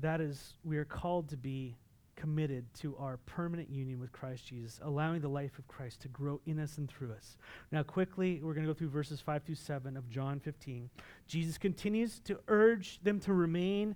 that 0.00 0.20
is, 0.20 0.54
we 0.64 0.76
are 0.78 0.84
called 0.84 1.28
to 1.30 1.36
be 1.36 1.76
committed 2.18 2.64
to 2.74 2.96
our 2.98 3.16
permanent 3.18 3.70
union 3.70 4.00
with 4.00 4.10
Christ 4.10 4.44
Jesus, 4.44 4.80
allowing 4.82 5.20
the 5.20 5.28
life 5.28 5.56
of 5.56 5.68
Christ 5.68 6.00
to 6.02 6.08
grow 6.08 6.40
in 6.46 6.58
us 6.58 6.76
and 6.76 6.88
through 6.88 7.12
us. 7.12 7.36
Now, 7.70 7.84
quickly, 7.84 8.40
we're 8.42 8.54
going 8.54 8.66
to 8.66 8.72
go 8.72 8.76
through 8.76 8.88
verses 8.88 9.20
5 9.20 9.44
through 9.44 9.54
7 9.54 9.96
of 9.96 10.10
John 10.10 10.40
15. 10.40 10.90
Jesus 11.28 11.58
continues 11.58 12.18
to 12.20 12.40
urge 12.48 12.98
them 13.04 13.20
to 13.20 13.32
remain 13.32 13.94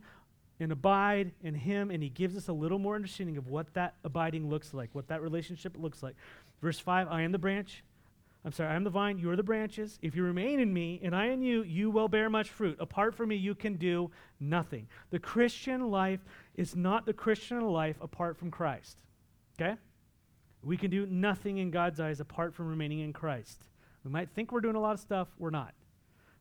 and 0.61 0.71
abide 0.71 1.33
in 1.43 1.57
Him, 1.57 1.91
and 1.91 2.01
He 2.01 2.09
gives 2.09 2.37
us 2.37 2.47
a 2.47 2.53
little 2.53 2.79
more 2.79 2.95
understanding 2.95 3.37
of 3.37 3.49
what 3.49 3.75
that 3.75 3.95
abiding 4.05 4.49
looks 4.49 4.73
like, 4.73 4.91
what 4.93 5.09
that 5.09 5.21
relationship 5.21 5.77
looks 5.77 6.01
like. 6.01 6.15
Verse 6.61 6.79
5 6.79 7.09
I 7.09 7.23
am 7.23 7.33
the 7.33 7.39
branch. 7.39 7.83
I'm 8.45 8.53
sorry, 8.53 8.71
I 8.71 8.75
am 8.75 8.83
the 8.83 8.91
vine, 8.91 9.19
you 9.19 9.31
are 9.31 9.37
the 9.37 9.43
branches. 9.45 9.99
If 10.03 10.17
you 10.17 10.25
remain 10.25 10.59
in 10.59 10.73
me 10.73 11.01
and 11.03 11.15
I 11.15 11.27
in 11.27 11.43
you, 11.43 11.63
you 11.63 11.91
will 11.91 12.09
bear 12.09 12.29
much 12.29 12.51
fruit. 12.51 12.77
Apart 12.81 13.15
from 13.15 13.29
me, 13.29 13.37
you 13.37 13.55
can 13.55 13.77
do 13.77 14.11
nothing. 14.41 14.89
The 15.11 15.21
Christian 15.21 15.91
life 15.93 16.25
is 16.55 16.77
not 16.77 17.07
the 17.07 17.13
Christian 17.13 17.61
life 17.61 17.97
apart 18.01 18.37
from 18.37 18.51
Christ. 18.51 18.99
Okay? 19.61 19.77
We 20.63 20.77
can 20.77 20.91
do 20.91 21.07
nothing 21.07 21.59
in 21.59 21.71
God's 21.71 22.01
eyes 22.01 22.21
apart 22.21 22.55
from 22.55 22.69
remaining 22.69 23.01
in 23.01 23.13
Christ. 23.13 23.69
We 24.05 24.11
might 24.11 24.31
think 24.31 24.53
we're 24.53 24.61
doing 24.61 24.77
a 24.77 24.81
lot 24.81 24.95
of 24.95 25.01
stuff, 25.01 25.29
we're 25.39 25.51
not. 25.51 25.75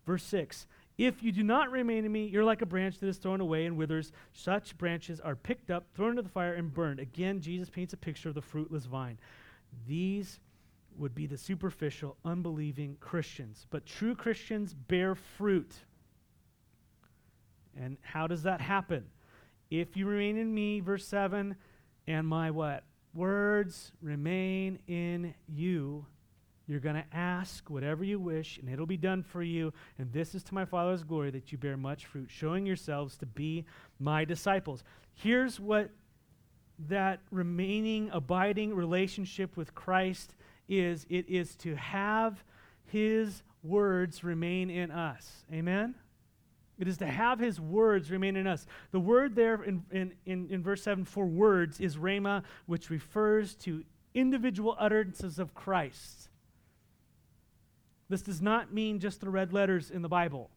Verse 0.06 0.24
6 0.24 0.66
if 0.98 1.24
you 1.24 1.32
do 1.32 1.42
not 1.42 1.72
remain 1.72 2.06
in 2.06 2.12
me, 2.12 2.28
you're 2.28 2.44
like 2.44 2.62
a 2.62 2.66
branch 2.66 3.00
that 3.00 3.08
is 3.08 3.18
thrown 3.18 3.42
away 3.42 3.66
and 3.66 3.76
withers. 3.76 4.12
Such 4.34 4.78
branches 4.78 5.20
are 5.20 5.36
picked 5.36 5.72
up, 5.72 5.88
thrown 5.96 6.12
into 6.12 6.22
the 6.22 6.30
fire, 6.30 6.54
and 6.54 6.72
burned. 6.72 7.00
Again, 7.00 7.42
Jesus 7.42 7.72
paints 7.72 7.94
a 7.94 7.98
picture 7.98 8.30
of 8.30 8.36
the 8.36 8.42
fruitless 8.42 8.86
vine. 8.86 9.18
These 9.88 10.40
would 10.98 11.16
be 11.16 11.26
the 11.26 11.38
superficial, 11.38 12.18
unbelieving 12.24 12.98
Christians. 13.00 13.66
But 13.72 13.86
true 13.86 14.14
Christians 14.14 14.76
bear 14.76 15.16
fruit. 15.16 15.74
And 17.76 17.98
how 18.02 18.28
does 18.28 18.44
that 18.44 18.62
happen? 18.62 19.06
If 19.72 19.96
you 19.96 20.06
remain 20.06 20.38
in 20.38 20.54
me, 20.54 20.82
verse 20.82 21.08
7, 21.08 21.56
and 22.06 22.28
my 22.28 22.52
what? 22.52 22.84
Words 23.14 23.94
remain 24.02 24.80
in 24.88 25.34
you, 25.48 26.06
you're 26.68 26.80
going 26.80 26.96
to 26.96 27.06
ask 27.14 27.70
whatever 27.70 28.04
you 28.04 28.20
wish, 28.20 28.58
and 28.58 28.70
it'll 28.70 28.86
be 28.86 28.98
done 28.98 29.24
for 29.24 29.42
you. 29.42 29.74
And 29.98 30.12
this 30.12 30.36
is 30.36 30.44
to 30.44 30.54
my 30.54 30.66
Father's 30.66 31.04
glory 31.04 31.32
that 31.32 31.52
you 31.52 31.58
bear 31.58 31.78
much 31.78 32.06
fruit, 32.06 32.30
showing 32.30 32.66
yourselves 32.66 33.18
to 33.18 33.26
be 33.26 33.66
my 34.00 34.26
disciples. 34.26 34.84
Here's 35.14 35.60
what 35.60 35.90
that 36.88 37.22
remaining, 37.32 38.10
abiding 38.12 38.74
relationship 38.74 39.56
with 39.56 39.74
Christ 39.74 40.36
is 40.68 41.06
it 41.10 41.30
is 41.30 41.56
to 41.58 41.76
have 41.76 42.44
his 42.86 43.44
words 43.64 44.24
remain 44.24 44.70
in 44.70 44.92
us. 44.92 45.46
Amen? 45.52 45.96
It 46.82 46.88
is 46.88 46.98
to 46.98 47.06
have 47.06 47.38
his 47.38 47.62
words 47.62 48.10
remain 48.10 48.36
in 48.36 48.48
us. 48.48 48.66
The 48.90 49.00
word 49.00 49.36
there 49.36 49.62
in, 49.62 49.84
in, 49.92 50.14
in, 50.26 50.48
in 50.50 50.64
verse 50.64 50.82
7 50.82 51.06
for 51.06 51.28
words 51.28 51.80
is 51.80 51.96
rhema, 51.96 52.42
which 52.66 52.90
refers 52.90 53.54
to 53.58 53.84
individual 54.16 54.76
utterances 54.80 55.38
of 55.38 55.54
Christ. 55.54 56.30
This 58.10 58.24
does 58.24 58.42
not 58.42 58.74
mean 58.74 59.00
just 59.00 59.22
the 59.22 59.30
red 59.30 59.54
letters 59.54 59.92
in 59.92 60.02
the 60.02 60.10
Bible. 60.10 60.50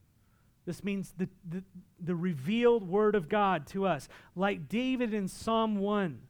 This 0.64 0.82
means 0.82 1.12
the, 1.18 1.28
the, 1.46 1.62
the, 2.00 2.16
revealed 2.16 2.88
word 2.88 3.14
of 3.14 3.28
God 3.28 3.66
to 3.68 3.84
us. 3.84 4.08
Like 4.34 4.66
David 4.66 5.12
in 5.12 5.28
Psalm 5.28 5.76
1, 5.76 6.20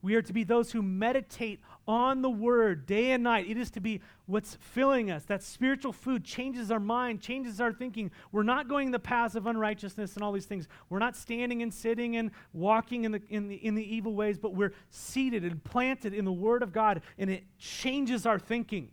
we 0.00 0.14
are 0.14 0.22
to 0.22 0.32
be 0.32 0.44
those 0.44 0.70
who 0.70 0.80
meditate 0.80 1.60
on 1.88 2.20
the 2.20 2.30
word 2.30 2.84
day 2.84 3.12
and 3.12 3.24
night. 3.24 3.48
It 3.48 3.56
is 3.56 3.70
to 3.72 3.80
be 3.80 4.02
what's 4.26 4.56
filling 4.60 5.10
us. 5.10 5.24
That 5.24 5.42
spiritual 5.42 5.94
food 5.94 6.22
changes 6.22 6.70
our 6.70 6.78
mind, 6.78 7.22
changes 7.22 7.60
our 7.62 7.72
thinking. 7.72 8.10
We're 8.30 8.42
not 8.42 8.68
going 8.68 8.90
the 8.90 8.98
paths 8.98 9.34
of 9.34 9.46
unrighteousness 9.46 10.14
and 10.14 10.22
all 10.22 10.30
these 10.30 10.44
things. 10.44 10.68
We're 10.90 10.98
not 10.98 11.16
standing 11.16 11.62
and 11.62 11.72
sitting 11.72 12.16
and 12.16 12.30
walking 12.52 13.04
in 13.04 13.12
the, 13.12 13.22
in 13.30 13.48
the, 13.48 13.56
in 13.56 13.74
the 13.74 13.94
evil 13.94 14.14
ways, 14.14 14.38
but 14.38 14.54
we're 14.54 14.74
seated 14.90 15.44
and 15.44 15.64
planted 15.64 16.12
in 16.12 16.26
the 16.26 16.32
word 16.32 16.62
of 16.62 16.72
God, 16.72 17.00
and 17.16 17.30
it 17.30 17.44
changes 17.58 18.26
our 18.26 18.38
thinking. 18.38 18.90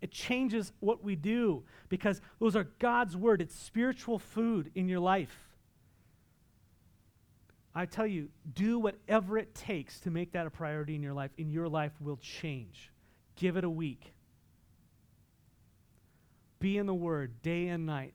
It 0.00 0.12
changes 0.12 0.72
what 0.78 1.02
we 1.02 1.16
do 1.16 1.64
because 1.88 2.20
those 2.38 2.54
are 2.54 2.68
God's 2.78 3.16
word. 3.16 3.42
It's 3.42 3.56
spiritual 3.56 4.20
food 4.20 4.70
in 4.76 4.88
your 4.88 5.00
life. 5.00 5.47
I 7.78 7.86
tell 7.86 8.08
you, 8.08 8.28
do 8.54 8.80
whatever 8.80 9.38
it 9.38 9.54
takes 9.54 10.00
to 10.00 10.10
make 10.10 10.32
that 10.32 10.48
a 10.48 10.50
priority 10.50 10.96
in 10.96 11.02
your 11.02 11.12
life, 11.12 11.30
and 11.38 11.52
your 11.52 11.68
life 11.68 11.92
will 12.00 12.16
change. 12.16 12.90
Give 13.36 13.56
it 13.56 13.62
a 13.62 13.70
week. 13.70 14.12
Be 16.58 16.76
in 16.76 16.86
the 16.86 16.94
Word 16.94 17.40
day 17.40 17.68
and 17.68 17.86
night. 17.86 18.14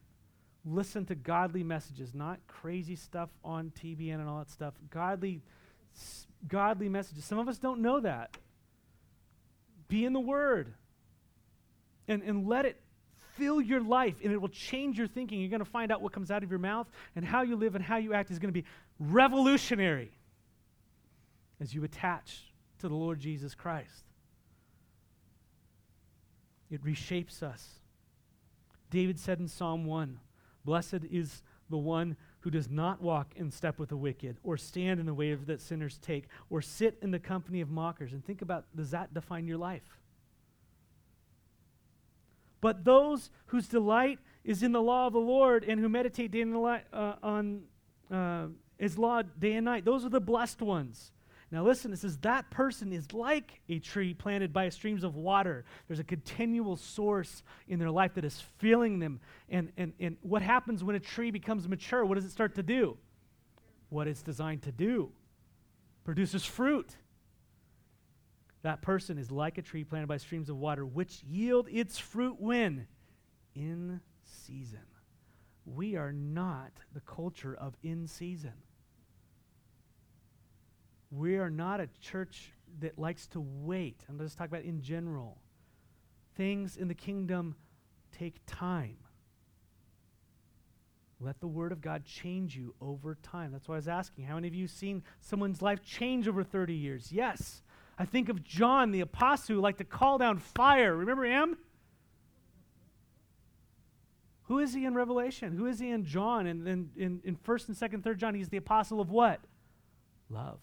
Listen 0.66 1.06
to 1.06 1.16
godly 1.16 1.64
messages, 1.64 2.14
not 2.14 2.40
crazy 2.46 2.98
stuff 2.98 3.30
on 3.42 3.72
TBN 3.82 4.16
and 4.16 4.28
all 4.28 4.40
that 4.40 4.52
stuff. 4.52 4.74
Godly, 4.90 5.42
godly 6.46 6.90
messages. 6.90 7.24
Some 7.24 7.40
of 7.40 7.48
us 7.48 7.58
don't 7.58 7.80
know 7.80 8.02
that. 8.02 8.36
Be 9.88 10.04
in 10.04 10.12
the 10.12 10.20
Word 10.20 10.74
and, 12.10 12.22
and 12.22 12.50
let 12.50 12.66
it 12.66 12.82
fill 13.38 13.62
your 13.62 13.82
life, 13.82 14.16
and 14.24 14.32
it 14.32 14.38
will 14.38 14.50
change 14.50 14.98
your 14.98 15.08
thinking. 15.08 15.40
You're 15.40 15.50
going 15.50 15.60
to 15.60 15.66
find 15.66 15.92
out 15.92 16.02
what 16.02 16.12
comes 16.12 16.32
out 16.32 16.44
of 16.44 16.50
your 16.50 16.60
mouth, 16.60 16.88
and 17.16 17.26
how 17.26 17.42
you 17.42 17.56
live 17.56 17.76
and 17.76 17.84
how 17.84 17.98
you 17.98 18.14
act 18.14 18.32
is 18.32 18.40
going 18.40 18.54
to 18.54 18.62
be 18.62 18.66
revolutionary 19.12 20.12
as 21.60 21.74
you 21.74 21.84
attach 21.84 22.52
to 22.80 22.88
the 22.88 22.96
Lord 22.96 23.20
Jesus 23.20 23.56
Christ. 23.56 24.04
It 26.70 26.84
reshapes 26.84 27.44
us. 27.44 27.80
David 28.90 29.20
said 29.20 29.40
in 29.40 29.48
Psalm 29.48 29.86
1 29.86 30.20
Blessed 30.66 31.06
is 31.12 31.44
the 31.70 31.78
one 31.78 32.16
who 32.42 32.50
does 32.50 32.70
not 32.70 33.02
walk 33.02 33.34
in 33.36 33.52
step 33.52 33.80
with 33.80 33.90
the 33.90 33.98
wicked, 33.98 34.38
or 34.44 34.58
stand 34.58 35.00
in 35.00 35.06
the 35.06 35.14
way 35.14 35.34
that 35.34 35.62
sinners 35.62 35.98
take, 36.02 36.28
or 36.50 36.62
sit 36.62 36.98
in 37.02 37.12
the 37.12 37.20
company 37.20 37.62
of 37.62 37.70
mockers. 37.70 38.12
And 38.12 38.24
think 38.24 38.42
about 38.42 38.66
does 38.76 38.92
that 38.92 39.14
define 39.14 39.48
your 39.48 39.58
life? 39.58 39.98
But 42.60 42.86
those 42.86 43.30
whose 43.48 43.68
delight 43.68 44.20
is 44.44 44.64
in 44.64 44.72
the 44.72 44.82
law 44.82 45.08
of 45.08 45.14
the 45.14 45.20
Lord 45.20 45.64
and 45.64 45.80
who 45.80 45.90
meditate 45.90 46.32
day 46.32 46.42
and 46.42 46.54
night, 46.54 46.84
uh, 46.94 47.16
on 47.22 47.64
uh, 48.12 48.48
his 48.84 48.98
law 48.98 49.22
day 49.22 49.54
and 49.54 49.64
night, 49.64 49.86
those 49.86 50.04
are 50.04 50.10
the 50.10 50.20
blessed 50.20 50.62
ones. 50.62 51.14
Now, 51.52 51.64
listen, 51.64 51.94
it 51.94 52.00
says 52.00 52.18
that 52.18 52.50
person 52.50 52.92
is 52.92 53.14
like 53.14 53.62
a 53.70 53.80
tree 53.80 54.14
planted 54.14 54.52
by 54.52 54.68
streams 54.70 55.04
of 55.04 55.16
water. 55.16 55.64
There's 55.88 56.00
a 56.00 56.04
continual 56.04 56.76
source 56.76 57.44
in 57.68 57.80
their 57.80 57.92
life 57.92 58.16
that 58.16 58.26
is 58.26 58.42
filling 58.58 59.00
them. 59.00 59.22
And, 59.50 59.72
and, 59.78 59.94
and 60.00 60.18
what 60.22 60.42
happens 60.42 60.84
when 60.84 60.98
a 60.98 61.00
tree 61.00 61.32
becomes 61.32 61.68
mature? 61.68 62.04
What 62.04 62.16
does 62.16 62.26
it 62.26 62.32
start 62.32 62.56
to 62.56 62.64
do? 62.64 62.98
What 63.88 64.08
it's 64.08 64.22
designed 64.22 64.64
to 64.64 64.72
do 64.72 65.12
produces 66.04 66.44
fruit. 66.44 66.98
That 68.64 68.82
person 68.82 69.18
is 69.18 69.32
like 69.32 69.58
a 69.58 69.62
tree 69.62 69.86
planted 69.86 70.08
by 70.08 70.18
streams 70.18 70.50
of 70.50 70.58
water, 70.58 70.86
which 70.86 71.24
yield 71.24 71.70
its 71.72 71.98
fruit 71.98 72.36
when? 72.38 72.88
In 73.56 74.02
season. 74.24 74.88
We 75.66 75.96
are 75.96 76.12
not 76.12 76.72
the 76.94 77.02
culture 77.02 77.56
of 77.56 77.78
in 77.82 78.08
season. 78.08 78.54
We 81.16 81.38
are 81.38 81.52
not 81.52 81.80
a 81.80 81.88
church 82.02 82.52
that 82.80 82.98
likes 82.98 83.28
to 83.28 83.40
wait. 83.40 84.04
I'm 84.10 84.18
going 84.18 84.28
to 84.28 84.36
talk 84.36 84.48
about 84.48 84.64
in 84.64 84.82
general. 84.82 85.38
Things 86.36 86.76
in 86.76 86.88
the 86.88 86.96
kingdom 86.96 87.56
take 88.12 88.40
time. 88.48 88.98
Let 91.20 91.40
the 91.40 91.48
Word 91.48 91.72
of 91.72 91.82
God 91.82 92.04
change 92.04 92.56
you 92.56 92.74
over 92.82 93.16
time. 93.22 93.52
That's 93.52 93.68
why 93.68 93.76
I 93.76 93.78
was 93.78 93.88
asking. 93.88 94.26
How 94.26 94.36
many 94.36 94.48
of 94.48 94.56
you 94.56 94.68
seen 94.68 95.04
someone's 95.22 95.62
life 95.62 95.84
change 95.84 96.28
over 96.28 96.44
30 96.44 96.74
years? 96.74 97.12
Yes. 97.12 97.62
I 98.00 98.06
think 98.06 98.28
of 98.28 98.44
John, 98.44 98.90
the 98.92 99.02
apostle, 99.02 99.56
who 99.56 99.62
liked 99.62 99.78
to 99.78 99.84
call 99.84 100.18
down 100.18 100.40
fire. 100.40 100.96
Remember 100.96 101.26
him? 101.26 101.58
Who 104.46 104.58
is 104.58 104.74
he 104.74 104.84
in 104.84 104.96
Revelation? 104.96 105.56
Who 105.56 105.68
is 105.68 105.80
he 105.80 105.92
in 105.92 106.06
John? 106.06 106.48
And 106.48 106.68
in, 106.68 106.90
in, 106.98 107.22
in 107.24 107.36
1st 107.36 107.68
and 107.68 107.78
2nd, 107.78 108.04
3rd 108.04 108.18
John, 108.18 108.34
he's 108.34 108.50
the 108.50 108.58
apostle 108.58 109.00
of 109.00 109.12
what? 109.12 109.40
Love. 110.28 110.60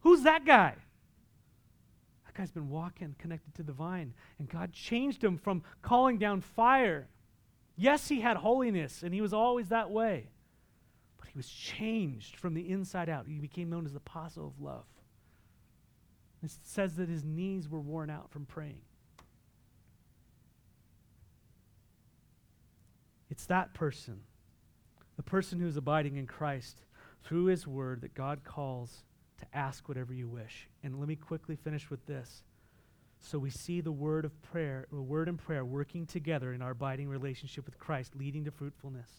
Who's 0.00 0.22
that 0.22 0.44
guy? 0.44 0.74
That 2.26 2.34
guy's 2.34 2.50
been 2.50 2.70
walking 2.70 3.14
connected 3.18 3.54
to 3.56 3.62
the 3.62 3.72
vine, 3.72 4.14
and 4.38 4.48
God 4.48 4.72
changed 4.72 5.22
him 5.22 5.36
from 5.36 5.62
calling 5.82 6.18
down 6.18 6.40
fire. 6.40 7.08
Yes, 7.76 8.08
he 8.08 8.20
had 8.20 8.36
holiness, 8.36 9.02
and 9.02 9.12
he 9.12 9.20
was 9.20 9.32
always 9.32 9.68
that 9.68 9.90
way, 9.90 10.28
but 11.18 11.28
he 11.28 11.36
was 11.36 11.48
changed 11.48 12.36
from 12.36 12.54
the 12.54 12.70
inside 12.70 13.08
out. 13.08 13.26
He 13.26 13.38
became 13.38 13.70
known 13.70 13.84
as 13.84 13.92
the 13.92 13.98
apostle 13.98 14.46
of 14.46 14.60
love. 14.60 14.84
It 16.42 16.50
says 16.62 16.96
that 16.96 17.08
his 17.08 17.24
knees 17.24 17.68
were 17.68 17.80
worn 17.80 18.08
out 18.08 18.30
from 18.30 18.46
praying. 18.46 18.80
It's 23.28 23.46
that 23.46 23.74
person, 23.74 24.20
the 25.16 25.22
person 25.22 25.60
who 25.60 25.66
is 25.66 25.76
abiding 25.76 26.16
in 26.16 26.26
Christ 26.26 26.84
through 27.22 27.44
his 27.44 27.66
word, 27.66 28.00
that 28.00 28.14
God 28.14 28.42
calls 28.42 29.04
to 29.40 29.46
ask 29.52 29.88
whatever 29.88 30.12
you 30.12 30.28
wish. 30.28 30.68
And 30.82 30.98
let 30.98 31.08
me 31.08 31.16
quickly 31.16 31.56
finish 31.56 31.90
with 31.90 32.04
this. 32.06 32.42
So 33.18 33.38
we 33.38 33.50
see 33.50 33.80
the 33.80 33.92
word 33.92 34.24
of 34.24 34.40
prayer, 34.42 34.86
the 34.90 35.02
word 35.02 35.28
and 35.28 35.38
prayer 35.38 35.64
working 35.64 36.06
together 36.06 36.52
in 36.52 36.62
our 36.62 36.70
abiding 36.70 37.08
relationship 37.08 37.66
with 37.66 37.78
Christ, 37.78 38.16
leading 38.16 38.44
to 38.44 38.50
fruitfulness. 38.50 39.10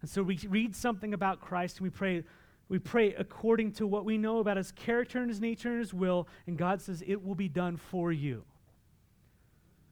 And 0.00 0.10
so 0.10 0.22
we 0.22 0.38
read 0.48 0.74
something 0.74 1.12
about 1.12 1.40
Christ 1.40 1.76
and 1.76 1.84
we 1.84 1.90
pray, 1.90 2.24
we 2.68 2.78
pray 2.78 3.14
according 3.14 3.72
to 3.72 3.86
what 3.86 4.04
we 4.04 4.16
know 4.16 4.38
about 4.38 4.56
his 4.56 4.72
character 4.72 5.18
and 5.18 5.28
his 5.28 5.40
nature 5.40 5.68
and 5.68 5.80
his 5.80 5.92
will, 5.92 6.26
and 6.46 6.56
God 6.56 6.80
says 6.80 7.02
it 7.06 7.22
will 7.22 7.34
be 7.34 7.48
done 7.48 7.76
for 7.76 8.10
you. 8.10 8.44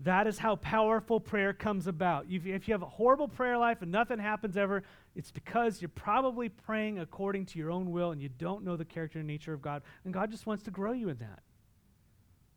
That 0.00 0.26
is 0.26 0.38
how 0.38 0.56
powerful 0.56 1.20
prayer 1.20 1.52
comes 1.52 1.86
about. 1.86 2.24
If 2.30 2.46
you 2.46 2.72
have 2.72 2.82
a 2.82 2.86
horrible 2.86 3.28
prayer 3.28 3.58
life 3.58 3.82
and 3.82 3.92
nothing 3.92 4.18
happens 4.18 4.56
ever, 4.56 4.82
it's 5.20 5.30
because 5.30 5.82
you're 5.82 5.90
probably 5.90 6.48
praying 6.48 6.98
according 6.98 7.44
to 7.44 7.58
your 7.58 7.70
own 7.70 7.90
will 7.90 8.10
and 8.10 8.22
you 8.22 8.30
don't 8.30 8.64
know 8.64 8.74
the 8.74 8.86
character 8.86 9.18
and 9.18 9.28
nature 9.28 9.52
of 9.52 9.60
God. 9.60 9.82
And 10.02 10.14
God 10.14 10.30
just 10.30 10.46
wants 10.46 10.62
to 10.62 10.70
grow 10.70 10.92
you 10.92 11.10
in 11.10 11.18
that. 11.18 11.40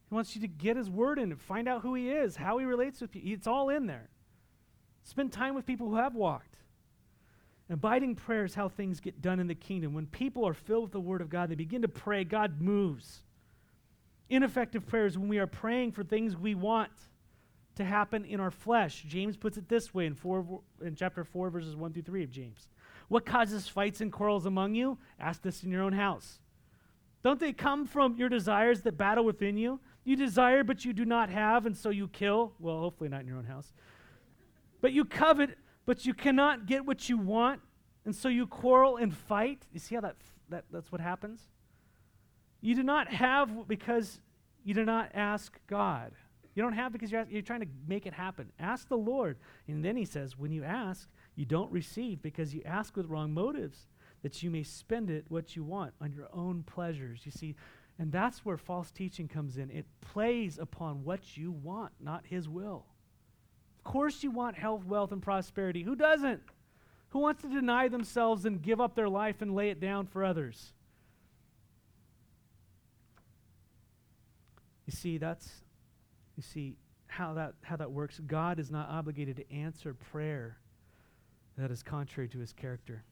He 0.07 0.15
wants 0.15 0.33
you 0.33 0.39
to 0.39 0.47
get 0.47 0.77
His 0.77 0.89
Word 0.89 1.19
in 1.19 1.33
and 1.33 1.41
find 1.41 1.67
out 1.67 1.81
who 1.81 1.93
He 1.93 2.09
is, 2.09 2.37
how 2.37 2.59
He 2.59 2.65
relates 2.65 3.01
with 3.01 3.17
you. 3.17 3.33
It's 3.33 3.47
all 3.47 3.67
in 3.67 3.85
there. 3.85 4.07
Spend 5.03 5.33
time 5.33 5.55
with 5.55 5.65
people 5.65 5.89
who 5.89 5.97
have 5.97 6.15
walked. 6.15 6.55
Abiding 7.69 8.15
prayer 8.15 8.45
is 8.45 8.55
how 8.55 8.69
things 8.69 9.01
get 9.01 9.21
done 9.21 9.41
in 9.41 9.47
the 9.47 9.55
kingdom. 9.55 9.93
When 9.93 10.05
people 10.05 10.47
are 10.47 10.53
filled 10.53 10.83
with 10.83 10.91
the 10.93 11.01
Word 11.01 11.19
of 11.19 11.29
God, 11.29 11.49
they 11.49 11.55
begin 11.55 11.81
to 11.81 11.89
pray, 11.89 12.23
God 12.23 12.61
moves. 12.61 13.23
Ineffective 14.29 14.87
prayer 14.87 15.05
is 15.05 15.17
when 15.17 15.27
we 15.27 15.37
are 15.37 15.47
praying 15.47 15.91
for 15.91 16.05
things 16.05 16.37
we 16.37 16.55
want 16.55 16.91
to 17.75 17.83
happen 17.83 18.25
in 18.25 18.39
our 18.39 18.51
flesh. 18.51 19.03
James 19.07 19.35
puts 19.35 19.57
it 19.57 19.67
this 19.67 19.93
way 19.93 20.05
in, 20.05 20.13
four, 20.13 20.61
in 20.81 20.95
chapter 20.95 21.23
4, 21.23 21.49
verses 21.49 21.75
1 21.75 21.93
through 21.93 22.03
3 22.03 22.23
of 22.23 22.31
James. 22.31 22.67
What 23.07 23.25
causes 23.25 23.67
fights 23.67 24.01
and 24.01 24.11
quarrels 24.11 24.45
among 24.45 24.75
you? 24.75 24.97
Ask 25.19 25.41
this 25.41 25.63
in 25.63 25.71
your 25.71 25.81
own 25.81 25.93
house. 25.93 26.39
Don't 27.23 27.39
they 27.39 27.53
come 27.53 27.85
from 27.85 28.15
your 28.17 28.29
desires 28.29 28.81
that 28.81 28.97
battle 28.97 29.23
within 29.23 29.57
you? 29.57 29.79
You 30.03 30.15
desire, 30.15 30.63
but 30.63 30.83
you 30.83 30.91
do 30.91 31.05
not 31.05 31.29
have, 31.29 31.65
and 31.65 31.75
so 31.75 31.89
you 31.89 32.07
kill. 32.09 32.53
Well, 32.59 32.79
hopefully 32.79 33.09
not 33.09 33.21
in 33.21 33.27
your 33.27 33.37
own 33.37 33.45
house. 33.45 33.71
But 34.81 34.91
you 34.91 35.05
covet, 35.05 35.57
but 35.85 36.05
you 36.05 36.13
cannot 36.13 36.65
get 36.65 36.85
what 36.85 37.07
you 37.07 37.17
want, 37.17 37.61
and 38.03 38.13
so 38.13 38.27
you 38.27 38.45
quarrel 38.45 38.97
and 38.97 39.15
fight. 39.15 39.65
You 39.71 39.79
see 39.79 39.95
how 39.95 40.01
that, 40.01 40.17
that 40.49 40.65
that's 40.71 40.91
what 40.91 40.99
happens? 40.99 41.41
You 42.59 42.75
do 42.75 42.83
not 42.83 43.07
have 43.13 43.67
because 43.67 44.19
you 44.65 44.73
do 44.73 44.83
not 44.83 45.11
ask 45.13 45.57
God. 45.67 46.11
You 46.55 46.61
don't 46.61 46.73
have 46.73 46.91
because 46.91 47.11
you're, 47.11 47.25
you're 47.29 47.41
trying 47.41 47.61
to 47.61 47.67
make 47.87 48.05
it 48.05 48.13
happen. 48.13 48.51
Ask 48.59 48.87
the 48.87 48.97
Lord. 48.97 49.37
And 49.67 49.83
then 49.83 49.97
he 49.97 50.05
says, 50.05 50.37
when 50.37 50.51
you 50.51 50.63
ask, 50.63 51.09
you 51.35 51.45
don't 51.45 51.71
receive 51.71 52.21
because 52.21 52.53
you 52.53 52.61
ask 52.65 52.95
with 52.95 53.07
wrong 53.07 53.33
motives, 53.33 53.87
that 54.21 54.43
you 54.43 54.51
may 54.51 54.63
spend 54.63 55.09
it 55.09 55.25
what 55.29 55.55
you 55.55 55.63
want 55.63 55.93
on 55.99 56.11
your 56.11 56.29
own 56.31 56.63
pleasures. 56.63 57.21
You 57.25 57.31
see, 57.31 57.55
and 57.97 58.11
that's 58.11 58.45
where 58.45 58.57
false 58.57 58.91
teaching 58.91 59.27
comes 59.27 59.57
in. 59.57 59.69
It 59.71 59.85
plays 60.01 60.59
upon 60.59 61.03
what 61.03 61.37
you 61.37 61.51
want, 61.51 61.91
not 61.99 62.25
his 62.27 62.47
will. 62.47 62.85
Of 63.79 63.91
course, 63.91 64.23
you 64.23 64.31
want 64.31 64.55
health, 64.55 64.85
wealth, 64.85 65.11
and 65.11 65.21
prosperity. 65.21 65.83
Who 65.83 65.95
doesn't? 65.95 66.41
Who 67.09 67.19
wants 67.19 67.41
to 67.41 67.49
deny 67.49 67.89
themselves 67.89 68.45
and 68.45 68.61
give 68.61 68.79
up 68.79 68.95
their 68.95 69.09
life 69.09 69.41
and 69.41 69.53
lay 69.53 69.69
it 69.69 69.79
down 69.79 70.07
for 70.07 70.23
others? 70.23 70.73
You 74.85 74.93
see, 74.93 75.17
that's 75.17 75.49
you 76.35 76.43
see 76.43 76.75
how 77.07 77.33
that, 77.35 77.53
how 77.61 77.75
that 77.75 77.91
works. 77.91 78.19
God 78.25 78.59
is 78.59 78.71
not 78.71 78.89
obligated 78.89 79.37
to 79.37 79.53
answer 79.53 79.93
prayer 79.93 80.57
that 81.57 81.69
is 81.69 81.83
contrary 81.83 82.27
to 82.29 82.39
his 82.39 82.51
character, 82.51 83.03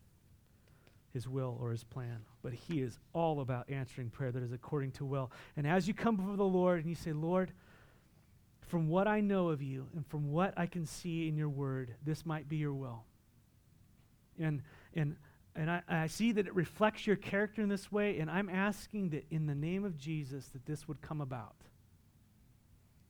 his 1.13 1.27
will, 1.27 1.57
or 1.61 1.71
his 1.71 1.83
plan. 1.83 2.17
But 2.41 2.53
he 2.53 2.81
is 2.81 2.97
all 3.13 3.41
about 3.41 3.69
answering 3.69 4.09
prayer 4.09 4.31
that 4.31 4.41
is 4.41 4.51
according 4.51 4.91
to 4.93 5.05
will. 5.05 5.31
And 5.55 5.67
as 5.67 5.87
you 5.87 5.93
come 5.93 6.15
before 6.15 6.37
the 6.37 6.43
Lord 6.43 6.79
and 6.79 6.89
you 6.89 6.95
say, 6.95 7.13
Lord, 7.13 7.51
from 8.67 8.87
what 8.87 9.07
I 9.07 9.21
know 9.21 9.49
of 9.49 9.61
you 9.61 9.87
and 9.95 10.07
from 10.07 10.31
what 10.31 10.53
I 10.57 10.65
can 10.65 10.85
see 10.85 11.27
in 11.27 11.35
your 11.35 11.49
word, 11.49 11.93
this 12.03 12.25
might 12.25 12.49
be 12.49 12.57
your 12.57 12.73
will. 12.73 13.03
And, 14.39 14.63
and, 14.95 15.17
and 15.55 15.69
I, 15.69 15.81
I 15.87 16.07
see 16.07 16.31
that 16.31 16.47
it 16.47 16.55
reflects 16.55 17.05
your 17.05 17.17
character 17.17 17.61
in 17.61 17.69
this 17.69 17.91
way, 17.91 18.17
and 18.19 18.31
I'm 18.31 18.49
asking 18.49 19.09
that 19.09 19.25
in 19.29 19.45
the 19.45 19.53
name 19.53 19.83
of 19.83 19.97
Jesus 19.97 20.47
that 20.53 20.65
this 20.65 20.87
would 20.87 21.01
come 21.01 21.21
about. 21.21 21.55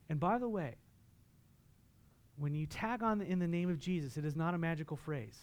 And 0.08 0.20
by 0.20 0.38
the 0.38 0.48
way, 0.48 0.76
when 2.36 2.54
you 2.54 2.66
tag 2.66 3.02
on 3.02 3.18
the, 3.18 3.24
in 3.24 3.38
the 3.38 3.46
name 3.46 3.70
of 3.70 3.78
Jesus, 3.78 4.16
it 4.16 4.24
is 4.24 4.36
not 4.36 4.54
a 4.54 4.58
magical 4.58 4.96
phrase. 4.96 5.38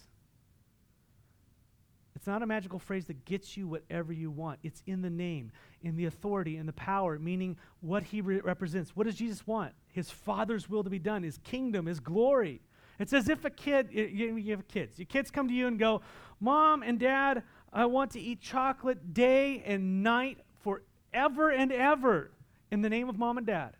It's 2.14 2.26
not 2.26 2.42
a 2.42 2.46
magical 2.46 2.78
phrase 2.78 3.06
that 3.06 3.24
gets 3.24 3.56
you 3.56 3.66
whatever 3.66 4.12
you 4.12 4.30
want. 4.30 4.58
It's 4.62 4.82
in 4.86 5.00
the 5.00 5.08
name, 5.08 5.52
in 5.82 5.96
the 5.96 6.04
authority, 6.04 6.56
in 6.56 6.66
the 6.66 6.72
power, 6.72 7.18
meaning 7.18 7.56
what 7.80 8.02
he 8.02 8.20
re- 8.20 8.40
represents. 8.40 8.94
What 8.94 9.06
does 9.06 9.14
Jesus 9.14 9.46
want? 9.46 9.72
His 9.88 10.10
Father's 10.10 10.68
will 10.68 10.84
to 10.84 10.90
be 10.90 10.98
done, 10.98 11.22
his 11.22 11.38
kingdom, 11.38 11.86
his 11.86 12.00
glory. 12.00 12.60
It's 12.98 13.14
as 13.14 13.30
if 13.30 13.46
a 13.46 13.50
kid, 13.50 13.88
you, 13.90 14.36
you 14.36 14.50
have 14.50 14.68
kids. 14.68 14.98
Your 14.98 15.06
kids 15.06 15.30
come 15.30 15.48
to 15.48 15.54
you 15.54 15.66
and 15.66 15.78
go, 15.78 16.02
Mom 16.40 16.82
and 16.82 16.98
Dad, 16.98 17.42
I 17.72 17.86
want 17.86 18.10
to 18.10 18.20
eat 18.20 18.40
chocolate 18.40 19.14
day 19.14 19.62
and 19.64 20.02
night 20.02 20.38
forever 20.62 21.50
and 21.50 21.72
ever 21.72 22.32
in 22.70 22.82
the 22.82 22.90
name 22.90 23.08
of 23.08 23.18
mom 23.18 23.38
and 23.38 23.46
dad. 23.46 23.76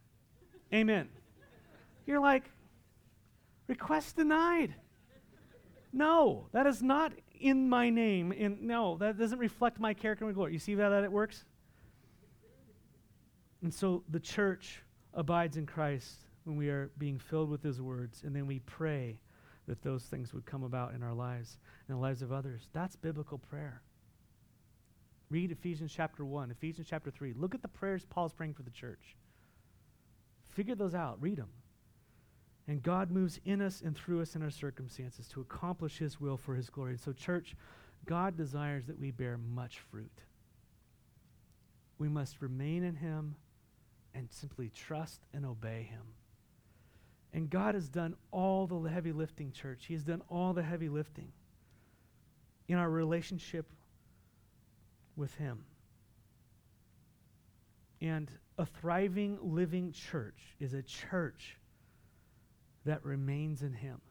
Amen. 0.73 1.09
You're 2.07 2.21
like, 2.21 2.45
request 3.67 4.17
denied. 4.17 4.75
No, 5.93 6.47
that 6.53 6.67
is 6.67 6.83
not 6.83 7.13
in 7.41 7.69
my 7.69 7.91
name. 7.91 8.33
In, 8.33 8.59
no, 8.63 8.97
that 8.99 9.19
doesn't 9.19 9.39
reflect 9.39 9.81
my 9.81 9.95
character 9.95 10.25
and 10.25 10.35
glory. 10.35 10.53
You 10.53 10.59
see 10.59 10.77
how 10.77 10.91
that 10.91 11.05
it 11.05 11.11
works? 11.11 11.45
And 13.63 13.73
so 13.73 14.05
the 14.09 14.21
church 14.21 14.83
abides 15.15 15.57
in 15.57 15.67
Christ 15.67 16.15
when 16.45 16.57
we 16.57 16.69
are 16.69 16.91
being 16.99 17.19
filled 17.19 17.51
with 17.51 17.63
his 17.63 17.83
words, 17.83 18.23
and 18.25 18.35
then 18.35 18.47
we 18.47 18.61
pray 18.61 19.19
that 19.67 19.83
those 19.83 20.05
things 20.05 20.33
would 20.33 20.47
come 20.47 20.63
about 20.63 20.95
in 20.95 21.03
our 21.03 21.13
lives 21.13 21.59
and 21.87 21.97
the 21.97 22.01
lives 22.01 22.23
of 22.23 22.33
others. 22.33 22.69
That's 22.73 22.97
biblical 22.97 23.39
prayer. 23.39 23.83
Read 25.31 25.53
Ephesians 25.53 25.93
chapter 25.95 26.25
1, 26.25 26.51
Ephesians 26.51 26.89
chapter 26.89 27.11
3. 27.11 27.35
Look 27.35 27.55
at 27.55 27.63
the 27.63 27.69
prayers 27.69 28.05
Paul's 28.09 28.33
praying 28.33 28.55
for 28.55 28.63
the 28.63 28.71
church. 28.71 29.17
Figure 30.51 30.75
those 30.75 30.95
out, 30.95 31.19
read 31.21 31.39
them. 31.39 31.49
And 32.69 32.83
God 32.83 33.11
moves 33.11 33.41
in 33.45 33.61
us 33.61 33.83
and 33.85 33.97
through 33.97 34.21
us 34.23 34.37
in 34.37 34.43
our 34.43 34.51
circumstances 34.51 35.27
to 35.29 35.41
accomplish 35.41 35.99
His 35.99 36.21
will 36.21 36.37
for 36.37 36.55
His 36.55 36.71
glory. 36.71 36.93
And 36.93 37.01
so, 37.01 37.13
church, 37.13 37.57
God 38.07 38.37
desires 38.37 38.87
that 38.87 38.99
we 38.99 39.11
bear 39.11 39.39
much 39.39 39.81
fruit. 39.91 40.23
We 41.99 42.09
must 42.09 42.41
remain 42.41 42.85
in 42.85 42.95
Him 42.97 43.35
and 44.15 44.31
simply 44.31 44.71
trust 44.71 45.23
and 45.33 45.45
obey 45.45 45.89
Him. 45.91 46.03
And 47.33 47.49
God 47.49 47.75
has 47.75 47.89
done 47.89 48.15
all 48.33 48.67
the 48.67 48.89
heavy 48.89 49.13
lifting, 49.13 49.53
church. 49.53 49.85
He 49.87 49.95
has 49.95 50.03
done 50.03 50.23
all 50.29 50.53
the 50.53 50.63
heavy 50.63 50.89
lifting 50.89 51.33
in 52.69 52.77
our 52.77 52.91
relationship 52.91 53.67
with 55.17 55.35
Him. 55.35 55.65
And 58.01 58.31
a 58.61 58.67
thriving, 58.67 59.39
living 59.41 59.91
church 59.91 60.55
is 60.61 60.75
a 60.75 60.83
church 60.83 61.57
that 62.85 63.03
remains 63.03 63.63
in 63.63 63.73
Him. 63.73 64.03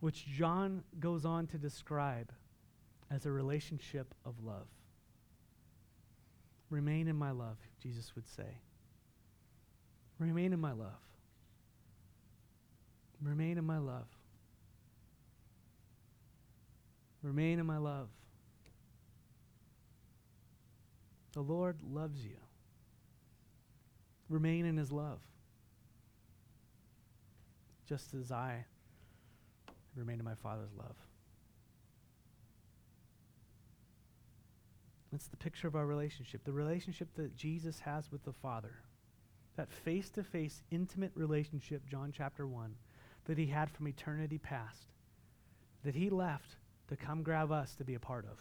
Which 0.00 0.24
John 0.26 0.84
goes 0.98 1.26
on 1.26 1.46
to 1.48 1.58
describe 1.58 2.32
as 3.10 3.26
a 3.26 3.30
relationship 3.30 4.14
of 4.24 4.42
love. 4.42 4.68
Remain 6.70 7.08
in 7.08 7.16
my 7.16 7.30
love, 7.30 7.58
Jesus 7.82 8.14
would 8.14 8.26
say. 8.26 8.56
Remain 10.18 10.54
in 10.54 10.60
my 10.60 10.72
love. 10.72 11.02
Remain 13.20 13.58
in 13.58 13.66
my 13.66 13.78
love. 13.78 14.08
Remain 17.22 17.58
in 17.58 17.66
my 17.66 17.78
love. 17.78 18.08
The 21.34 21.42
Lord 21.42 21.76
loves 21.82 22.24
you. 22.24 22.36
Remain 24.28 24.64
in 24.64 24.76
his 24.76 24.90
love 24.90 25.20
just 27.86 28.14
as 28.14 28.32
I 28.32 28.64
remain 29.94 30.18
in 30.18 30.24
my 30.24 30.34
Father's 30.34 30.72
love. 30.76 30.96
That's 35.12 35.28
the 35.28 35.36
picture 35.36 35.68
of 35.68 35.76
our 35.76 35.86
relationship, 35.86 36.42
the 36.44 36.52
relationship 36.52 37.08
that 37.16 37.36
Jesus 37.36 37.80
has 37.80 38.10
with 38.10 38.24
the 38.24 38.32
Father. 38.32 38.74
That 39.56 39.70
face 39.70 40.10
to 40.10 40.24
face, 40.24 40.62
intimate 40.72 41.12
relationship, 41.14 41.86
John 41.88 42.12
chapter 42.16 42.46
1, 42.46 42.74
that 43.26 43.38
he 43.38 43.46
had 43.46 43.70
from 43.70 43.86
eternity 43.86 44.38
past, 44.38 44.88
that 45.84 45.94
he 45.94 46.10
left 46.10 46.56
to 46.88 46.96
come 46.96 47.22
grab 47.22 47.52
us 47.52 47.76
to 47.76 47.84
be 47.84 47.94
a 47.94 48.00
part 48.00 48.24
of, 48.24 48.40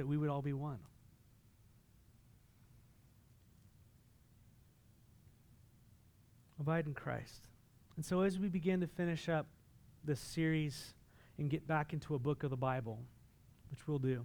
that 0.00 0.06
we 0.06 0.16
would 0.16 0.30
all 0.30 0.40
be 0.40 0.54
one. 0.54 0.78
Abide 6.58 6.86
in 6.86 6.94
Christ. 6.94 7.48
And 7.96 8.04
so, 8.04 8.22
as 8.22 8.38
we 8.38 8.48
begin 8.48 8.80
to 8.80 8.86
finish 8.86 9.28
up 9.28 9.46
this 10.02 10.18
series 10.18 10.94
and 11.36 11.50
get 11.50 11.66
back 11.66 11.92
into 11.92 12.14
a 12.14 12.18
book 12.18 12.44
of 12.44 12.48
the 12.48 12.56
Bible, 12.56 13.00
which 13.70 13.86
we'll 13.86 13.98
do, 13.98 14.24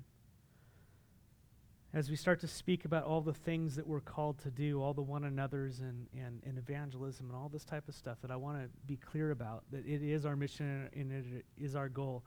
as 1.93 2.09
we 2.09 2.15
start 2.15 2.39
to 2.39 2.47
speak 2.47 2.85
about 2.85 3.03
all 3.03 3.19
the 3.19 3.33
things 3.33 3.75
that 3.75 3.85
we're 3.85 3.99
called 3.99 4.37
to 4.43 4.49
do, 4.49 4.81
all 4.81 4.93
the 4.93 5.01
one 5.01 5.25
another's 5.25 5.81
and, 5.81 6.07
and, 6.17 6.41
and 6.45 6.57
evangelism 6.57 7.25
and 7.27 7.35
all 7.35 7.49
this 7.49 7.65
type 7.65 7.89
of 7.89 7.95
stuff 7.95 8.21
that 8.21 8.31
I 8.31 8.37
want 8.37 8.63
to 8.63 8.69
be 8.85 8.95
clear 8.95 9.31
about, 9.31 9.65
that 9.73 9.85
it 9.85 10.01
is 10.01 10.25
our 10.25 10.37
mission 10.37 10.87
and 10.95 11.11
it 11.11 11.45
is 11.61 11.75
our 11.75 11.89
goal, 11.89 12.23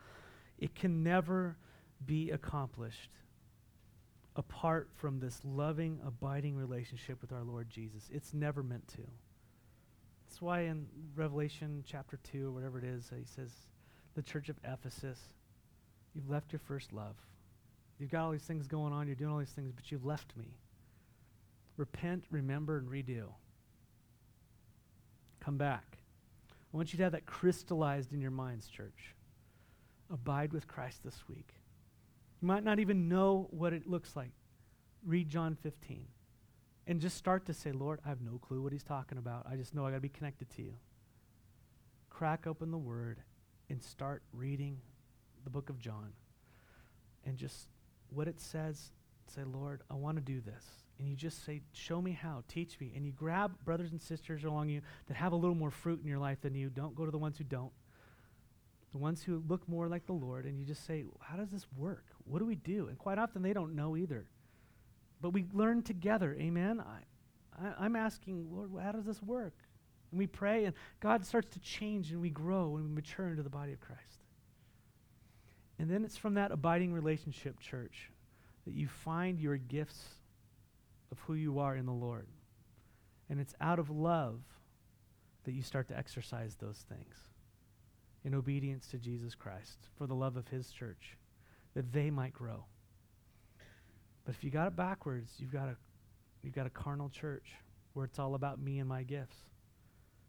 it 0.59 0.75
can 0.75 1.03
never 1.03 1.57
be 2.05 2.31
accomplished 2.31 3.09
apart 4.39 4.89
from 4.95 5.19
this 5.19 5.41
loving, 5.45 5.99
abiding 6.07 6.57
relationship 6.57 7.21
with 7.21 7.33
our 7.33 7.43
Lord 7.43 7.69
Jesus. 7.69 8.09
It's 8.11 8.33
never 8.33 8.63
meant 8.63 8.87
to. 8.89 9.03
That's 10.25 10.41
why 10.41 10.61
in 10.61 10.87
Revelation 11.17 11.83
chapter 11.85 12.21
2, 12.33 12.47
or 12.47 12.53
whatever 12.53 12.79
it 12.79 12.85
is, 12.85 13.11
he 13.15 13.25
says, 13.25 13.51
the 14.15 14.23
church 14.23 14.49
of 14.49 14.57
Ephesus, 14.65 15.19
you've 16.15 16.31
left 16.31 16.53
your 16.53 16.61
first 16.61 16.93
love. 16.93 17.17
You've 17.99 18.13
got 18.13 18.25
all 18.25 18.31
these 18.31 18.43
things 18.43 18.69
going 18.69 18.93
on, 18.93 19.09
you're 19.09 19.17
doing 19.17 19.33
all 19.33 19.39
these 19.39 19.51
things, 19.51 19.73
but 19.75 19.91
you've 19.91 20.07
left 20.07 20.37
me. 20.37 20.57
Repent, 21.77 22.25
remember, 22.31 22.79
and 22.79 22.89
redo. 22.89 23.25
Come 25.41 25.59
back. 25.59 25.99
I 26.73 26.77
want 26.77 26.93
you 26.93 26.99
to 26.99 27.03
have 27.03 27.13
that 27.13 27.27
crystallized 27.27 28.13
in 28.13 28.21
your 28.21 28.31
minds, 28.31 28.69
church. 28.69 29.17
Abide 30.13 30.53
with 30.53 30.69
Christ 30.69 31.03
this 31.03 31.25
week. 31.29 31.58
You 32.41 32.49
might 32.49 32.65
not 32.65 32.79
even 32.79 33.09
know 33.09 33.49
what 33.51 33.73
it 33.73 33.87
looks 33.87 34.15
like. 34.15 34.31
Read 35.05 35.29
John 35.29 35.57
15 35.63 36.07
and 36.87 37.01
just 37.01 37.17
start 37.17 37.47
to 37.47 37.55
say, 37.55 37.73
Lord, 37.73 38.01
I 38.05 38.09
have 38.09 38.21
no 38.21 38.39
clue 38.39 38.63
what 38.63 38.73
he's 38.73 38.83
talking 38.83 39.19
about. 39.19 39.47
I 39.51 39.57
just 39.57 39.75
know 39.75 39.87
I 39.87 39.91
got 39.91 39.97
to 39.97 40.01
be 40.01 40.09
connected 40.09 40.49
to 40.57 40.63
you. 40.63 40.75
Crack 42.11 42.47
open 42.47 42.71
the 42.71 42.79
word 42.79 43.21
and 43.69 43.83
start 43.83 44.23
reading 44.33 44.79
the 45.45 45.51
book 45.51 45.69
of 45.69 45.79
John. 45.79 46.13
And 47.25 47.37
just 47.37 47.69
what 48.11 48.27
it 48.27 48.41
says, 48.41 48.91
say, 49.29 49.43
Lord, 49.45 49.83
I 49.91 49.95
want 49.95 50.17
to 50.17 50.23
do 50.23 50.41
this. 50.41 50.65
And 50.99 51.09
you 51.09 51.15
just 51.15 51.45
say, 51.45 51.61
Show 51.73 52.01
me 52.01 52.13
how, 52.13 52.43
teach 52.49 52.81
me. 52.81 52.93
And 52.97 53.05
you 53.05 53.13
grab 53.13 53.53
brothers 53.65 53.93
and 53.93 54.01
sisters 54.01 54.45
along 54.45 54.69
you 54.69 54.81
that 55.07 55.17
have 55.17 55.33
a 55.33 55.37
little 55.37 55.55
more 55.55 55.71
fruit 55.71 56.01
in 56.03 56.09
your 56.09 56.19
life 56.19 56.41
than 56.41 56.55
you. 56.55 56.71
Don't 56.71 56.97
go 56.97 57.05
to 57.05 57.11
the 57.11 57.19
ones 57.19 57.39
who 57.39 57.45
don't. 57.45 57.73
The 58.93 58.99
ones 58.99 59.23
who 59.23 59.43
look 59.47 59.69
more 59.69 59.89
like 59.89 60.07
the 60.07 60.13
Lord, 60.13 60.47
and 60.47 60.59
you 60.59 60.65
just 60.65 60.87
say, 60.87 61.05
How 61.21 61.37
does 61.37 61.51
this 61.51 61.67
work? 61.77 62.07
What 62.25 62.39
do 62.39 62.47
we 62.47 62.55
do? 62.55 62.89
And 62.89 62.99
quite 62.99 63.19
often 63.19 63.43
they 63.43 63.53
don't 63.53 63.75
know 63.75 63.97
either. 63.97 64.27
But 65.21 65.31
we 65.31 65.47
learn 65.53 65.83
together. 65.83 66.37
Amen. 66.39 66.81
I, 66.81 67.67
I, 67.67 67.85
I'm 67.85 67.97
asking, 67.97 68.47
Lord, 68.51 68.71
how 68.83 68.93
does 68.93 69.05
this 69.05 69.23
work? 69.23 69.55
And 70.11 70.19
we 70.19 70.27
pray, 70.27 70.65
and 70.65 70.75
God 71.01 71.27
starts 71.27 71.49
to 71.55 71.61
change, 71.61 72.13
and 72.13 72.21
we 72.21 72.31
grow, 72.31 72.77
and 72.77 72.87
we 72.87 72.95
mature 72.95 73.29
into 73.29 73.43
the 73.43 73.51
body 73.51 73.73
of 73.73 73.81
Christ. 73.81 74.23
And 75.79 75.91
then 75.91 76.05
it's 76.05 76.17
from 76.17 76.35
that 76.35 76.51
abiding 76.51 76.93
relationship, 76.93 77.61
church, 77.61 78.11
that 78.65 78.75
you 78.75 78.89
find 78.89 79.39
your 79.39 79.59
gifts 79.59 80.03
of 81.13 81.19
who 81.21 81.35
you 81.35 81.59
are 81.59 81.77
in 81.77 81.85
the 81.85 81.93
Lord. 81.93 82.27
And 83.29 83.39
it's 83.39 83.55
out 83.61 83.79
of 83.79 83.91
love 83.91 84.41
that 85.45 85.53
you 85.53 85.63
start 85.63 85.89
to 85.89 85.97
exercise 85.97 86.57
those 86.57 86.85
things 86.89 87.28
in 88.25 88.35
obedience 88.35 88.87
to 88.89 88.99
Jesus 88.99 89.35
Christ 89.35 89.79
for 89.97 90.07
the 90.07 90.15
love 90.15 90.37
of 90.37 90.49
his 90.49 90.71
church, 90.71 91.17
that 91.75 91.93
they 91.93 92.11
might 92.11 92.33
grow. 92.33 92.65
But 94.25 94.35
if 94.35 94.45
you 94.45 94.51
got 94.51 94.69
it 94.69 94.77
backwards, 94.77 95.33
you've 95.39 95.53
got 95.53 95.69
a 95.69 95.77
you've 96.43 96.55
got 96.55 96.67
a 96.67 96.71
carnal 96.71 97.09
church 97.09 97.55
where 97.95 98.05
it's 98.05 98.19
all 98.19 98.35
about 98.35 98.61
me 98.61 98.79
and 98.79 98.89
my 98.89 99.03
gifts. 99.03 99.39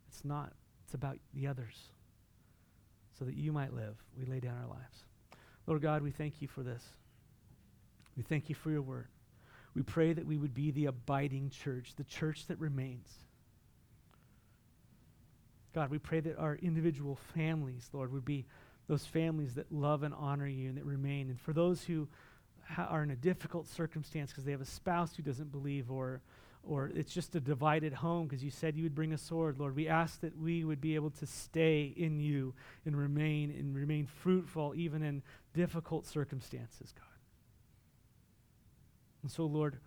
It's 0.08 0.24
not. 0.24 0.54
It's 0.86 0.94
about 0.94 1.18
the 1.34 1.48
others. 1.48 1.92
So 3.18 3.26
that 3.26 3.36
you 3.36 3.52
might 3.52 3.74
live. 3.74 3.98
We 4.18 4.26
lay 4.26 4.40
down 4.40 4.58
our 4.62 4.70
lives. 4.70 5.04
Lord 5.68 5.82
God, 5.82 6.02
we 6.02 6.12
thank 6.12 6.42
you 6.42 6.48
for 6.48 6.64
this. 6.64 6.84
We 8.16 8.24
thank 8.24 8.50
you 8.50 8.56
for 8.56 8.72
your 8.72 8.82
word. 8.82 9.10
We 9.76 9.84
pray 9.84 10.14
that 10.14 10.26
we 10.26 10.38
would 10.38 10.54
be 10.54 10.72
the 10.72 10.88
abiding 10.88 11.52
church, 11.52 11.94
the 11.96 12.04
church 12.04 12.48
that 12.48 12.60
remains. 12.60 13.14
God, 15.74 15.90
we 15.92 16.00
pray 16.00 16.20
that 16.22 16.38
our 16.38 16.56
individual 16.56 17.18
families, 17.36 17.90
Lord, 17.94 18.12
would 18.12 18.26
be 18.26 18.46
those 18.88 19.06
families 19.06 19.54
that 19.54 19.72
love 19.72 20.04
and 20.04 20.14
honor 20.16 20.48
you 20.48 20.70
and 20.70 20.78
that 20.78 20.86
remain. 20.86 21.30
And 21.30 21.40
for 21.40 21.54
those 21.54 21.84
who 21.84 22.08
ha- 22.68 22.88
are 22.90 23.04
in 23.04 23.12
a 23.12 23.16
difficult 23.16 23.68
circumstance 23.68 24.32
because 24.32 24.46
they 24.46 24.52
have 24.52 24.62
a 24.62 24.66
spouse 24.66 25.16
who 25.16 25.22
doesn't 25.22 25.52
believe 25.52 25.92
or, 25.92 26.22
or 26.64 26.92
it's 26.96 27.14
just 27.14 27.36
a 27.36 27.40
divided 27.40 27.94
home 27.94 28.28
because 28.28 28.44
you 28.44 28.50
said 28.50 28.76
you 28.76 28.84
would 28.84 28.96
bring 28.96 29.14
a 29.14 29.18
sword, 29.18 29.60
Lord. 29.60 29.76
We 29.76 29.88
ask 29.88 30.22
that 30.22 30.38
we 30.38 30.64
would 30.64 30.82
be 30.82 30.96
able 30.96 31.12
to 31.12 31.28
stay 31.28 31.94
in 31.96 32.20
you 32.20 32.56
and 32.86 32.98
remain 32.98 33.52
and 33.52 33.76
remain 33.76 34.08
fruitful 34.08 34.74
even 34.76 35.04
in 35.04 35.22
difficult 35.54 36.08
circumstances, 36.08 36.92
God. 36.96 37.06
And 39.22 39.32
so, 39.32 39.46
Lord, 39.46 39.78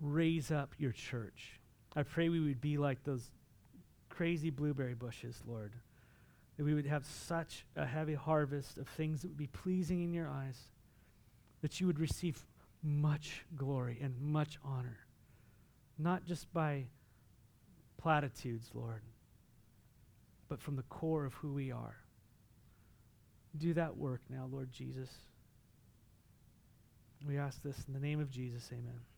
raise 0.00 0.50
up 0.50 0.74
your 0.78 0.92
church. 0.92 1.58
I 1.96 2.02
pray 2.04 2.28
we 2.28 2.40
would 2.40 2.60
be 2.60 2.78
like 2.78 3.02
those 3.04 3.30
crazy 4.22 4.50
blueberry 4.50 4.94
bushes, 4.94 5.42
Lord. 5.48 5.72
That 6.56 6.62
we 6.62 6.74
would 6.74 6.86
have 6.86 7.04
such 7.04 7.66
a 7.74 7.84
heavy 7.84 8.14
harvest 8.14 8.78
of 8.78 8.86
things 8.86 9.22
that 9.22 9.28
would 9.28 9.36
be 9.36 9.48
pleasing 9.48 10.00
in 10.00 10.14
your 10.14 10.28
eyes, 10.28 10.56
that 11.60 11.80
you 11.80 11.88
would 11.88 11.98
receive 11.98 12.40
much 12.84 13.44
glory 13.56 13.98
and 14.00 14.14
much 14.20 14.60
honor, 14.64 14.98
not 15.98 16.24
just 16.24 16.52
by 16.52 16.84
platitudes, 17.98 18.70
Lord, 18.72 19.02
but 20.48 20.60
from 20.60 20.76
the 20.76 20.84
core 20.84 21.24
of 21.24 21.34
who 21.34 21.52
we 21.52 21.72
are. 21.72 21.96
Do 23.58 23.74
that 23.74 23.96
work 23.96 24.20
now, 24.30 24.48
Lord 24.48 24.70
Jesus. 24.70 25.10
We 27.26 27.38
ask 27.38 27.60
this 27.64 27.76
in 27.88 27.92
the 27.92 27.98
name 27.98 28.20
of 28.20 28.30
Jesus. 28.30 28.70
Amen. 28.70 29.02